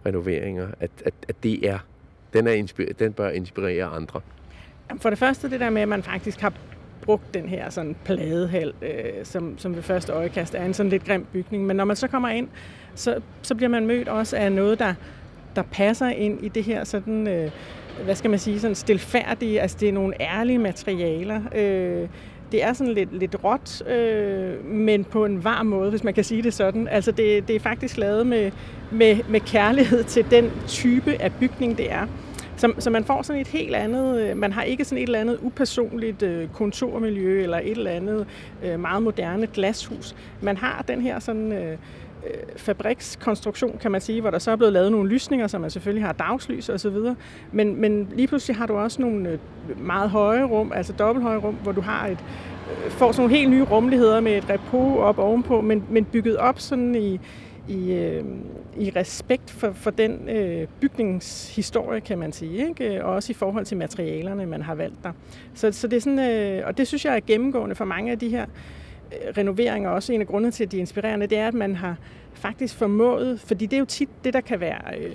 renoveringer, 0.05 0.67
at, 0.79 0.91
at, 1.05 1.13
at 1.27 1.35
det 1.43 1.69
er, 1.69 1.79
den, 2.33 2.47
er 2.47 2.51
inspirer, 2.51 2.93
den 2.93 3.13
bør 3.13 3.29
inspirere 3.29 3.85
andre? 3.85 4.21
For 4.97 5.09
det 5.09 5.19
første 5.19 5.49
det 5.49 5.59
der 5.59 5.69
med, 5.69 5.81
at 5.81 5.87
man 5.87 6.03
faktisk 6.03 6.41
har 6.41 6.53
brugt 7.01 7.33
den 7.33 7.49
her 7.49 7.69
sådan 7.69 7.95
pladehal, 8.05 8.73
øh, 8.81 8.89
som, 9.25 9.57
som 9.57 9.75
ved 9.75 9.81
første 9.81 10.13
øjekast 10.13 10.55
er 10.55 10.65
en 10.65 10.73
sådan 10.73 10.89
lidt 10.89 11.05
grim 11.05 11.25
bygning. 11.33 11.65
Men 11.65 11.75
når 11.75 11.85
man 11.85 11.95
så 11.95 12.07
kommer 12.07 12.29
ind, 12.29 12.47
så, 12.95 13.21
så 13.41 13.55
bliver 13.55 13.69
man 13.69 13.87
mødt 13.87 14.07
også 14.07 14.37
af 14.37 14.51
noget, 14.51 14.79
der, 14.79 14.93
der 15.55 15.61
passer 15.61 16.09
ind 16.09 16.43
i 16.43 16.47
det 16.47 16.63
her 16.63 16.83
sådan... 16.83 17.27
Øh, 17.27 17.51
hvad 18.03 18.15
skal 18.15 18.29
man 18.29 18.39
sige, 18.39 18.60
sådan 18.60 18.75
stilfærdige, 18.75 19.62
altså 19.62 19.77
det 19.79 19.89
er 19.89 19.93
nogle 19.93 20.21
ærlige 20.21 20.60
materialer. 20.60 21.41
Øh, 21.56 22.08
det 22.51 22.63
er 22.63 22.73
sådan 22.73 22.93
lidt, 22.93 23.19
lidt 23.19 23.36
råt, 23.43 23.88
øh, 23.88 24.65
men 24.65 25.03
på 25.03 25.25
en 25.25 25.43
varm 25.43 25.65
måde, 25.65 25.89
hvis 25.89 26.03
man 26.03 26.13
kan 26.13 26.23
sige 26.23 26.41
det 26.43 26.53
sådan. 26.53 26.88
Altså 26.88 27.12
det, 27.12 27.47
det 27.47 27.56
er 27.56 27.60
faktisk 27.60 27.97
lavet 27.97 28.27
med, 28.27 28.51
med, 28.91 29.17
med 29.29 29.39
kærlighed 29.39 30.03
til 30.03 30.25
den 30.32 30.51
type 30.67 31.21
af 31.21 31.32
bygning, 31.34 31.77
det 31.77 31.91
er. 31.91 32.08
Så, 32.56 32.73
så 32.79 32.89
man 32.89 33.03
får 33.03 33.21
sådan 33.21 33.41
et 33.41 33.47
helt 33.47 33.75
andet, 33.75 34.21
øh, 34.21 34.38
man 34.38 34.51
har 34.51 34.63
ikke 34.63 34.86
sådan 34.86 34.97
et 34.97 35.03
eller 35.03 35.19
andet 35.19 35.39
upersonligt 35.41 36.23
øh, 36.23 36.47
kontormiljø 36.47 37.43
eller 37.43 37.58
et 37.58 37.77
eller 37.77 37.91
andet 37.91 38.27
øh, 38.63 38.79
meget 38.79 39.03
moderne 39.03 39.47
glashus. 39.47 40.15
Man 40.41 40.58
har 40.58 40.86
den 40.88 41.01
her 41.01 41.19
sådan 41.19 41.51
øh, 41.51 41.77
øh, 42.27 42.33
fabrikskonstruktion, 42.57 43.77
kan 43.81 43.91
man 43.91 44.01
sige, 44.01 44.21
hvor 44.21 44.29
der 44.29 44.39
så 44.39 44.51
er 44.51 44.55
blevet 44.55 44.73
lavet 44.73 44.91
nogle 44.91 45.09
lysninger, 45.09 45.47
så 45.47 45.59
man 45.59 45.69
selvfølgelig 45.69 46.05
har 46.05 46.13
dagslys 46.13 46.69
og 46.69 46.79
så 46.79 46.89
videre. 46.89 47.15
Men, 47.51 47.81
men 47.81 48.09
lige 48.15 48.27
pludselig 48.27 48.57
har 48.57 48.65
du 48.65 48.77
også 48.77 49.01
nogle 49.01 49.29
øh, 49.29 49.39
meget 49.81 50.09
høje 50.09 50.43
rum, 50.43 50.71
altså 50.75 50.93
dobbelthøje 50.93 51.38
rum, 51.38 51.55
hvor 51.55 51.71
du 51.71 51.81
har 51.81 52.07
et, 52.07 52.17
øh, 52.86 52.91
får 52.91 53.12
sådan 53.12 53.21
nogle 53.23 53.38
helt 53.38 53.49
nye 53.49 53.63
rummeligheder 53.63 54.19
med 54.19 54.38
et 54.38 54.49
repo 54.49 54.97
op 54.97 55.19
ovenpå, 55.19 55.62
men, 55.62 55.83
men 55.89 56.05
bygget 56.05 56.38
op 56.38 56.59
sådan 56.59 56.95
i, 56.95 57.19
i, 57.67 57.93
øh, 57.93 58.23
i 58.77 58.91
respekt 58.95 59.51
for, 59.51 59.71
for 59.71 59.91
den 59.91 60.29
øh, 60.29 60.67
bygningshistorie, 60.81 62.01
kan 62.01 62.17
man 62.17 62.31
sige, 62.31 62.67
ikke? 62.69 63.05
og 63.05 63.13
også 63.13 63.31
i 63.31 63.33
forhold 63.33 63.65
til 63.65 63.77
materialerne, 63.77 64.45
man 64.45 64.62
har 64.62 64.75
valgt 64.75 65.03
der. 65.03 65.12
Så, 65.53 65.71
så 65.71 65.88
det 65.88 65.97
er 65.97 66.01
sådan, 66.01 66.19
øh, 66.19 66.67
og 66.67 66.77
det 66.77 66.88
synes 66.88 67.05
jeg 67.05 67.15
er 67.15 67.19
gennemgående 67.27 67.75
for 67.75 67.86
mange 67.86 68.12
af 68.12 68.19
de 68.19 68.29
her 68.29 68.45
renoveringer 69.38 69.89
også 69.89 70.13
en 70.13 70.21
af 70.21 70.28
grundene 70.28 70.52
til, 70.52 70.63
at 70.63 70.71
de 70.71 70.78
er 70.78 70.80
inspirerende, 70.80 71.28
det 71.28 71.38
er, 71.38 71.47
at 71.47 71.54
man 71.54 71.76
har 71.76 71.95
faktisk 72.34 72.76
formået, 72.76 73.39
fordi 73.39 73.65
det 73.65 73.73
er 73.73 73.80
jo 73.80 73.86
tit 73.86 74.10
det, 74.23 74.34
der 74.34 74.41
kan 74.41 74.60
være 74.60 74.97
øh, 74.97 75.12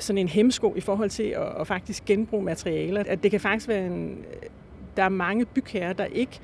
sådan 0.00 0.18
en 0.18 0.28
hemsko 0.28 0.74
i 0.76 0.80
forhold 0.80 1.10
til 1.10 1.22
at, 1.22 1.60
at 1.60 1.66
faktisk 1.66 2.04
genbruge 2.04 2.44
materialer. 2.44 3.04
At 3.06 3.22
det 3.22 3.30
kan 3.30 3.40
faktisk 3.40 3.68
være 3.68 3.86
en, 3.86 4.10
øh, 4.10 4.48
der 4.96 5.02
er 5.02 5.08
mange 5.08 5.44
bygherrer, 5.44 5.92
der 5.92 6.04
ikke 6.04 6.40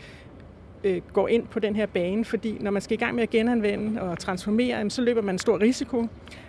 øh, 0.84 1.00
går 1.12 1.28
ind 1.28 1.46
på 1.46 1.58
den 1.58 1.76
her 1.76 1.86
bane, 1.86 2.24
fordi 2.24 2.56
når 2.60 2.70
man 2.70 2.82
skal 2.82 2.94
i 2.94 2.98
gang 2.98 3.14
med 3.14 3.22
at 3.22 3.30
genanvende 3.30 4.02
og 4.02 4.18
transformere, 4.18 4.90
så 4.90 5.02
løber 5.02 5.22
man 5.22 5.34
en 5.34 5.38
stor 5.38 5.60
risiko. 5.60 6.06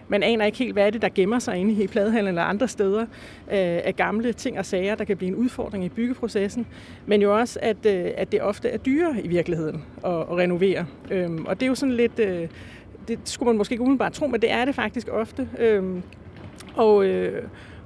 Man 0.10 0.24
aner 0.24 0.46
ikke 0.46 0.58
helt, 0.58 0.74
hvad 0.74 0.86
er 0.86 0.90
det, 0.90 1.02
der 1.02 1.10
gemmer 1.16 1.40
sig 1.40 1.58
inde 1.58 1.84
i 1.84 1.88
pladehallen 1.88 2.28
eller 2.28 2.44
andre 2.44 2.68
steder 2.68 3.02
øh, 3.02 3.08
af 3.50 3.94
gamle 3.96 4.34
ting 4.34 4.60
og 4.60 4.66
sager, 4.66 4.96
der 4.96 5.04
kan 5.04 5.18
blive 5.18 5.28
en 5.28 5.36
udfordring 5.36 5.86
i 5.86 5.90
byggeprocessen. 5.90 6.68
Men 7.06 7.22
jo 7.22 7.40
også, 7.40 7.60
at, 7.62 7.86
øh, 7.86 8.12
at 8.18 8.32
det 8.32 8.42
ofte 8.42 8.70
er 8.70 8.78
dyre 8.78 9.16
i 9.24 9.28
virkeligheden 9.28 9.84
at, 10.06 10.12
at 10.12 10.38
renovere. 10.38 10.86
Øhm, 11.12 11.46
og 11.46 11.60
det 11.60 11.66
er 11.66 11.68
jo 11.68 11.76
sådan 11.76 11.96
lidt... 11.96 12.20
Øh, 12.20 12.48
det 13.08 13.20
skulle 13.24 13.48
man 13.48 13.58
måske 13.58 13.74
ikke 13.74 13.82
umiddelbart 13.82 14.14
tro, 14.14 14.28
men 14.28 14.42
det 14.42 14.52
er 14.52 14.66
det 14.66 14.76
faktisk 14.76 15.08
ofte. 15.12 15.50
Øhm, 15.60 16.04
og, 16.76 17.06
øh, 17.06 17.44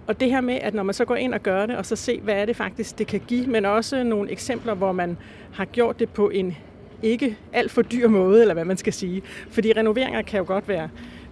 og 0.08 0.20
det 0.20 0.30
her 0.30 0.42
med, 0.42 0.58
at 0.62 0.74
når 0.74 0.84
man 0.84 0.94
så 0.94 1.06
går 1.06 1.16
ind 1.16 1.34
og 1.34 1.44
gør 1.44 1.66
det, 1.66 1.78
og 1.78 1.86
så 1.86 1.96
se, 1.96 2.20
hvad 2.20 2.36
er 2.36 2.46
det 2.46 2.56
faktisk, 2.56 3.00
det 3.00 3.08
kan 3.08 3.22
give, 3.28 3.48
men 3.48 3.66
også 3.66 4.04
nogle 4.04 4.32
eksempler, 4.32 4.74
hvor 4.74 4.92
man 4.92 5.18
har 5.54 5.66
gjort 5.66 6.00
det 6.00 6.10
på 6.10 6.30
en 6.30 6.56
ikke 7.04 7.38
alt 7.54 7.72
for 7.72 7.82
dyr 7.82 8.08
måde, 8.08 8.42
eller 8.42 8.54
hvad 8.54 8.66
man 8.66 8.78
skal 8.78 8.94
sige. 8.94 9.22
Fordi 9.50 9.74
renoveringer 9.78 10.22
kan 10.22 10.38
jo 10.38 10.46
godt 10.48 10.68
være 10.68 10.90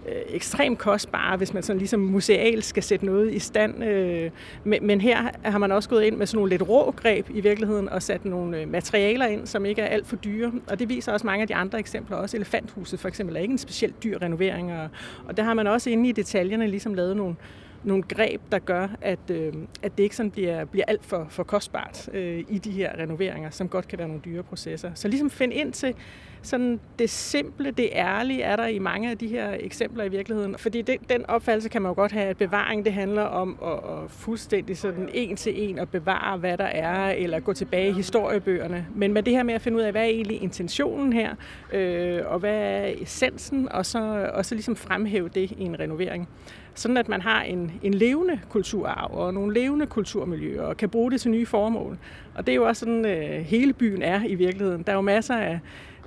øh, 0.08 0.22
ekstremt 0.28 0.78
kostbare, 0.78 1.36
hvis 1.36 1.54
man 1.54 1.62
sådan 1.62 1.78
ligesom 1.78 2.00
musealt 2.00 2.64
skal 2.64 2.82
sætte 2.82 3.06
noget 3.06 3.34
i 3.34 3.38
stand. 3.38 3.84
Øh, 3.84 4.30
men, 4.64 4.86
men 4.86 5.00
her 5.00 5.30
har 5.44 5.58
man 5.58 5.72
også 5.72 5.88
gået 5.88 6.04
ind 6.04 6.16
med 6.16 6.26
sådan 6.26 6.38
nogle 6.38 6.50
lidt 6.50 6.68
rå 6.68 6.90
greb 6.90 7.26
i 7.30 7.40
virkeligheden, 7.40 7.88
og 7.88 8.02
sat 8.02 8.24
nogle 8.24 8.60
øh, 8.60 8.68
materialer 8.68 9.26
ind, 9.26 9.46
som 9.46 9.64
ikke 9.64 9.82
er 9.82 9.86
alt 9.86 10.06
for 10.06 10.16
dyre. 10.16 10.52
Og 10.68 10.78
det 10.78 10.88
viser 10.88 11.12
også 11.12 11.26
mange 11.26 11.42
af 11.42 11.48
de 11.48 11.54
andre 11.54 11.78
eksempler. 11.78 12.16
Også 12.16 12.36
Elefanthuset 12.36 13.00
for 13.00 13.08
eksempel 13.08 13.36
er 13.36 13.40
ikke 13.40 13.52
en 13.52 13.58
specielt 13.58 14.02
dyr 14.04 14.18
renovering, 14.22 14.72
og, 14.72 14.88
og 15.28 15.36
der 15.36 15.42
har 15.42 15.54
man 15.54 15.66
også 15.66 15.90
inde 15.90 16.08
i 16.08 16.12
detaljerne 16.12 16.66
ligesom 16.66 16.94
lavet 16.94 17.16
nogle, 17.16 17.36
nogle 17.84 18.02
greb, 18.02 18.40
der 18.52 18.58
gør, 18.58 18.88
at, 19.00 19.30
øh, 19.30 19.52
at 19.82 19.98
det 19.98 20.02
ikke 20.02 20.16
sådan 20.16 20.30
bliver, 20.30 20.64
bliver 20.64 20.84
alt 20.88 21.04
for, 21.04 21.26
for 21.30 21.42
kostbart 21.42 22.08
øh, 22.12 22.44
i 22.48 22.58
de 22.58 22.70
her 22.70 22.98
renoveringer, 22.98 23.50
som 23.50 23.68
godt 23.68 23.88
kan 23.88 23.98
være 23.98 24.08
nogle 24.08 24.22
dyre 24.24 24.42
processer. 24.42 24.90
Så 24.94 25.08
ligesom 25.08 25.30
find 25.30 25.52
ind 25.52 25.72
til 25.72 25.94
sådan 26.42 26.80
det 26.98 27.10
simple, 27.10 27.70
det 27.70 27.88
ærlige, 27.92 28.42
er 28.42 28.56
der 28.56 28.66
i 28.66 28.78
mange 28.78 29.10
af 29.10 29.18
de 29.18 29.26
her 29.26 29.56
eksempler 29.60 30.04
i 30.04 30.08
virkeligheden. 30.08 30.58
Fordi 30.58 30.82
det, 30.82 30.96
den 31.08 31.26
opfattelse 31.26 31.68
kan 31.68 31.82
man 31.82 31.90
jo 31.90 31.94
godt 31.94 32.12
have, 32.12 32.26
at 32.26 32.36
bevaring 32.36 32.84
det 32.84 32.92
handler 32.92 33.22
om 33.22 33.58
at, 33.64 33.72
at 33.72 34.10
fuldstændig 34.10 34.78
sådan 34.78 35.08
en 35.14 35.36
til 35.36 35.68
en 35.68 35.78
at 35.78 35.88
bevare, 35.88 36.38
hvad 36.38 36.58
der 36.58 36.64
er, 36.64 37.10
eller 37.10 37.40
gå 37.40 37.52
tilbage 37.52 37.88
i 37.88 37.92
historiebøgerne. 37.92 38.86
Men 38.94 39.12
med 39.12 39.22
det 39.22 39.32
her 39.32 39.42
med 39.42 39.54
at 39.54 39.62
finde 39.62 39.78
ud 39.78 39.82
af, 39.82 39.92
hvad 39.92 40.02
er 40.02 40.06
egentlig 40.06 40.42
intentionen 40.42 41.12
her, 41.12 41.34
øh, 41.72 42.20
og 42.26 42.38
hvad 42.38 42.54
er 42.54 42.94
essensen, 43.00 43.72
og 43.72 43.86
så, 43.86 44.30
og 44.34 44.44
så 44.44 44.54
ligesom 44.54 44.76
fremhæve 44.76 45.28
det 45.28 45.50
i 45.50 45.62
en 45.62 45.80
renovering 45.80 46.28
sådan 46.74 46.96
at 46.96 47.08
man 47.08 47.20
har 47.20 47.42
en, 47.42 47.72
en 47.82 47.94
levende 47.94 48.40
kulturarv 48.48 49.10
og 49.12 49.34
nogle 49.34 49.54
levende 49.54 49.86
kulturmiljøer 49.86 50.62
og 50.62 50.76
kan 50.76 50.88
bruge 50.88 51.10
det 51.10 51.20
til 51.20 51.30
nye 51.30 51.46
formål. 51.46 51.98
Og 52.34 52.46
det 52.46 52.52
er 52.52 52.56
jo 52.56 52.66
også 52.66 52.80
sådan, 52.80 53.06
øh, 53.06 53.40
hele 53.40 53.72
byen 53.72 54.02
er 54.02 54.24
i 54.26 54.34
virkeligheden. 54.34 54.82
Der 54.82 54.92
er 54.92 54.96
jo 54.96 55.02
masser 55.02 55.36
af, 55.36 55.60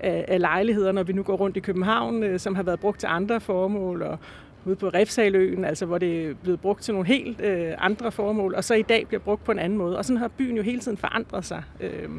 af, 0.05 0.25
af 0.27 0.39
lejligheder, 0.39 0.91
når 0.91 1.03
vi 1.03 1.13
nu 1.13 1.23
går 1.23 1.35
rundt 1.35 1.57
i 1.57 1.59
København, 1.59 2.23
øh, 2.23 2.39
som 2.39 2.55
har 2.55 2.63
været 2.63 2.79
brugt 2.79 2.99
til 2.99 3.07
andre 3.07 3.39
formål, 3.39 4.01
og 4.01 4.19
ude 4.65 4.75
på 4.75 4.89
Refsaløen, 4.89 5.65
altså 5.65 5.85
hvor 5.85 5.97
det 5.97 6.25
er 6.25 6.33
blevet 6.33 6.59
brugt 6.59 6.83
til 6.83 6.93
nogle 6.93 7.07
helt 7.07 7.41
øh, 7.41 7.73
andre 7.77 8.11
formål, 8.11 8.55
og 8.55 8.63
så 8.63 8.73
i 8.73 8.81
dag 8.81 9.07
bliver 9.07 9.21
brugt 9.21 9.43
på 9.43 9.51
en 9.51 9.59
anden 9.59 9.77
måde. 9.77 9.97
Og 9.97 10.05
sådan 10.05 10.17
har 10.17 10.27
byen 10.27 10.57
jo 10.57 10.63
hele 10.63 10.79
tiden 10.79 10.97
forandret 10.97 11.45
sig. 11.45 11.63
Øh, 11.81 12.09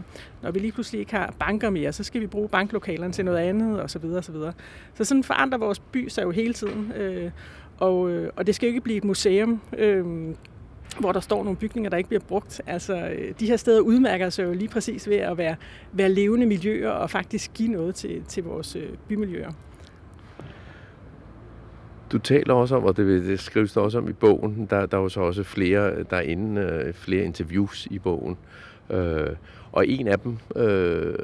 når 0.42 0.50
vi 0.50 0.58
lige 0.58 0.72
pludselig 0.72 1.00
ikke 1.00 1.14
har 1.14 1.34
banker 1.38 1.70
mere, 1.70 1.92
så 1.92 2.04
skal 2.04 2.20
vi 2.20 2.26
bruge 2.26 2.48
banklokalerne 2.48 3.12
til 3.12 3.24
noget 3.24 3.38
andet, 3.38 3.80
og 3.80 3.90
så 3.90 3.98
videre, 3.98 4.18
og 4.18 4.24
så 4.24 4.32
videre. 4.32 4.52
Så 4.94 5.04
sådan 5.04 5.24
forandrer 5.24 5.58
vores 5.58 5.78
by 5.78 6.08
sig 6.08 6.22
jo 6.22 6.30
hele 6.30 6.54
tiden. 6.54 6.92
Øh, 6.96 7.30
og, 7.78 8.10
øh, 8.10 8.30
og 8.36 8.46
det 8.46 8.54
skal 8.54 8.66
jo 8.66 8.68
ikke 8.68 8.80
blive 8.80 8.96
et 8.96 9.04
museum, 9.04 9.60
øh, 9.78 10.04
hvor 11.00 11.12
der 11.12 11.20
står 11.20 11.44
nogle 11.44 11.56
bygninger, 11.56 11.90
der 11.90 11.96
ikke 11.96 12.08
bliver 12.08 12.22
brugt. 12.28 12.60
Altså, 12.66 12.94
øh, 12.94 13.34
de 13.40 13.46
her 13.46 13.56
steder 13.56 13.80
udmærker 13.80 14.30
sig 14.30 14.44
jo 14.44 14.52
lige 14.52 14.68
præcis 14.68 15.08
ved 15.08 15.16
at 15.16 15.38
være, 15.38 15.56
være 15.92 16.08
levende 16.08 16.46
miljøer 16.46 16.90
og 16.90 17.10
faktisk 17.10 17.50
give 17.54 17.68
noget 17.68 17.94
til, 17.94 18.22
til 18.28 18.44
vores 18.44 18.76
øh, 18.76 18.88
bymiljøer. 19.08 19.50
Du 22.12 22.18
taler 22.18 22.54
også 22.54 22.76
om, 22.76 22.84
og 22.84 22.96
det, 22.96 23.24
det 23.24 23.40
skrives 23.40 23.72
der 23.72 23.80
også 23.80 23.98
om 23.98 24.08
i 24.08 24.12
bogen, 24.12 24.66
der, 24.70 24.86
der 24.86 24.98
er 24.98 25.02
jo 25.02 25.08
så 25.08 25.20
også 25.20 25.42
flere, 25.42 26.02
der 26.02 26.16
er 26.16 26.20
inde, 26.20 26.60
øh, 26.60 26.94
flere 26.94 27.24
interviews 27.24 27.88
i 27.90 27.98
bogen. 27.98 28.36
Øh, 28.90 29.28
og 29.72 29.88
en 29.88 30.08
af 30.08 30.18
dem, 30.18 30.38
øh, 30.56 31.14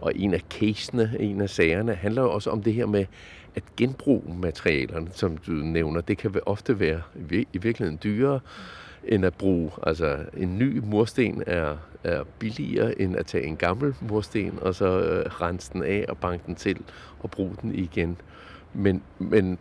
og 0.00 0.12
en 0.16 0.34
af 0.34 0.40
casene, 0.50 1.16
en 1.20 1.40
af 1.40 1.50
sagerne, 1.50 1.94
handler 1.94 2.22
jo 2.22 2.30
også 2.30 2.50
om 2.50 2.62
det 2.62 2.74
her 2.74 2.86
med 2.86 3.04
at 3.54 3.62
genbruge 3.76 4.38
materialerne, 4.38 5.08
som 5.12 5.36
du 5.36 5.52
nævner. 5.52 6.00
Det 6.00 6.18
kan 6.18 6.34
ofte 6.46 6.80
være 6.80 7.02
i 7.52 7.58
virkeligheden 7.58 7.98
dyrere 8.04 8.40
end 9.04 9.24
at 9.24 9.34
bruge. 9.34 9.70
Altså 9.82 10.18
en 10.36 10.58
ny 10.58 10.78
mursten 10.84 11.42
er, 11.46 11.76
er 12.04 12.24
billigere 12.38 13.00
end 13.00 13.16
at 13.16 13.26
tage 13.26 13.44
en 13.44 13.56
gammel 13.56 13.94
mursten 14.00 14.58
og 14.62 14.74
så 14.74 15.00
øh, 15.00 15.26
rense 15.26 15.72
den 15.72 15.82
af 15.82 16.04
og 16.08 16.18
banke 16.18 16.44
den 16.46 16.54
til 16.54 16.76
og 17.20 17.30
bruge 17.30 17.56
den 17.62 17.74
igen. 17.74 18.16
Men, 18.74 19.02
men 19.18 19.58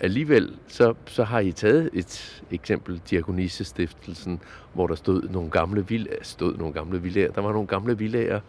alligevel 0.00 0.56
så, 0.68 0.94
så 1.06 1.24
har 1.24 1.40
I 1.40 1.52
taget 1.52 1.90
et 1.92 2.42
eksempel, 2.50 3.00
Diakonissestiftelsen, 3.10 4.40
hvor 4.72 4.86
der 4.86 4.94
stod 4.94 5.22
nogle 5.22 5.50
gamle 5.50 5.88
villager, 5.88 6.18
stod 6.22 6.56
nogle 6.56 6.74
gamle 6.74 7.02
villager. 7.02 7.32
Der 7.32 7.40
var 7.40 7.52
nogle 7.52 7.66
gamle 7.66 7.98
villager 7.98 8.40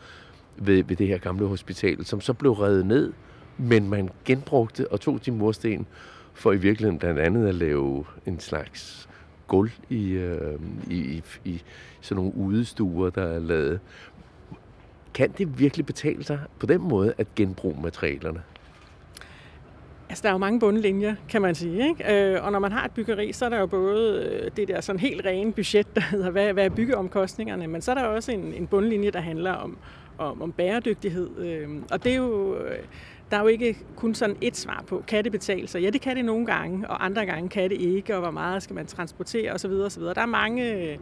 ved, 0.58 0.84
ved 0.84 0.96
det 0.96 1.08
her 1.08 1.18
gamle 1.18 1.46
hospital, 1.46 2.06
som 2.06 2.22
så 2.22 2.34
blev 2.34 2.52
revet 2.52 2.86
ned, 2.86 3.14
men 3.58 3.90
man 3.90 4.10
genbrugte 4.26 4.92
og 4.92 5.02
tog 5.02 5.26
de 5.26 5.32
mursten 5.32 5.88
for 6.34 6.52
i 6.52 6.58
virkeligheden 6.58 7.00
blandt 7.00 7.20
andet 7.20 7.48
at 7.48 7.56
lave 7.56 8.06
en 8.26 8.40
slags 8.40 9.10
gulv 9.48 9.72
i, 9.90 10.12
øh, 10.12 10.60
i, 10.90 10.96
i, 10.96 11.24
i 11.46 11.64
sådan 12.02 12.24
nogle 12.24 12.36
udestuer, 12.36 13.10
der 13.10 13.24
er 13.24 13.40
lavet. 13.40 13.80
Kan 15.14 15.32
det 15.38 15.60
virkelig 15.60 15.86
betale 15.86 16.24
sig 16.24 16.40
på 16.60 16.66
den 16.66 16.82
måde 16.82 17.14
at 17.18 17.36
genbruge 17.36 17.82
materialerne? 17.84 18.42
Altså, 20.10 20.22
der 20.22 20.30
er 20.30 20.34
jo 20.34 20.38
mange 20.38 20.60
bundlinjer, 20.60 21.16
kan 21.30 21.42
man 21.42 21.56
sige. 21.56 21.88
Ikke? 21.90 22.34
Øh, 22.34 22.46
og 22.46 22.52
når 22.52 22.60
man 22.60 22.72
har 22.72 22.86
et 22.86 22.92
byggeri, 22.92 23.34
så 23.34 23.46
er 23.46 23.50
der 23.50 23.60
jo 23.60 23.66
både 23.66 24.30
øh, 24.32 24.52
det 24.58 24.68
der 24.68 24.82
sådan 24.82 25.00
helt 25.00 25.26
rene 25.26 25.54
budget, 25.54 25.96
der 25.96 26.02
hedder, 26.02 26.30
hvad, 26.30 26.54
hvad 26.54 26.66
er 26.66 26.70
byggeomkostningerne, 26.70 27.68
men 27.68 27.82
så 27.82 27.92
er 27.92 27.96
der 27.96 28.04
også 28.04 28.32
en, 28.32 28.54
en 28.54 28.68
bundlinje, 28.68 29.12
der 29.12 29.22
handler 29.22 29.52
om, 29.52 29.78
om, 30.18 30.42
om 30.42 30.52
bæredygtighed. 30.52 31.38
Øh, 31.38 31.70
og 31.92 32.04
det 32.04 32.12
er 32.12 32.18
jo... 32.18 32.58
Øh, 32.58 32.78
der 33.32 33.38
er 33.38 33.42
jo 33.42 33.48
ikke 33.48 33.78
kun 33.96 34.16
sådan 34.16 34.36
et 34.42 34.58
svar 34.58 34.84
på, 34.88 35.04
kan 35.08 35.24
det 35.24 35.32
betale 35.32 35.68
sig? 35.68 35.82
Ja, 35.82 35.90
det 35.90 36.02
kan 36.02 36.16
det 36.16 36.26
nogle 36.26 36.46
gange, 36.46 36.90
og 36.90 37.06
andre 37.06 37.26
gange 37.26 37.50
kan 37.50 37.70
det 37.70 37.82
ikke, 37.82 38.16
og 38.16 38.22
hvor 38.22 38.32
meget 38.32 38.64
skal 38.64 38.74
man 38.74 38.86
transportere 38.86 39.52
osv. 39.52 39.72
osv. 39.72 40.04
Der 40.04 40.22
er 40.22 40.26
mange 40.26 40.74
øh, 40.74 40.98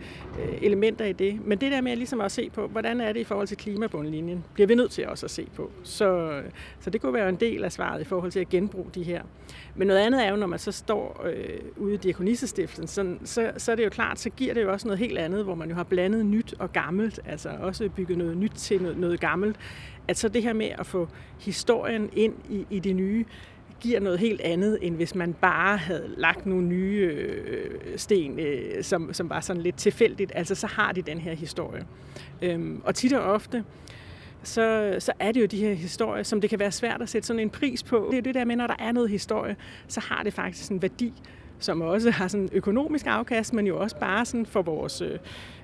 elementer 0.62 1.06
i 1.06 1.14
det. 1.14 1.46
Men 1.46 1.58
det 1.58 1.72
der 1.72 1.82
med 1.82 1.96
ligesom 1.96 2.22
at 2.22 2.32
se 2.32 2.50
på, 2.50 2.68
hvordan 2.68 3.02
er 3.02 3.14
det 3.14 3.20
i 3.20 3.24
forhold 3.24 3.48
til 3.48 3.58
klimabundlinjen, 3.58 4.44
bliver 4.54 4.68
vi 4.68 4.76
nødt 4.76 4.92
til 4.92 5.08
også 5.08 5.26
at 5.26 5.32
se 5.32 5.48
på. 5.56 5.72
Så, 5.84 6.42
så 6.80 6.90
det 6.90 7.02
kunne 7.02 7.14
være 7.14 7.30
en 7.30 7.36
del 7.36 7.64
af 7.64 7.72
svaret 7.72 8.02
i 8.02 8.04
forhold 8.04 8.32
til 8.32 8.40
at 8.40 8.50
genbruge 8.50 8.88
de 8.96 9.04
her. 9.04 9.22
Men 9.76 9.88
noget 9.88 10.00
andet 10.00 10.26
er 10.26 10.30
jo, 10.30 10.36
når 10.36 10.48
man 10.48 10.60
så 10.60 10.72
står 10.72 11.26
øh, 11.34 11.60
ude 11.78 11.94
i 11.94 11.98
Diakonissestiften, 11.98 12.88
så, 12.88 13.16
så, 13.24 13.52
så 13.58 13.72
er 13.72 13.76
det 13.76 13.84
jo 13.84 13.90
klart, 13.90 14.20
så 14.20 14.30
giver 14.30 14.54
det 14.54 14.62
jo 14.62 14.72
også 14.72 14.88
noget 14.88 15.00
helt 15.00 15.18
andet, 15.18 15.44
hvor 15.44 15.56
man 15.56 15.70
jo 15.70 15.76
har 15.76 15.84
blandet 15.84 16.26
nyt 16.26 16.54
og 16.60 16.74
gammelt, 16.74 17.20
altså 17.26 17.50
også 17.60 17.90
bygget 17.90 18.18
noget 18.18 18.38
nyt 18.38 18.52
til 18.52 18.82
noget, 18.82 18.98
noget 18.98 19.20
gammelt 19.20 19.58
at 20.08 20.18
så 20.18 20.30
det 20.30 20.44
her 20.44 20.54
med 20.54 20.70
at 20.80 20.86
få 20.86 21.08
historien 21.40 22.10
ind 22.14 22.34
i, 22.50 22.66
i 22.70 22.80
det 22.80 22.96
nye, 22.96 23.26
giver 23.82 24.00
noget 24.00 24.20
helt 24.20 24.42
andet, 24.42 24.78
end 24.82 24.96
hvis 24.96 25.16
man 25.16 25.34
bare 25.34 25.78
havde 25.78 26.14
lagt 26.18 26.46
nogle 26.46 26.68
nye 26.68 27.10
øh, 27.14 27.98
sten, 27.98 28.40
øh, 28.40 28.84
som, 28.84 29.14
som 29.14 29.30
var 29.30 29.40
sådan 29.40 29.62
lidt 29.62 29.76
tilfældigt. 29.76 30.32
Altså, 30.36 30.56
så 30.56 30.68
har 30.68 30.92
de 30.92 31.02
den 31.02 31.18
her 31.18 31.34
historie. 31.34 31.86
Øhm, 32.42 32.82
og 32.84 32.96
tit 32.96 33.14
og 33.14 33.24
ofte, 33.24 33.64
så, 34.44 34.96
så 35.00 35.12
er 35.20 35.32
det 35.32 35.42
jo 35.42 35.46
de 35.46 35.58
her 35.58 35.74
historier, 35.74 36.24
som 36.24 36.42
det 36.42 36.50
kan 36.50 36.60
være 36.60 36.72
svært 36.72 37.02
at 37.02 37.10
sætte 37.10 37.28
sådan 37.28 37.40
en 37.40 37.50
pris 37.50 37.84
på. 37.84 38.08
Det 38.12 38.18
er 38.18 38.22
det 38.22 38.36
der 38.36 38.46
med, 38.46 38.56
når 38.56 38.68
der 38.68 38.76
er 38.80 38.92
noget 38.92 39.10
historie, 39.10 39.56
så 39.88 40.00
har 40.00 40.24
det 40.24 40.34
faktisk 40.34 40.72
en 40.72 40.82
værdi, 40.82 41.14
som 41.60 41.82
også 41.82 42.12
har 42.12 42.28
sådan 42.28 42.50
økonomisk 42.52 43.08
afkast, 43.08 43.54
men 43.54 43.68
jo 43.68 43.80
også 43.80 43.96
bare 43.96 44.26
sådan 44.26 44.46
for 44.46 44.62
vores 44.62 45.02
øh, 45.02 45.20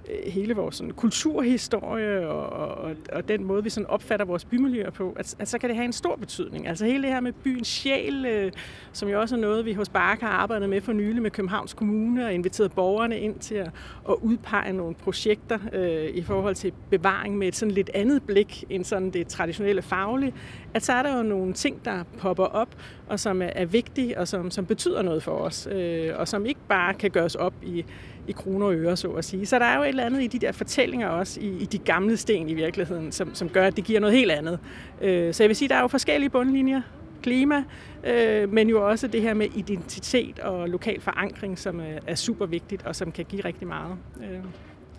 Øh, 0.10 0.32
hele 0.32 0.56
vores 0.56 0.76
sådan, 0.76 0.92
kulturhistorie 0.92 2.28
og, 2.28 2.50
og, 2.50 2.96
og 3.14 3.28
den 3.28 3.44
måde, 3.44 3.64
vi 3.64 3.70
sådan 3.70 3.88
opfatter 3.88 4.26
vores 4.26 4.46
bymiljøer 4.46 4.90
på, 4.90 5.14
at, 5.16 5.36
at 5.40 5.48
så 5.48 5.58
kan 5.58 5.70
det 5.70 5.76
have 5.76 5.86
en 5.86 5.94
stor 5.94 6.16
betydning. 6.16 6.68
Altså 6.68 6.86
hele 6.86 7.04
det 7.04 7.12
her 7.12 7.20
med 7.20 7.32
byens 7.32 7.68
sjæl, 7.68 8.26
øh, 8.26 8.52
som 8.92 9.10
jo 9.10 9.22
også 9.22 9.36
er 9.36 9.40
noget, 9.40 9.66
vi 9.66 9.74
hos 9.74 9.90
Bark 9.90 10.22
har 10.22 10.28
arbejdet 10.28 10.70
med 10.70 10.82
for 10.82 10.94
nylig 10.94 11.22
med 11.22 11.32
Københavns 11.32 11.74
Kommune 11.74 12.26
og 12.26 12.34
inviteret 12.34 12.72
borgerne 12.72 13.20
ind 13.20 13.40
til 13.40 13.56
at, 13.56 13.70
at 14.10 14.16
udpege 14.22 14.74
nogle 14.74 14.96
projekter 14.96 15.60
øh, 15.74 16.10
i 16.14 16.22
forhold 16.22 16.56
til 16.56 16.74
bevaring 16.90 17.38
med 17.38 17.48
et 17.48 17.56
sådan 17.56 17.72
lidt 17.72 17.90
andet 17.94 18.24
blik 18.24 18.64
end 18.70 18.84
sådan 18.84 19.10
det 19.10 19.28
traditionelle 19.28 19.82
faglige, 19.82 20.34
at 20.74 20.84
så 20.84 20.94
er 20.94 21.04
der 21.04 21.18
jo 21.18 21.24
nogle 21.24 21.54
ting, 21.54 21.86
der 21.86 22.04
popper 22.18 22.46
op, 22.46 22.76
og 23.08 23.20
som 23.20 23.42
er, 23.42 23.50
er 23.56 23.66
vigtige 23.66 24.20
og 24.20 24.28
som, 24.28 24.52
som 24.52 24.66
betyder 24.66 25.02
noget 25.02 25.24
for 25.24 25.32
os, 25.32 25.68
øh, 25.72 26.10
og 26.16 26.28
som 26.28 26.46
ikke 26.46 26.60
bare 26.68 26.94
kan 26.94 27.12
gøres 27.12 27.36
op 27.36 27.54
i 27.64 27.86
i 28.28 28.32
kroner 28.32 28.66
og 28.66 28.76
øre, 28.76 28.98
så 28.98 29.08
at 29.08 29.26
sige. 29.26 29.46
Så 29.46 29.60
der 29.60 29.66
er 29.66 29.78
jo 29.78 29.84
et 29.84 29.88
eller 29.88 30.06
andet 30.06 30.24
i 30.24 30.28
de 30.28 30.40
der 30.40 30.52
fortællinger 30.52 31.08
også, 31.08 31.40
i, 31.40 31.48
i 31.48 31.66
de 31.66 31.78
gamle 31.78 32.18
sten 32.18 32.50
i 32.50 32.54
virkeligheden, 32.54 33.12
som, 33.12 33.36
som 33.36 33.50
gør, 33.50 33.68
at 33.68 33.76
det 33.76 33.84
giver 33.84 34.00
noget 34.00 34.16
helt 34.16 34.32
andet. 34.32 34.60
Øh, 35.02 35.34
så 35.34 35.44
jeg 35.44 35.48
vil 35.48 35.56
sige, 35.56 35.70
der 35.70 35.76
er 35.76 35.82
jo 35.82 35.88
forskellige 35.88 36.30
bundlinjer. 36.30 36.82
Klima, 37.24 37.64
øh, 38.04 38.54
men 38.54 38.70
jo 38.70 38.90
også 38.90 39.08
det 39.08 39.22
her 39.22 39.34
med 39.34 39.48
identitet 39.56 40.40
og 40.40 40.70
lokal 40.70 41.02
forankring, 41.02 41.60
som 41.60 41.80
er, 41.80 42.00
er 42.08 42.16
super 42.16 42.46
vigtigt, 42.46 42.86
og 42.86 42.96
som 42.96 43.12
kan 43.12 43.26
give 43.26 43.46
rigtig 43.46 43.68
meget. 43.68 43.96
Øh, 44.20 44.40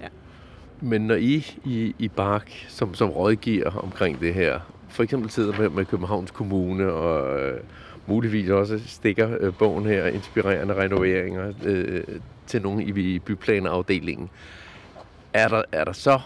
ja. 0.01 0.09
Men 0.81 1.01
når 1.01 1.15
I 1.15 1.47
i, 1.65 1.95
i 1.99 2.09
Bark, 2.09 2.51
som, 2.69 2.95
som 2.95 3.11
rådgiver 3.11 3.71
omkring 3.71 4.21
det 4.21 4.35
her, 4.35 4.61
for 4.89 5.03
eksempel 5.03 5.31
sidder 5.31 5.59
med, 5.59 5.69
med 5.69 5.85
Københavns 5.85 6.31
Kommune 6.31 6.93
og 6.93 7.41
øh, 7.41 7.61
muligvis 8.07 8.51
også 8.51 8.81
stikker 8.87 9.37
øh, 9.41 9.55
bogen 9.59 9.87
her, 9.87 10.07
inspirerende 10.07 10.75
renoveringer 10.75 11.53
øh, 11.65 12.03
til 12.49 12.63
nogen 12.63 12.81
i 12.81 13.19
byplanafdelingen, 13.19 14.31
Er 15.33 15.49
der, 15.49 15.63
er 15.73 15.85
der 15.85 15.93
så 15.93 16.21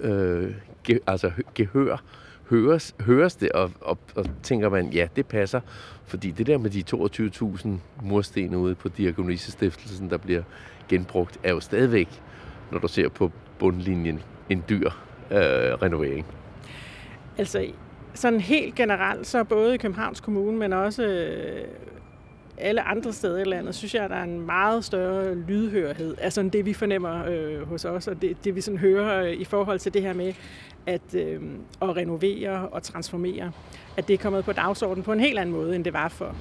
øh, 0.00 0.54
ge, 0.84 0.98
altså 1.06 1.30
gehør, 1.54 2.02
høres, 2.50 2.94
høres 3.00 3.36
det, 3.36 3.52
og, 3.52 3.70
og, 3.80 3.98
og 4.14 4.26
tænker 4.42 4.68
man, 4.68 4.88
ja, 4.88 5.08
det 5.16 5.26
passer, 5.26 5.60
fordi 6.06 6.30
det 6.30 6.46
der 6.46 6.58
med 6.58 6.70
de 6.70 6.84
22.000 6.96 7.68
mursten 8.02 8.54
ude 8.54 8.74
på 8.74 8.88
Diakonissestiftelsen, 8.88 10.10
der 10.10 10.16
bliver 10.16 10.42
genbrugt, 10.88 11.38
er 11.42 11.50
jo 11.50 11.60
stadigvæk, 11.60 12.22
når 12.70 12.78
du 12.78 12.88
ser 12.88 13.08
på 13.08 13.30
bundlinjen, 13.58 14.20
en 14.48 14.64
dyr 14.68 14.90
øh, 15.30 15.38
renovering. 15.82 16.26
Altså, 17.38 17.66
sådan 18.14 18.40
helt 18.40 18.74
generelt, 18.74 19.26
så 19.26 19.44
både 19.44 19.74
i 19.74 19.78
Københavns 19.78 20.20
Kommune, 20.20 20.58
men 20.58 20.72
også 20.72 21.02
øh, 21.02 21.64
alle 22.62 22.82
andre 22.82 23.12
steder 23.12 23.38
i 23.38 23.44
landet, 23.44 23.74
synes 23.74 23.94
jeg, 23.94 24.04
at 24.04 24.10
der 24.10 24.16
er 24.16 24.22
en 24.22 24.46
meget 24.46 24.84
større 24.84 25.34
lydhørhed, 25.34 26.14
altså 26.20 26.42
det 26.42 26.66
vi 26.66 26.72
fornemmer 26.72 27.24
øh, 27.26 27.68
hos 27.68 27.84
os, 27.84 28.08
og 28.08 28.22
det, 28.22 28.44
det 28.44 28.54
vi 28.54 28.60
sådan 28.60 28.78
hører 28.78 29.24
øh, 29.24 29.32
i 29.32 29.44
forhold 29.44 29.78
til 29.78 29.94
det 29.94 30.02
her 30.02 30.12
med 30.12 30.32
at, 30.86 31.14
øh, 31.14 31.40
at 31.82 31.96
renovere 31.96 32.68
og 32.68 32.82
transformere, 32.82 33.52
at 33.96 34.08
det 34.08 34.14
er 34.14 34.18
kommet 34.18 34.44
på 34.44 34.52
dagsordenen 34.52 35.02
på 35.02 35.12
en 35.12 35.20
helt 35.20 35.38
anden 35.38 35.54
måde, 35.54 35.76
end 35.76 35.84
det 35.84 35.92
var 35.92 36.08
for 36.08 36.36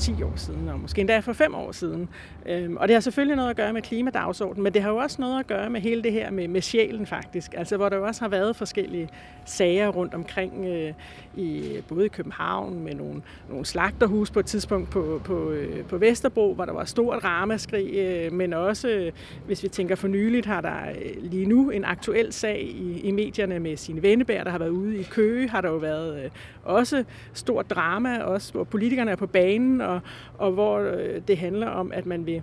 10 0.00 0.22
år 0.22 0.32
siden, 0.36 0.68
og 0.68 0.80
måske 0.80 1.00
endda 1.00 1.18
for 1.18 1.32
5 1.32 1.54
år 1.54 1.72
siden. 1.72 2.08
Øhm, 2.46 2.76
og 2.76 2.88
det 2.88 2.94
har 2.94 3.00
selvfølgelig 3.00 3.36
noget 3.36 3.50
at 3.50 3.56
gøre 3.56 3.72
med 3.72 3.82
klimadagsordenen, 3.82 4.62
men 4.62 4.74
det 4.74 4.82
har 4.82 4.90
jo 4.90 4.96
også 4.96 5.16
noget 5.20 5.40
at 5.40 5.46
gøre 5.46 5.70
med 5.70 5.80
hele 5.80 6.02
det 6.02 6.12
her 6.12 6.30
med, 6.30 6.48
med 6.48 6.60
sjælen 6.60 7.06
faktisk. 7.06 7.54
Altså 7.56 7.76
hvor 7.76 7.88
der 7.88 7.96
jo 7.96 8.06
også 8.06 8.20
har 8.20 8.28
været 8.28 8.56
forskellige 8.56 9.08
sager 9.44 9.88
rundt 9.88 10.14
omkring, 10.14 10.66
øh, 10.66 10.92
i, 11.36 11.78
både 11.88 12.06
i 12.06 12.08
København 12.08 12.84
med 12.84 12.94
nogle, 12.94 13.22
nogle 13.48 13.64
slagterhus 13.64 14.30
på 14.30 14.40
et 14.40 14.46
tidspunkt 14.46 14.90
på, 14.90 15.20
på, 15.24 15.50
øh, 15.50 15.84
på 15.84 15.98
Vesterbro, 15.98 16.54
hvor 16.54 16.64
der 16.64 16.72
var 16.72 16.84
stort 16.84 17.24
ramaskrig, 17.24 17.94
øh, 17.94 18.32
men 18.32 18.52
også, 18.52 18.88
øh, 18.88 19.12
hvis 19.46 19.62
vi 19.62 19.68
tænker 19.68 19.94
for 19.94 20.08
nyligt, 20.08 20.46
har 20.46 20.60
der 20.60 20.76
lige 21.20 21.46
nu 21.46 21.70
en 21.70 21.84
aktuel 21.84 22.32
sag 22.32 22.62
i, 22.62 23.00
i 23.00 23.10
medierne 23.10 23.58
med 23.58 23.76
sine 23.76 24.02
vennebær, 24.02 24.44
der 24.44 24.50
har 24.50 24.58
været 24.58 24.70
ude 24.70 24.98
i 24.98 25.02
Køge, 25.02 25.48
har 25.48 25.60
der 25.60 25.70
jo 25.70 25.76
været 25.76 26.30
også 26.64 27.04
stort 27.32 27.70
drama, 27.70 28.22
også 28.22 28.52
hvor 28.52 28.64
politikerne 28.64 29.10
er 29.10 29.16
på 29.16 29.26
banen, 29.26 29.80
og, 29.80 30.00
og 30.38 30.52
hvor 30.52 30.80
det 31.28 31.38
handler 31.38 31.66
om, 31.66 31.92
at 31.92 32.06
man 32.06 32.26
vil 32.26 32.42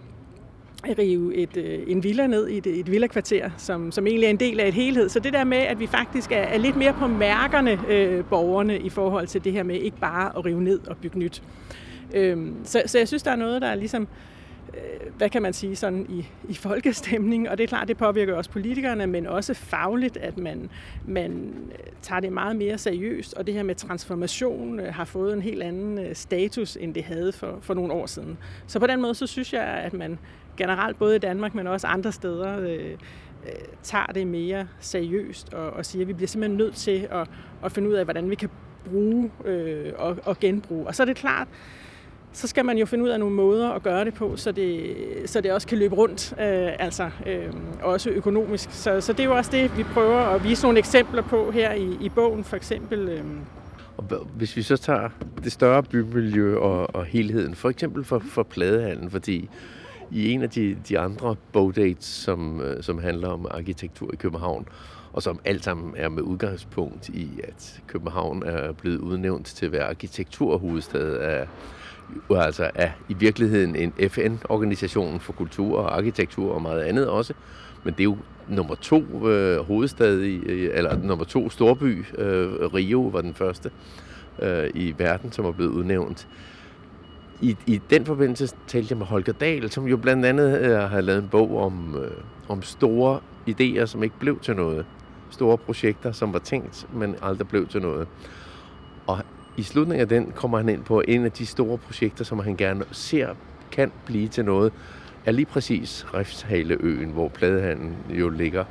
rive 0.86 1.36
et, 1.36 1.58
øh, 1.58 1.80
en 1.88 2.04
villa 2.04 2.28
ned 2.28 2.48
i 2.48 2.58
et, 2.58 2.68
et 2.68 2.92
villakvarter, 2.92 3.50
som, 3.58 3.92
som 3.92 4.08
egentlig 4.08 4.26
er 4.26 4.30
en 4.30 4.40
del 4.40 4.60
af 4.60 4.68
et 4.68 4.74
helhed. 4.74 5.10
Så 5.10 5.20
det 5.20 5.34
der 5.34 5.44
med, 5.44 5.58
at 5.58 5.80
vi 5.80 5.88
faktisk 5.88 6.32
er, 6.32 6.36
er 6.36 6.58
lidt 6.58 6.76
mere 6.76 6.94
på 6.94 7.08
mærkerne, 7.08 7.80
øh, 7.90 8.26
borgerne, 8.26 8.80
i 8.80 8.90
forhold 8.90 9.28
til 9.28 9.44
det 9.44 9.54
her 9.54 9.64
med 9.64 9.76
ikke 9.76 9.98
bare 9.98 10.38
at 10.38 10.46
rive 10.46 10.64
ned 10.64 10.88
og 10.88 10.98
bygge 10.98 11.20
nyt. 11.20 11.44
Øh, 12.14 12.48
så, 12.64 12.84
så 12.86 12.98
jeg 12.98 13.08
synes, 13.08 13.24
der 13.24 13.32
er 13.32 13.36
noget, 13.36 13.62
der 13.62 13.68
er 13.68 13.76
ligesom, 13.76 14.08
øh, 14.74 15.14
hvad 15.18 15.30
kan 15.30 15.42
man 15.42 15.54
sige, 15.54 15.76
sådan 15.76 16.06
i, 16.10 16.26
i 16.50 16.54
folkestemning, 16.54 17.50
og 17.50 17.58
det 17.58 17.64
er 17.64 17.68
klart, 17.68 17.88
det 17.88 17.98
påvirker 17.98 18.36
også 18.36 18.50
politikerne, 18.50 19.08
men 19.08 19.28
også 19.28 19.54
fagligt, 19.54 20.18
at 20.18 20.38
man, 20.38 20.70
man 21.06 21.54
øh, 21.72 21.92
tager 22.02 22.20
det 22.20 22.32
meget 22.32 22.56
mere 22.56 22.78
seriøst, 22.78 23.34
og 23.34 23.48
det 23.48 23.54
her 23.54 23.64
med 23.64 23.76
transformation 23.76 24.80
øh, 24.80 24.94
har 24.94 25.06
fået 25.06 25.34
en 25.34 25.42
helt 25.42 25.64
anden 25.64 26.00
øh, 26.00 26.16
status, 26.16 26.78
end 26.82 26.94
det 26.94 27.04
havde 27.04 27.32
for, 27.32 27.58
for 27.62 27.74
nogle 27.74 27.94
år 27.94 28.06
siden. 28.06 28.38
Så 28.68 28.80
på 28.80 28.88
den 28.88 29.02
måde, 29.02 29.16
så 29.16 29.28
synes 29.28 29.54
jeg, 29.54 29.64
at 29.64 29.94
man 29.94 30.20
generelt, 30.58 31.00
både 31.00 31.16
i 31.16 31.20
Danmark, 31.20 31.56
men 31.56 31.68
også 31.68 31.88
andre 31.88 32.12
steder, 32.12 32.60
øh, 32.60 32.92
øh, 33.46 33.52
tager 33.84 34.06
det 34.06 34.28
mere 34.28 34.68
seriøst 34.80 35.54
og, 35.54 35.70
og 35.70 35.86
siger, 35.86 36.04
at 36.04 36.08
vi 36.08 36.14
bliver 36.14 36.28
simpelthen 36.28 36.58
nødt 36.58 36.76
til 36.76 37.08
at, 37.12 37.30
at 37.64 37.72
finde 37.72 37.90
ud 37.90 37.94
af, 37.94 38.04
hvordan 38.04 38.30
vi 38.30 38.36
kan 38.36 38.50
bruge 38.86 39.32
øh, 39.46 39.94
og, 39.98 40.18
og 40.26 40.40
genbruge. 40.40 40.88
Og 40.88 40.96
så 40.96 41.04
er 41.04 41.06
det 41.06 41.16
klart, 41.16 41.48
så 42.32 42.48
skal 42.48 42.66
man 42.66 42.78
jo 42.78 42.86
finde 42.86 43.04
ud 43.04 43.10
af 43.10 43.20
nogle 43.20 43.36
måder 43.36 43.70
at 43.70 43.84
gøre 43.84 44.06
det 44.06 44.14
på, 44.14 44.36
så 44.36 44.52
det, 44.52 44.96
så 45.26 45.42
det 45.42 45.52
også 45.52 45.68
kan 45.68 45.78
løbe 45.78 45.96
rundt, 45.96 46.32
øh, 46.32 46.70
altså 46.80 47.10
øh, 47.26 47.54
også 47.84 48.10
økonomisk. 48.10 48.70
Så, 48.72 49.02
så 49.02 49.14
det 49.14 49.20
er 49.20 49.24
jo 49.24 49.36
også 49.36 49.52
det, 49.52 49.78
vi 49.78 49.84
prøver 49.84 50.18
at 50.18 50.44
vise 50.44 50.64
nogle 50.64 50.80
eksempler 50.80 51.22
på 51.22 51.52
her 51.52 51.74
i, 51.74 51.98
i 52.02 52.10
bogen, 52.10 52.44
for 52.44 52.56
eksempel. 52.56 53.10
Øh, 53.10 53.24
og 53.98 54.28
hvis 54.36 54.58
vi 54.58 54.62
så 54.62 54.78
tager 54.78 55.10
det 55.44 55.52
større 55.52 55.84
bymiljø 55.84 56.58
og, 56.58 56.96
og 56.96 57.06
helheden, 57.06 57.56
for 57.56 57.70
eksempel 57.70 58.04
for, 58.04 58.20
for 58.20 58.44
pladehallen, 58.44 59.12
fordi 59.12 59.50
i 60.12 60.32
en 60.32 60.44
af 60.44 60.50
de, 60.50 60.78
de 60.90 61.00
andre 61.00 61.36
bogdates, 61.54 62.06
som, 62.06 62.62
øh, 62.62 62.84
som 62.84 63.00
handler 63.00 63.28
om 63.28 63.48
arkitektur 63.52 64.14
i 64.14 64.16
København, 64.16 64.68
og 65.14 65.24
som 65.24 65.40
alt 65.46 65.64
sammen 65.64 65.94
er 65.98 66.10
med 66.10 66.22
udgangspunkt 66.22 67.10
i, 67.10 67.30
at 67.44 67.82
København 67.88 68.44
er 68.44 68.72
blevet 68.72 68.98
udnævnt 68.98 69.46
til 69.46 69.66
at 69.66 69.72
være 69.72 69.84
arkitekturhovedstad 69.90 71.14
af, 71.14 71.48
altså 72.30 72.72
er 72.76 72.92
i 73.10 73.14
virkeligheden 73.14 73.76
en 73.76 73.94
FN-organisation 74.10 75.20
for 75.20 75.34
kultur 75.34 75.80
og 75.80 75.98
arkitektur 75.98 76.54
og 76.54 76.62
meget 76.62 76.82
andet 76.82 77.08
også. 77.08 77.34
Men 77.84 77.94
det 77.94 78.00
er 78.00 78.04
jo 78.04 78.18
nummer 78.48 78.76
to 78.76 79.30
øh, 79.30 79.60
hovedstad, 79.60 80.22
i, 80.22 80.42
eller 80.74 80.98
nummer 80.98 81.26
to 81.26 81.50
storby. 81.50 82.06
Øh, 82.18 82.74
Rio 82.74 83.02
var 83.02 83.22
den 83.22 83.34
første 83.34 83.72
øh, 84.40 84.70
i 84.74 84.96
verden, 84.98 85.32
som 85.32 85.46
er 85.46 85.52
blevet 85.52 85.72
udnævnt 85.72 86.28
i, 87.42 87.58
i 87.66 87.82
den 87.90 88.06
forbindelse 88.06 88.56
talte 88.68 88.88
jeg 88.92 88.98
med 88.98 89.06
Holger 89.06 89.34
Dahl, 89.34 89.72
som 89.72 89.88
jo 89.88 89.98
blandt 89.98 90.26
andet 90.26 90.60
øh, 90.60 90.78
har 90.78 91.02
lavet 91.02 91.24
en 91.24 91.30
bog 91.30 91.58
om, 91.58 91.96
øh, 92.04 92.12
om 92.48 92.62
store 92.62 93.20
idéer, 93.50 93.86
som 93.86 94.04
ikke 94.04 94.20
blev 94.20 94.40
til 94.40 94.56
noget. 94.56 94.86
Store 95.30 95.58
projekter, 95.58 96.12
som 96.12 96.34
var 96.34 96.40
tænkt, 96.40 96.88
men 96.94 97.16
aldrig 97.22 97.48
blev 97.48 97.68
til 97.68 97.82
noget. 97.82 98.08
Og 99.08 99.20
i 99.58 99.64
slutningen 99.64 100.02
af 100.02 100.10
den 100.10 100.32
kommer 100.36 100.58
han 100.58 100.70
ind 100.70 100.84
på 100.84 101.04
en 101.08 101.26
af 101.26 101.32
de 101.32 101.46
store 101.46 101.78
projekter, 101.78 102.26
som 102.26 102.40
han 102.40 102.56
gerne 102.56 102.86
ser 102.92 103.30
kan 103.72 103.92
blive 104.06 104.28
til 104.28 104.46
noget, 104.46 104.74
er 105.26 105.32
lige 105.32 105.46
præcis 105.46 106.06
Riftshaleøen, 106.14 107.10
hvor 107.10 107.28
pladehandlen 107.28 107.96
jo 108.10 108.30
ligger, 108.30 108.64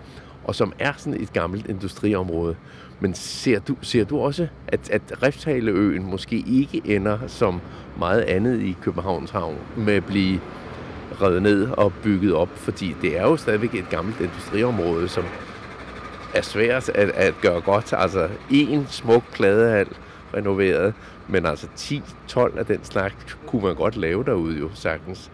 og 0.45 0.55
som 0.55 0.73
er 0.79 0.93
sådan 0.97 1.21
et 1.21 1.33
gammelt 1.33 1.67
industriområde. 1.69 2.57
Men 3.01 3.15
ser 3.15 3.59
du, 3.59 3.77
ser 3.83 4.05
du 4.05 4.19
også, 4.19 4.49
at, 4.69 4.91
at 4.91 5.23
Riftshaleøen 5.23 6.03
måske 6.11 6.45
ikke 6.47 6.83
ender 6.85 7.19
som 7.27 7.61
meget 7.99 8.21
andet 8.21 8.61
i 8.61 8.77
Københavns 8.83 9.31
Havn 9.31 9.59
med 9.77 9.95
at 9.95 10.05
blive 10.05 10.41
revet 11.23 11.43
ned 11.43 11.71
og 11.71 11.93
bygget 12.03 12.35
op, 12.35 12.49
fordi 12.55 12.97
det 13.03 13.19
er 13.19 13.23
jo 13.23 13.37
stadigvæk 13.37 13.75
et 13.75 13.89
gammelt 13.91 14.21
industriområde, 14.21 15.09
som 15.09 15.25
er 16.35 16.43
svært 16.43 16.89
at, 16.89 17.09
at 17.09 17.35
gøre 17.43 17.61
godt. 17.61 17.93
Altså 17.93 18.29
en 18.51 18.87
smuk 18.91 19.23
kladehal 19.33 19.89
renoveret, 20.35 20.95
men 21.29 21.47
altså 21.47 21.67
10-12 21.77 22.59
af 22.59 22.67
den 22.67 22.85
slags 22.85 23.39
kunne 23.47 23.63
man 23.63 23.75
godt 23.75 23.97
lave 23.97 24.25
derude 24.25 24.59
jo 24.59 24.71
sagtens. 24.75 25.31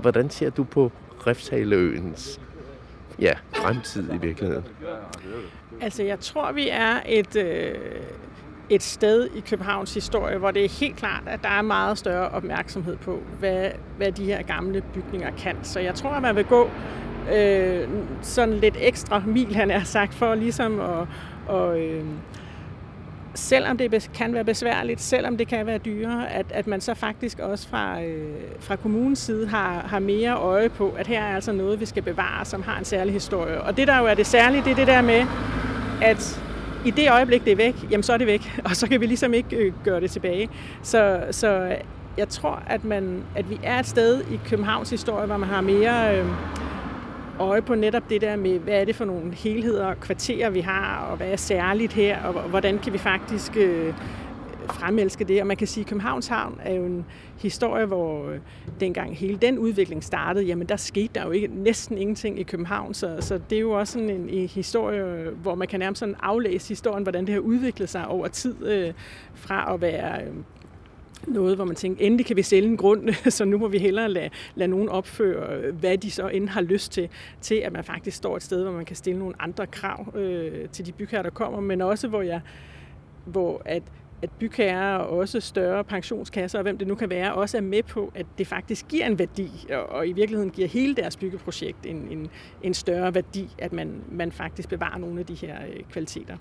Hvordan 0.00 0.30
ser 0.30 0.50
du 0.50 0.64
på 0.64 0.92
Riftshaleøens 1.26 2.40
ja, 3.18 3.34
fremtid 3.54 4.14
i 4.14 4.16
virkeligheden? 4.16 4.64
Altså, 5.80 6.02
jeg 6.02 6.20
tror, 6.20 6.52
vi 6.52 6.68
er 6.68 7.00
et, 7.06 7.36
øh, 7.36 7.74
et 8.70 8.82
sted 8.82 9.28
i 9.34 9.40
Københavns 9.40 9.94
historie, 9.94 10.38
hvor 10.38 10.50
det 10.50 10.64
er 10.64 10.68
helt 10.68 10.96
klart, 10.96 11.22
at 11.26 11.42
der 11.42 11.48
er 11.48 11.62
meget 11.62 11.98
større 11.98 12.28
opmærksomhed 12.28 12.96
på, 12.96 13.22
hvad, 13.38 13.70
hvad 13.96 14.12
de 14.12 14.24
her 14.24 14.42
gamle 14.42 14.82
bygninger 14.94 15.30
kan. 15.38 15.56
Så 15.62 15.80
jeg 15.80 15.94
tror, 15.94 16.10
at 16.10 16.22
man 16.22 16.36
vil 16.36 16.44
gå 16.44 16.70
øh, 17.34 17.88
sådan 18.22 18.54
lidt 18.54 18.76
ekstra 18.80 19.22
mil, 19.26 19.54
han 19.54 19.70
er 19.70 19.84
sagt, 19.84 20.14
for 20.14 20.34
ligesom 20.34 20.80
at, 20.80 21.06
og, 21.46 21.80
øh, 21.80 22.04
selvom 23.34 23.78
det 23.78 24.10
kan 24.14 24.34
være 24.34 24.44
besværligt, 24.44 25.00
selvom 25.00 25.36
det 25.36 25.48
kan 25.48 25.66
være 25.66 25.78
dyrere, 25.78 26.32
at, 26.32 26.46
at 26.50 26.66
man 26.66 26.80
så 26.80 26.94
faktisk 26.94 27.38
også 27.38 27.68
fra, 27.68 28.02
øh, 28.02 28.34
fra 28.60 28.76
kommunens 28.76 29.18
side 29.18 29.48
har, 29.48 29.80
har 29.80 29.98
mere 29.98 30.36
øje 30.36 30.68
på, 30.68 30.94
at 30.98 31.06
her 31.06 31.22
er 31.22 31.34
altså 31.34 31.52
noget, 31.52 31.80
vi 31.80 31.86
skal 31.86 32.02
bevare, 32.02 32.44
som 32.44 32.62
har 32.62 32.78
en 32.78 32.84
særlig 32.84 33.12
historie. 33.14 33.60
Og 33.60 33.76
det, 33.76 33.88
der 33.88 33.98
jo 33.98 34.06
er 34.06 34.14
det 34.14 34.26
særlige, 34.26 34.64
det 34.64 34.70
er 34.70 34.76
det 34.76 34.86
der 34.86 35.02
med, 35.02 35.26
at 36.02 36.45
i 36.86 36.90
det 36.90 37.10
øjeblik, 37.10 37.44
det 37.44 37.52
er 37.52 37.56
væk, 37.56 37.74
jamen 37.90 38.02
så 38.02 38.12
er 38.12 38.16
det 38.16 38.26
væk, 38.26 38.58
og 38.64 38.76
så 38.76 38.88
kan 38.88 39.00
vi 39.00 39.06
ligesom 39.06 39.34
ikke 39.34 39.56
øh, 39.56 39.72
gøre 39.84 40.00
det 40.00 40.10
tilbage. 40.10 40.48
Så, 40.82 41.26
så 41.30 41.76
jeg 42.18 42.28
tror, 42.28 42.62
at, 42.66 42.84
man, 42.84 43.22
at 43.34 43.50
vi 43.50 43.60
er 43.62 43.78
et 43.78 43.86
sted 43.86 44.20
i 44.30 44.40
Københavns 44.48 44.90
historie, 44.90 45.26
hvor 45.26 45.36
man 45.36 45.48
har 45.48 45.60
mere... 45.60 46.18
Øh, 46.18 46.26
øje 47.38 47.62
på 47.62 47.74
netop 47.74 48.10
det 48.10 48.20
der 48.20 48.36
med, 48.36 48.58
hvad 48.58 48.80
er 48.80 48.84
det 48.84 48.96
for 48.96 49.04
nogle 49.04 49.34
helheder 49.34 49.86
og 49.86 50.00
kvarterer, 50.00 50.50
vi 50.50 50.60
har, 50.60 51.06
og 51.10 51.16
hvad 51.16 51.26
er 51.26 51.36
særligt 51.36 51.92
her, 51.92 52.22
og 52.22 52.32
hvordan 52.32 52.78
kan 52.78 52.92
vi 52.92 52.98
faktisk 52.98 53.56
øh, 53.56 53.94
fremelske 54.72 55.24
det. 55.24 55.40
Og 55.40 55.46
man 55.46 55.56
kan 55.56 55.66
sige, 55.66 55.82
at 55.82 55.88
Københavns 55.88 56.26
Havn 56.26 56.60
er 56.62 56.74
jo 56.74 56.84
en 56.84 57.04
historie, 57.38 57.86
hvor 57.86 58.28
øh, 58.28 58.38
dengang 58.80 59.16
hele 59.16 59.36
den 59.36 59.58
udvikling 59.58 60.04
startede, 60.04 60.44
jamen 60.44 60.68
der 60.68 60.76
skete 60.76 61.10
der 61.14 61.24
jo 61.24 61.30
ikke, 61.30 61.46
næsten 61.46 61.98
ingenting 61.98 62.40
i 62.40 62.42
København, 62.42 62.94
så, 62.94 63.16
så 63.20 63.40
det 63.50 63.56
er 63.56 63.60
jo 63.60 63.70
også 63.70 63.92
sådan 63.92 64.10
en, 64.10 64.28
en 64.28 64.48
historie, 64.48 65.30
hvor 65.30 65.54
man 65.54 65.68
kan 65.68 65.80
nærmest 65.80 66.00
sådan 66.00 66.14
aflæse 66.22 66.68
historien, 66.68 67.02
hvordan 67.02 67.26
det 67.26 67.34
har 67.34 67.40
udviklet 67.40 67.88
sig 67.88 68.06
over 68.08 68.28
tid, 68.28 68.66
øh, 68.66 68.92
fra 69.34 69.74
at 69.74 69.80
være 69.80 70.22
øh, 70.22 70.32
noget, 71.26 71.56
hvor 71.56 71.64
man 71.64 71.76
tænker, 71.76 72.06
endelig 72.06 72.26
kan 72.26 72.36
vi 72.36 72.42
sælge 72.42 72.68
en 72.68 72.76
grund, 72.76 73.08
så 73.30 73.44
nu 73.44 73.58
må 73.58 73.68
vi 73.68 73.78
hellere 73.78 74.08
lade, 74.08 74.30
lade 74.54 74.70
nogen 74.70 74.88
opføre, 74.88 75.56
øh, 75.56 75.74
hvad 75.74 75.98
de 75.98 76.10
så 76.10 76.28
end 76.28 76.48
har 76.48 76.60
lyst 76.60 76.92
til, 76.92 77.08
til 77.40 77.54
at 77.54 77.72
man 77.72 77.84
faktisk 77.84 78.16
står 78.16 78.36
et 78.36 78.42
sted, 78.42 78.62
hvor 78.62 78.72
man 78.72 78.84
kan 78.84 78.96
stille 78.96 79.18
nogle 79.18 79.34
andre 79.38 79.66
krav 79.66 80.16
øh, 80.16 80.68
til 80.68 80.86
de 80.86 80.92
bygherrer, 80.92 81.22
der 81.22 81.30
kommer, 81.30 81.60
men 81.60 81.80
også 81.80 82.08
hvor, 82.08 82.22
jeg, 82.22 82.40
hvor 83.24 83.62
at 83.64 83.82
at 84.22 84.30
bygherrer 84.30 84.96
og 84.96 85.18
også 85.18 85.40
større 85.40 85.84
pensionskasser 85.84 86.58
og 86.58 86.62
hvem 86.62 86.78
det 86.78 86.88
nu 86.88 86.94
kan 86.94 87.10
være, 87.10 87.34
også 87.34 87.56
er 87.56 87.60
med 87.60 87.82
på, 87.82 88.12
at 88.14 88.26
det 88.38 88.46
faktisk 88.46 88.88
giver 88.88 89.06
en 89.06 89.18
værdi, 89.18 89.50
og, 89.70 89.86
og 89.88 90.08
i 90.08 90.12
virkeligheden 90.12 90.50
giver 90.50 90.68
hele 90.68 90.94
deres 90.94 91.16
byggeprojekt 91.16 91.86
en, 91.86 92.08
en, 92.10 92.30
en 92.62 92.74
større 92.74 93.14
værdi, 93.14 93.48
at 93.58 93.72
man, 93.72 94.04
man 94.10 94.32
faktisk 94.32 94.68
bevarer 94.68 94.98
nogle 94.98 95.20
af 95.20 95.26
de 95.26 95.34
her 95.34 95.56
øh, 95.68 95.82
kvaliteter. 95.90 96.36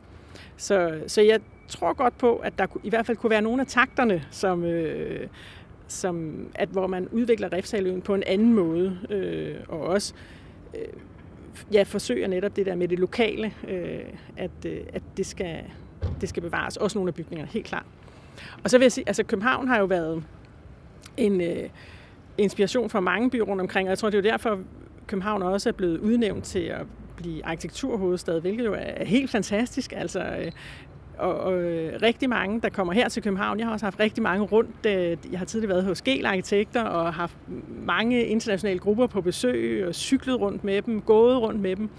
Så, 0.58 1.00
så 1.08 1.22
jeg 1.22 1.40
tror 1.68 1.94
godt 1.94 2.18
på, 2.18 2.36
at 2.36 2.58
der 2.58 2.68
i 2.84 2.90
hvert 2.90 3.06
fald 3.06 3.18
kunne 3.18 3.30
være 3.30 3.42
nogle 3.42 3.62
af 3.62 3.68
takterne, 3.68 4.24
som, 4.32 4.64
øh, 4.64 5.28
som 5.88 6.48
at, 6.56 6.70
hvor 6.70 6.88
man 6.88 7.08
udvikler 7.08 7.54
Refsaløen 7.54 8.02
på 8.02 8.16
en 8.16 8.24
anden 8.24 8.54
måde, 8.54 9.00
øh, 9.10 9.56
og 9.68 9.80
også 9.80 10.14
øh, 10.74 10.88
ja, 11.74 11.84
forsøger 11.84 12.28
netop 12.28 12.56
det 12.56 12.66
der 12.66 12.76
med 12.76 12.88
det 12.88 13.00
lokale, 13.00 13.54
øh, 13.68 14.00
at, 14.38 14.66
øh, 14.66 14.78
at 14.94 15.04
det, 15.18 15.26
skal, 15.26 15.64
det 16.22 16.30
skal 16.30 16.44
bevares. 16.44 16.78
Også 16.78 16.98
nogle 16.98 17.10
af 17.10 17.14
bygningerne, 17.14 17.52
helt 17.52 17.66
klart. 17.66 17.86
Og 18.64 18.70
så 18.70 18.78
vil 18.78 18.86
jeg 18.86 18.92
sige, 18.92 19.04
altså 19.08 19.24
København 19.24 19.68
har 19.68 19.80
jo 19.80 19.86
været 19.86 20.24
en 21.18 21.42
øh, 21.42 21.70
inspiration 22.38 22.90
for 22.90 23.00
mange 23.00 23.30
byer 23.30 23.44
rundt 23.44 23.62
omkring, 23.62 23.88
og 23.88 23.90
jeg 23.90 23.98
tror, 23.98 24.10
det 24.10 24.18
er 24.18 24.30
jo 24.30 24.32
derfor, 24.32 24.60
København 25.08 25.42
også 25.42 25.70
er 25.70 25.74
blevet 25.74 25.98
udnævnt 25.98 26.44
til 26.44 26.60
at 26.60 26.86
blive 27.16 27.46
arkitekturhovedstad, 27.46 28.42
hvilket 28.42 28.66
jo 28.66 28.76
er 28.78 29.06
helt 29.06 29.30
fantastisk. 29.30 29.94
Altså, 29.98 30.20
øh, 30.20 30.52
og, 31.18 31.40
og 31.40 31.54
øh, 31.54 32.02
rigtig 32.02 32.30
mange, 32.30 32.62
der 32.62 32.70
kommer 32.70 32.94
her 32.94 33.10
til 33.10 33.24
København. 33.24 33.60
Jeg 33.60 33.68
har 33.68 33.74
også 33.74 33.86
haft 33.86 34.00
rigtig 34.00 34.24
mange 34.24 34.46
rundt. 34.46 34.86
Øh, 34.86 35.18
jeg 35.32 35.40
har 35.40 35.46
tidligere 35.46 35.70
været 35.70 35.84
hos 35.84 36.02
Gel 36.02 36.26
Arkitekter 36.26 36.84
og 36.84 37.14
haft 37.14 37.38
mange 37.86 38.26
internationale 38.26 38.80
grupper 38.80 39.08
på 39.08 39.22
besøg 39.22 39.88
og 39.88 39.96
cyklet 39.96 40.40
rundt 40.40 40.64
med 40.64 40.82
dem, 40.82 41.02
gået 41.02 41.42
rundt 41.42 41.62
med 41.62 41.76
dem. 41.76 41.90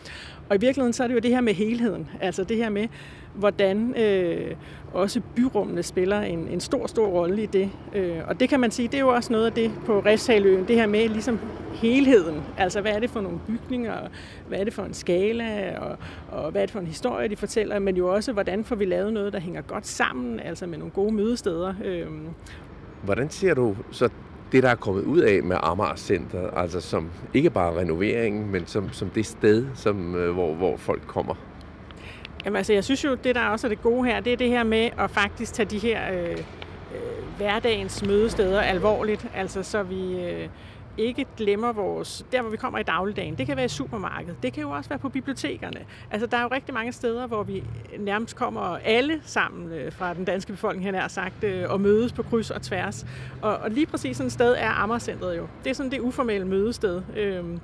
Og 0.49 0.57
i 0.57 0.59
virkeligheden 0.59 0.93
så 0.93 1.03
er 1.03 1.07
det 1.09 1.15
jo 1.15 1.19
det 1.19 1.31
her 1.31 1.41
med 1.41 1.55
helheden. 1.55 2.09
Altså 2.21 2.45
det 2.45 2.57
her 2.57 2.71
med, 2.71 2.89
hvordan 3.35 3.95
øh, 3.97 4.55
også 4.93 5.21
byrummene 5.37 5.83
spiller 5.83 6.21
en, 6.21 6.49
en 6.49 6.61
stor, 6.61 6.87
stor 6.87 7.07
rolle 7.07 7.43
i 7.43 7.47
det. 7.47 7.71
Øh, 7.95 8.19
og 8.29 8.41
det 8.41 8.49
kan 8.49 8.61
man 8.61 8.71
sige, 8.71 8.89
det 8.89 8.95
er 8.95 9.01
jo 9.01 9.09
også 9.09 9.33
noget 9.33 9.47
af 9.47 9.53
det 9.53 9.71
på 9.87 10.01
Refshaløen, 10.01 10.69
det 10.69 10.77
her 10.77 10.87
med 10.87 11.09
ligesom 11.09 11.39
helheden. 11.75 12.43
Altså 12.59 12.81
hvad 12.81 12.93
er 12.93 12.99
det 12.99 13.11
for 13.11 13.21
nogle 13.21 13.39
bygninger, 13.47 13.95
hvad 14.49 14.59
er 14.59 14.65
det 14.65 14.73
for 14.73 14.83
en 14.83 14.95
skala, 14.95 15.79
og, 15.79 15.97
og 16.29 16.51
hvad 16.51 16.63
er 16.63 16.67
det 16.67 16.73
for 16.73 16.81
en 16.81 16.87
historie, 16.87 17.29
de 17.29 17.37
fortæller, 17.37 17.79
men 17.79 17.97
jo 17.97 18.15
også, 18.15 18.33
hvordan 18.33 18.65
får 18.65 18.77
vi 18.77 18.85
lavet 18.85 19.13
noget, 19.13 19.33
der 19.33 19.41
hænger 19.41 19.63
godt 19.63 19.87
sammen, 19.87 20.41
altså 20.41 20.67
med 20.67 20.79
nogle 20.79 20.93
gode 20.93 21.15
mødesteder. 21.15 21.75
Øh. 21.85 22.07
Hvordan 23.03 23.31
ser 23.31 23.55
du 23.55 23.77
så 23.91 24.09
det, 24.53 24.63
der 24.63 24.69
er 24.69 24.75
kommet 24.75 25.03
ud 25.03 25.21
af 25.21 25.43
med 25.43 25.57
Amager 25.63 25.97
Center, 25.97 26.51
altså 26.51 26.81
som 26.81 27.11
ikke 27.35 27.51
bare 27.51 27.77
renoveringen, 27.77 28.51
men 28.51 28.67
som, 28.67 28.93
som 28.93 29.11
det 29.11 29.27
sted, 29.27 29.67
som, 29.75 30.15
øh, 30.15 30.35
hvor, 30.35 30.55
hvor 30.55 30.77
folk 30.77 31.07
kommer? 31.07 31.35
Jamen 32.45 32.57
altså, 32.57 32.73
jeg 32.73 32.85
synes 32.85 33.05
jo, 33.05 33.15
det 33.15 33.35
der 33.35 33.49
også 33.49 33.67
er 33.67 33.69
det 33.69 33.83
gode 33.83 34.07
her, 34.07 34.21
det 34.21 34.33
er 34.33 34.37
det 34.37 34.49
her 34.49 34.65
med 34.65 34.91
at 34.99 35.11
faktisk 35.11 35.53
tage 35.55 35.67
de 35.67 35.79
her 35.79 36.13
øh, 36.13 36.31
øh, 36.31 37.37
hverdagens 37.37 38.07
mødesteder 38.07 38.61
alvorligt, 38.61 39.27
altså 39.35 39.63
så 39.63 39.83
vi... 39.83 40.21
Øh, 40.21 40.49
ikke 40.99 41.27
glemmer 41.37 41.73
vores, 41.73 42.27
der 42.33 42.43
hvor 42.43 42.51
vi 42.51 42.57
kommer 42.57 42.79
i 42.79 42.83
dagligdagen. 42.83 43.35
Det 43.39 43.47
kan 43.47 43.57
være 43.57 43.65
i 43.65 43.69
supermarkedet, 43.69 44.37
det 44.43 44.53
kan 44.53 44.63
jo 44.63 44.71
også 44.71 44.89
være 44.89 44.99
på 44.99 45.09
bibliotekerne. 45.09 45.81
Altså 46.11 46.27
der 46.27 46.37
er 46.37 46.43
jo 46.43 46.49
rigtig 46.53 46.75
mange 46.75 46.93
steder, 46.93 47.27
hvor 47.27 47.43
vi 47.43 47.65
nærmest 47.99 48.37
kommer 48.37 48.79
alle 48.85 49.21
sammen 49.25 49.73
øh, 49.73 49.93
fra 49.93 50.15
den 50.15 50.25
danske 50.25 50.53
befolkning, 50.53 50.87
han 50.87 50.95
har 50.95 51.09
sagt, 51.09 51.45
øh, 51.45 51.71
og 51.71 51.81
mødes 51.81 52.13
på 52.13 52.23
kryds 52.23 52.51
og 52.51 52.63
tværs. 52.63 53.07
Og, 53.43 53.57
og 53.57 53.71
lige 53.71 53.87
præcis 53.87 54.17
sådan 54.17 54.27
et 54.27 54.33
sted 54.33 54.55
er 54.59 54.71
Amagercentret 54.71 55.37
jo. 55.37 55.47
Det 55.65 55.71
er 55.71 55.75
sådan 55.75 55.93
det 55.93 56.01
uformelle 56.01 56.47
mødested. 56.47 57.03
Øhm, 57.17 57.61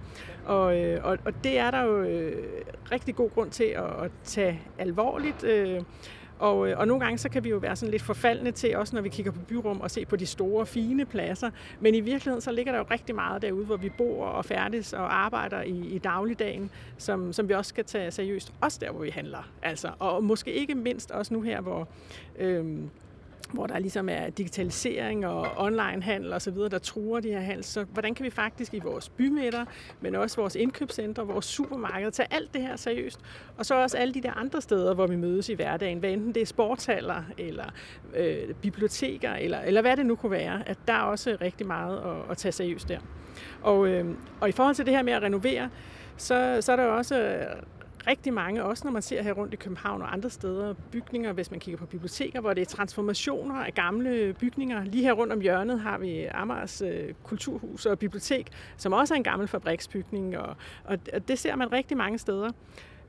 og, 0.47 0.81
øh, 0.81 1.05
og, 1.05 1.18
og 1.25 1.33
det 1.45 1.59
er 1.59 1.71
der 1.71 1.83
jo 1.83 2.05
rigtig 2.92 3.16
god 3.16 3.31
grund 3.31 3.51
til 3.51 3.64
at, 3.64 4.05
at 4.05 4.11
tage 4.25 4.61
alvorligt. 4.79 5.45
Og, 6.43 6.69
øh, 6.69 6.79
og 6.79 6.87
nogle 6.87 7.05
gange 7.05 7.19
så 7.19 7.29
kan 7.29 7.45
vi 7.45 7.49
jo 7.49 7.57
være 7.57 7.77
sådan 7.77 7.91
lidt 7.91 8.03
forfaldne 8.03 8.51
til, 8.51 8.77
også 8.77 8.97
når 8.97 9.03
vi 9.03 9.09
kigger 9.09 9.33
på 9.33 9.41
byrum 9.49 9.81
og 9.81 9.91
se 9.91 10.05
på 10.05 10.17
de 10.17 10.27
store, 10.27 10.67
fine 10.67 11.05
pladser. 11.05 11.51
Men 11.81 11.95
i 11.95 12.01
virkeligheden 12.01 12.41
så 12.41 12.53
ligger 12.53 12.73
der 12.73 12.79
jo 12.79 12.85
rigtig 12.91 13.15
meget 13.15 13.43
derude, 13.43 13.65
hvor 13.65 13.77
vi 13.77 13.89
bor 13.89 14.27
og 14.27 14.45
færdes 14.45 14.93
og 14.93 15.15
arbejder 15.15 15.63
i, 15.63 15.87
i 15.87 15.99
dagligdagen, 15.99 16.71
som, 16.99 17.33
som 17.33 17.49
vi 17.49 17.55
også 17.55 17.69
skal 17.69 17.85
tage 17.85 18.11
seriøst. 18.11 18.53
Også 18.61 18.79
der, 18.81 18.91
hvor 18.91 19.03
vi 19.03 19.11
handler. 19.11 19.51
Altså, 19.63 19.91
og 19.99 20.25
måske 20.25 20.53
ikke 20.53 20.75
mindst 20.75 21.11
også 21.11 21.35
nu 21.35 21.41
her, 21.41 21.61
hvor... 21.61 21.89
Øh, 22.39 22.79
hvor 23.53 23.67
der 23.67 23.79
ligesom 23.79 24.09
er 24.09 24.31
digitalisering 24.31 25.27
og 25.27 25.47
online-handel 25.57 26.33
osv., 26.33 26.57
der 26.57 26.79
truer 26.79 27.21
de 27.21 27.29
her 27.29 27.41
handel. 27.41 27.65
Så 27.65 27.85
hvordan 27.85 28.15
kan 28.15 28.25
vi 28.25 28.31
faktisk 28.31 28.75
i 28.75 28.79
vores 28.79 29.09
bymidter, 29.09 29.65
men 30.01 30.15
også 30.15 30.37
vores 30.37 30.55
indkøbscentre, 30.55 31.27
vores 31.27 31.45
supermarkeder, 31.45 32.11
tage 32.11 32.27
alt 32.31 32.55
det 32.55 32.62
her 32.62 32.77
seriøst? 32.77 33.21
Og 33.57 33.67
så 33.67 33.75
også 33.75 33.97
alle 33.97 34.15
de 34.15 34.23
der 34.23 34.33
andre 34.33 34.61
steder, 34.61 34.95
hvor 34.95 35.07
vi 35.07 35.17
mødes 35.17 35.49
i 35.49 35.55
hverdagen, 35.55 35.99
hvad 35.99 36.11
enten 36.11 36.35
det 36.35 36.43
er 36.43 36.47
sportshaller, 36.47 37.23
eller 37.38 37.65
øh, 38.17 38.55
biblioteker, 38.55 39.33
eller, 39.33 39.61
eller 39.61 39.81
hvad 39.81 39.97
det 39.97 40.07
nu 40.07 40.17
kunne 40.17 40.33
være, 40.33 40.69
at 40.69 40.79
der 40.87 40.95
er 40.95 41.03
også 41.03 41.37
rigtig 41.41 41.67
meget 41.67 41.99
at, 41.99 42.31
at 42.31 42.37
tage 42.37 42.53
seriøst 42.53 42.88
der. 42.88 42.99
Og, 43.62 43.88
øh, 43.88 44.15
og 44.41 44.49
i 44.49 44.53
forhold 44.53 44.75
til 44.75 44.87
det 44.87 44.95
her 44.95 45.03
med 45.03 45.12
at 45.12 45.23
renovere, 45.23 45.69
så, 46.17 46.59
så 46.61 46.73
er 46.73 46.77
der 46.77 46.85
også 46.85 47.38
rigtig 48.07 48.33
mange, 48.33 48.65
også 48.65 48.85
når 48.85 48.93
man 48.93 49.03
ser 49.03 49.23
her 49.23 49.33
rundt 49.33 49.55
i 49.55 49.57
København 49.57 50.03
og 50.03 50.12
andre 50.12 50.31
steder, 50.31 50.75
bygninger, 50.93 51.33
hvis 51.33 51.51
man 51.51 51.61
kigger 51.61 51.79
på 51.79 51.87
biblioteker, 51.87 52.41
hvor 52.41 52.55
det 52.55 52.61
er 52.61 52.67
transformationer 52.67 53.55
af 53.55 53.75
gamle 53.75 54.35
bygninger. 54.41 54.85
Lige 54.85 55.05
her 55.05 55.12
rundt 55.12 55.33
om 55.33 55.41
hjørnet 55.41 55.81
har 55.81 55.99
vi 55.99 56.25
Amars 56.25 56.83
øh, 56.83 57.15
Kulturhus 57.23 57.87
og 57.87 57.99
Bibliotek, 57.99 58.47
som 58.77 58.93
også 58.93 59.15
er 59.15 59.17
en 59.17 59.25
gammel 59.25 59.49
fabriksbygning, 59.49 60.38
og, 60.38 60.57
og, 60.85 60.99
og 61.12 61.29
det 61.29 61.38
ser 61.38 61.57
man 61.57 61.73
rigtig 61.73 61.97
mange 61.97 62.19
steder. 62.19 62.51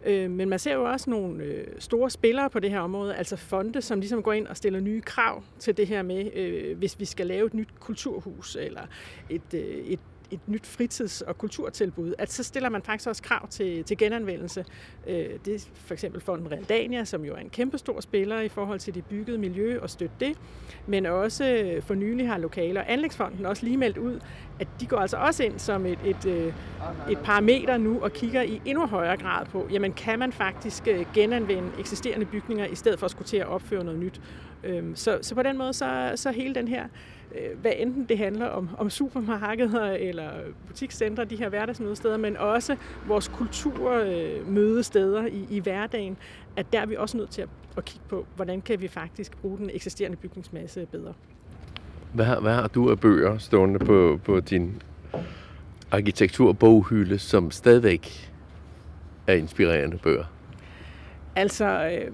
Øh, 0.06 0.32
men 0.32 0.50
man 0.50 0.60
ser 0.60 0.74
jo 0.74 0.84
også 0.84 1.10
nogle 1.10 1.44
øh, 1.44 1.68
store 1.80 2.10
spillere 2.10 2.50
på 2.50 2.60
det 2.60 2.70
her 2.70 2.80
område, 2.80 3.16
altså 3.16 3.36
fonde, 3.36 3.82
som 3.82 4.00
ligesom 4.00 4.24
går 4.24 4.34
ind 4.34 4.48
og 4.48 4.58
stiller 4.58 4.80
nye 4.80 5.02
krav 5.02 5.44
til 5.60 5.78
det 5.78 5.88
her 5.88 6.02
med, 6.02 6.32
øh, 6.36 6.78
hvis 6.78 7.00
vi 7.00 7.06
skal 7.06 7.28
lave 7.28 7.46
et 7.46 7.54
nyt 7.54 7.70
kulturhus 7.80 8.58
eller 8.60 8.82
et, 9.30 9.54
øh, 9.54 9.62
et 9.62 10.00
et 10.34 10.40
nyt 10.48 10.66
fritids- 10.66 11.22
og 11.22 11.38
kulturtilbud, 11.38 12.14
at 12.18 12.32
så 12.32 12.44
stiller 12.44 12.70
man 12.70 12.82
faktisk 12.82 13.10
også 13.10 13.24
krav 13.24 13.48
til, 13.48 13.84
til 13.84 13.98
genanvendelse. 13.98 14.66
Øh, 15.08 15.26
det 15.46 15.56
er 15.56 15.60
for 15.76 15.94
eksempel 15.94 16.22
Fonden 16.22 16.52
Realdania, 16.52 17.06
som 17.06 17.26
jo 17.26 17.34
er 17.34 17.40
en 17.40 17.50
kæmpestor 17.50 18.02
spiller 18.02 18.40
i 18.40 18.50
forhold 18.50 18.80
til 18.80 18.96
det 18.96 19.06
byggede 19.06 19.38
miljø 19.38 19.80
og 19.82 19.90
støtte 19.90 20.16
det, 20.20 20.38
men 20.88 21.06
også 21.06 21.46
øh, 21.46 21.84
for 21.84 21.94
nylig 21.94 22.28
har 22.28 22.38
Lokale- 22.38 22.80
og 22.80 22.92
Anlægsfonden 22.92 23.46
også 23.46 23.66
lige 23.66 23.78
meldt 23.78 23.98
ud, 23.98 24.20
at 24.60 24.68
de 24.80 24.86
går 24.86 24.98
altså 24.98 25.18
også 25.18 25.44
ind 25.44 25.60
som 25.60 25.86
et, 25.86 26.00
et, 26.06 26.26
øh, 26.26 26.54
et 27.12 27.18
parameter 27.24 27.78
nu 27.78 28.00
og 28.02 28.14
kigger 28.14 28.42
i 28.42 28.62
endnu 28.66 28.88
højere 28.88 29.18
grad 29.18 29.46
på, 29.46 29.68
jamen 29.72 29.94
kan 29.94 30.20
man 30.20 30.32
faktisk 30.32 30.88
genanvende 31.14 31.70
eksisterende 31.80 32.26
bygninger 32.26 32.66
i 32.66 32.76
stedet 32.76 33.00
for 33.00 33.06
at 33.06 33.12
skulle 33.12 33.28
til 33.28 33.38
at 33.38 33.48
opføre 33.48 33.84
noget 33.84 34.00
nyt. 34.00 34.22
Øhm, 34.64 34.96
så, 34.96 35.20
så 35.22 35.36
på 35.36 35.44
den 35.44 35.58
måde, 35.58 35.74
så, 35.74 36.12
så 36.16 36.32
hele 36.32 36.56
den 36.56 36.68
her 36.68 36.88
hvad 37.62 37.72
enten 37.78 38.06
det 38.10 38.18
handler 38.18 38.48
om, 38.48 38.70
om 38.78 38.90
supermarkeder 38.90 39.92
eller 39.92 40.30
butikscentre, 40.68 41.26
de 41.26 41.36
her 41.36 41.50
hverdagsmødesteder, 41.50 42.18
men 42.18 42.38
også 42.38 42.76
vores 43.08 43.28
kulturmødesteder 43.28 45.26
i, 45.26 45.48
i 45.50 45.60
hverdagen, 45.60 46.18
at 46.56 46.66
der 46.74 46.82
er 46.82 46.86
vi 46.86 46.96
også 46.96 47.18
nødt 47.18 47.30
til 47.30 47.42
at, 47.42 47.50
at 47.78 47.86
kigge 47.86 48.06
på, 48.10 48.26
hvordan 48.36 48.62
kan 48.62 48.82
vi 48.82 48.88
faktisk 48.88 49.38
bruge 49.38 49.58
den 49.58 49.70
eksisterende 49.74 50.18
bygningsmasse 50.18 50.88
bedre. 50.92 51.14
Hvad, 52.14 52.42
hvad 52.42 52.54
har 52.54 52.68
du 52.68 52.92
af 52.92 53.00
bøger 53.00 53.38
stående 53.38 53.80
på, 53.80 54.20
på 54.24 54.40
din 54.40 54.82
arkitekturboghylde, 55.92 57.20
som 57.20 57.52
stadigvæk 57.52 58.32
er 59.28 59.34
inspirerende 59.34 59.98
bøger? 59.98 60.26
Altså, 61.36 61.66
øh, 61.66 62.14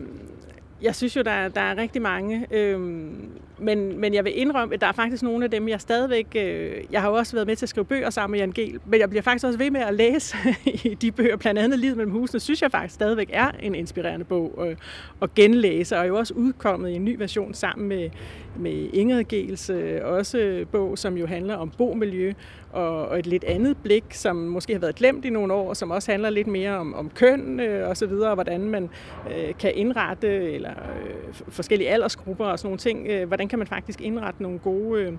jeg 0.81 0.95
synes 0.95 1.15
jo, 1.15 1.21
der, 1.21 1.47
der 1.47 1.61
er 1.61 1.77
rigtig 1.77 2.01
mange, 2.01 2.47
øhm, 2.51 3.29
men, 3.57 3.99
men 3.99 4.13
jeg 4.13 4.25
vil 4.25 4.39
indrømme, 4.39 4.73
at 4.73 4.81
der 4.81 4.87
er 4.87 4.91
faktisk 4.91 5.23
nogle 5.23 5.45
af 5.45 5.51
dem, 5.51 5.69
jeg 5.69 5.81
stadigvæk... 5.81 6.27
Øh, 6.35 6.75
jeg 6.91 7.01
har 7.01 7.09
jo 7.09 7.15
også 7.15 7.35
været 7.35 7.47
med 7.47 7.55
til 7.55 7.65
at 7.65 7.69
skrive 7.69 7.85
bøger 7.85 8.09
sammen 8.09 8.31
med 8.31 8.39
Jan 8.39 8.51
Gehl, 8.51 8.79
men 8.85 8.99
jeg 8.99 9.09
bliver 9.09 9.21
faktisk 9.21 9.45
også 9.45 9.57
ved 9.57 9.71
med 9.71 9.81
at 9.81 9.93
læse 9.93 10.37
i 10.91 10.93
de 10.93 11.11
bøger, 11.11 11.35
blandt 11.35 11.59
andet 11.59 11.79
Livet 11.79 11.97
mellem 11.97 12.11
husene, 12.11 12.39
synes 12.39 12.61
jeg 12.61 12.71
faktisk 12.71 12.93
stadigvæk 12.93 13.29
er 13.33 13.51
en 13.59 13.75
inspirerende 13.75 14.25
bog 14.25 14.67
at, 14.67 14.77
at 15.21 15.35
genlæse, 15.35 15.95
og 15.95 16.01
er 16.01 16.07
jo 16.07 16.17
også 16.17 16.33
udkommet 16.33 16.89
i 16.89 16.93
en 16.93 17.05
ny 17.05 17.15
version 17.17 17.53
sammen 17.53 17.87
med, 17.87 18.09
med 18.57 18.89
Ingrid 18.93 19.23
Gehls 19.23 19.69
øh, 19.69 19.99
også 20.03 20.65
bog, 20.71 20.97
som 20.97 21.17
jo 21.17 21.27
handler 21.27 21.55
om 21.55 21.69
bomiljø, 21.77 22.33
og, 22.71 23.07
og 23.07 23.19
et 23.19 23.27
lidt 23.27 23.43
andet 23.43 23.77
blik, 23.83 24.03
som 24.09 24.35
måske 24.35 24.73
har 24.73 24.79
været 24.79 24.95
glemt 24.95 25.25
i 25.25 25.29
nogle 25.29 25.53
år, 25.53 25.73
som 25.73 25.91
også 25.91 26.11
handler 26.11 26.29
lidt 26.29 26.47
mere 26.47 26.77
om, 26.77 26.93
om 26.93 27.09
køn 27.09 27.59
øh, 27.59 27.89
og 27.89 27.97
så 27.97 28.05
videre, 28.05 28.29
og 28.29 28.35
hvordan 28.35 28.61
man 28.61 28.89
øh, 29.37 29.53
kan 29.59 29.71
indrette, 29.75 30.53
eller 30.53 30.71
øh, 30.71 31.33
forskellige 31.47 31.89
aldersgrupper 31.89 32.45
og 32.45 32.59
sådan 32.59 32.67
nogle 32.67 32.77
ting. 32.77 33.07
Øh, 33.07 33.27
hvordan 33.27 33.47
kan 33.47 33.59
man 33.59 33.67
faktisk 33.67 34.01
indrette 34.01 34.43
nogle 34.43 34.59
gode 34.59 35.01
øh, 35.01 35.13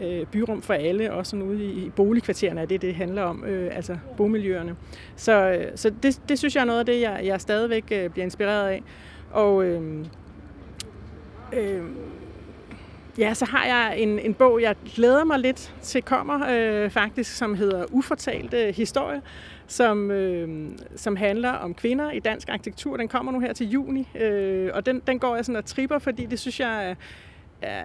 øh, 0.00 0.26
byrum 0.26 0.62
for 0.62 0.74
alle, 0.74 1.12
også 1.12 1.30
sådan 1.30 1.46
ude 1.46 1.64
i, 1.64 1.86
i 1.86 1.90
boligkvartererne 1.90 2.60
er 2.60 2.66
det, 2.66 2.82
det 2.82 2.94
handler 2.94 3.22
om, 3.22 3.44
øh, 3.44 3.76
altså 3.76 3.96
bomiljøerne. 4.16 4.76
Så, 5.16 5.50
øh, 5.50 5.72
så 5.74 5.92
det, 6.02 6.20
det 6.28 6.38
synes 6.38 6.54
jeg 6.54 6.60
er 6.60 6.64
noget 6.64 6.80
af 6.80 6.86
det, 6.86 7.00
jeg, 7.00 7.20
jeg 7.24 7.40
stadigvæk 7.40 7.84
øh, 7.92 8.10
bliver 8.10 8.24
inspireret 8.24 8.68
af. 8.68 8.82
Og 9.30 9.64
øh, 9.64 10.04
øh, 11.52 11.82
Ja, 13.18 13.34
så 13.34 13.44
har 13.44 13.64
jeg 13.64 13.98
en, 13.98 14.18
en 14.18 14.34
bog, 14.34 14.62
jeg 14.62 14.76
glæder 14.94 15.24
mig 15.24 15.38
lidt 15.38 15.74
til 15.82 16.02
kommer, 16.02 16.46
øh, 16.50 16.90
faktisk, 16.90 17.36
som 17.36 17.54
hedder 17.54 17.84
Ufortalte 17.90 18.56
øh, 18.56 18.74
Historie, 18.74 19.22
som, 19.66 20.10
øh, 20.10 20.70
som 20.96 21.16
handler 21.16 21.50
om 21.50 21.74
kvinder 21.74 22.10
i 22.10 22.20
dansk 22.20 22.48
arkitektur. 22.48 22.96
Den 22.96 23.08
kommer 23.08 23.32
nu 23.32 23.40
her 23.40 23.52
til 23.52 23.70
juni, 23.70 24.08
øh, 24.20 24.70
og 24.74 24.86
den, 24.86 25.02
den 25.06 25.18
går 25.18 25.36
jeg 25.36 25.44
sådan 25.44 25.56
og 25.56 25.64
tripper, 25.64 25.98
fordi 25.98 26.26
det 26.26 26.38
synes 26.38 26.60
jeg 26.60 26.96
er, 27.62 27.82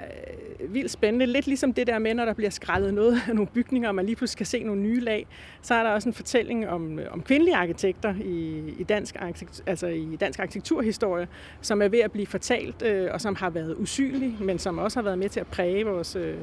øh, 0.60 0.74
vildt 0.74 0.92
spændende. 0.92 1.26
Lidt 1.26 1.48
ligesom 1.48 1.74
det 1.74 1.88
der 1.88 2.00
med, 2.00 2.14
når 2.14 2.26
der 2.26 2.34
bliver 2.34 2.50
skrællet 2.50 2.94
noget 2.94 3.22
af 3.28 3.36
nogle 3.36 3.48
bygninger, 3.48 3.90
og 3.90 3.96
man 3.96 4.06
lige 4.06 4.16
pludselig 4.16 4.38
kan 4.38 4.46
se 4.46 4.64
nogle 4.64 4.82
nye 4.82 5.00
lag, 5.00 5.28
så 5.62 5.74
er 5.74 5.84
der 5.84 5.90
også 5.90 6.10
en 6.10 6.14
fortælling 6.14 6.70
om, 6.70 7.00
øh, 7.00 7.14
om 7.14 7.22
kvindelige 7.22 7.56
arkitekter 7.56 8.16
i, 8.24 8.64
i, 8.80 8.84
dansk, 8.84 9.16
altså 9.66 9.88
i 9.88 10.16
dansk 10.16 10.40
arkitekturhistorie, 10.40 11.28
som 11.62 11.82
er 11.82 11.88
ved 11.88 12.00
at 12.00 12.12
blive 12.12 12.28
fortalt, 12.28 12.82
øh, 12.82 13.10
og 13.14 13.22
som 13.22 13.36
har 13.36 13.50
været 13.50 13.76
usynlige, 13.80 14.38
men 14.40 14.60
som 14.60 14.78
også 14.78 15.00
har 15.00 15.04
været 15.04 15.20
med 15.20 15.30
til 15.30 15.40
at 15.40 15.48
præge 15.48 15.86
vores, 15.86 16.16
øh, 16.16 16.38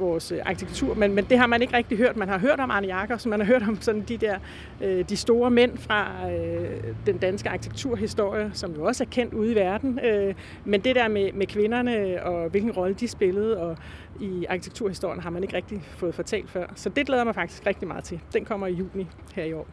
vores 0.00 0.32
øh, 0.32 0.38
arkitektur, 0.44 0.94
men, 0.94 1.14
men 1.14 1.24
det 1.24 1.38
har 1.38 1.46
man 1.46 1.62
ikke 1.62 1.76
rigtig 1.76 1.98
hørt. 1.98 2.16
Man 2.16 2.28
har 2.28 2.38
hørt 2.38 2.60
om 2.60 2.70
Arne 2.70 2.86
Jacobsen, 2.86 3.30
man 3.30 3.40
har 3.40 3.46
hørt 3.46 3.62
om 3.62 3.80
sådan 3.80 4.02
de 4.02 4.16
der 4.16 4.38
øh, 4.80 5.08
de 5.08 5.16
store 5.16 5.50
mænd 5.50 5.78
fra 5.78 6.30
øh, 6.30 6.94
den 7.06 7.18
danske 7.18 7.48
arkitekturhistorie, 7.48 8.50
som 8.54 8.72
jo 8.72 8.84
også 8.84 9.04
er 9.04 9.08
kendt 9.10 9.34
ude 9.34 9.52
i 9.52 9.54
verden. 9.54 10.00
Øh, 10.04 10.34
men 10.64 10.80
det 10.80 10.96
der 10.96 11.08
med, 11.08 11.32
med 11.32 11.46
kvinderne 11.46 12.22
og 12.22 12.50
hvilken 12.50 12.70
rolle 12.70 12.94
de 12.94 13.08
spillede 13.08 13.60
og 13.60 13.76
i 14.20 14.44
arkitekturhistorien 14.48 15.20
har 15.20 15.30
man 15.30 15.42
ikke 15.42 15.56
rigtig 15.56 15.82
fået 15.90 16.14
fortalt 16.14 16.50
før. 16.50 16.66
Så 16.74 16.88
det 16.88 17.06
glæder 17.06 17.24
mig 17.24 17.34
faktisk 17.34 17.66
rigtig 17.66 17.88
meget 17.88 18.04
til. 18.04 18.20
Den 18.32 18.44
kommer 18.44 18.66
i 18.66 18.72
juni 18.72 19.06
her 19.34 19.44
i 19.44 19.52
år, 19.52 19.66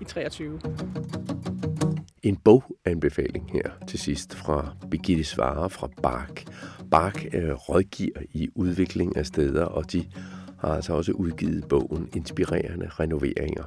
i 0.00 0.04
23 0.04 0.60
en 2.24 2.36
boganbefaling 2.36 3.50
her 3.52 3.70
til 3.86 3.98
sidst 3.98 4.34
fra 4.34 4.76
Birgitte 4.90 5.24
Svare 5.24 5.70
fra 5.70 5.88
Bark. 6.02 6.44
Bark 6.94 7.24
øh, 7.32 7.52
rådgiver 7.52 8.20
i 8.32 8.48
udvikling 8.54 9.16
af 9.16 9.26
steder, 9.26 9.64
og 9.64 9.92
de 9.92 10.04
har 10.58 10.68
altså 10.68 10.92
også 10.92 11.12
udgivet 11.12 11.64
bogen 11.68 12.08
Inspirerende 12.14 12.88
Renoveringer. 12.88 13.64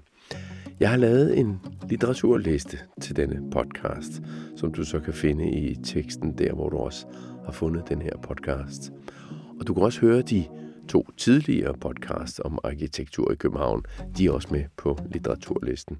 Jeg 0.80 0.90
har 0.90 0.98
lavet 0.98 1.40
en 1.40 1.60
litteraturliste 1.90 2.80
til 3.02 3.16
denne 3.16 3.52
podcast, 3.52 4.22
som 4.56 4.74
du 4.74 4.84
så 4.84 5.00
kan 5.00 5.14
finde 5.14 5.52
i 5.52 5.76
teksten 5.76 6.38
der, 6.38 6.54
hvor 6.54 6.70
du 6.70 6.78
også 6.78 7.06
har 7.46 7.52
fundet 7.52 7.90
den 7.90 8.02
her 8.02 8.18
podcast. 8.24 8.92
Og 9.60 9.68
du 9.68 9.74
kan 9.74 9.84
også 9.84 10.02
høre 10.02 10.22
de 10.22 10.46
to 10.90 11.08
tidligere 11.18 11.74
podcasts 11.74 12.40
om 12.40 12.60
arkitektur 12.64 13.32
i 13.32 13.36
København. 13.36 13.86
De 14.18 14.26
er 14.26 14.32
også 14.32 14.48
med 14.52 14.64
på 14.78 14.98
litteraturlisten. 15.12 15.98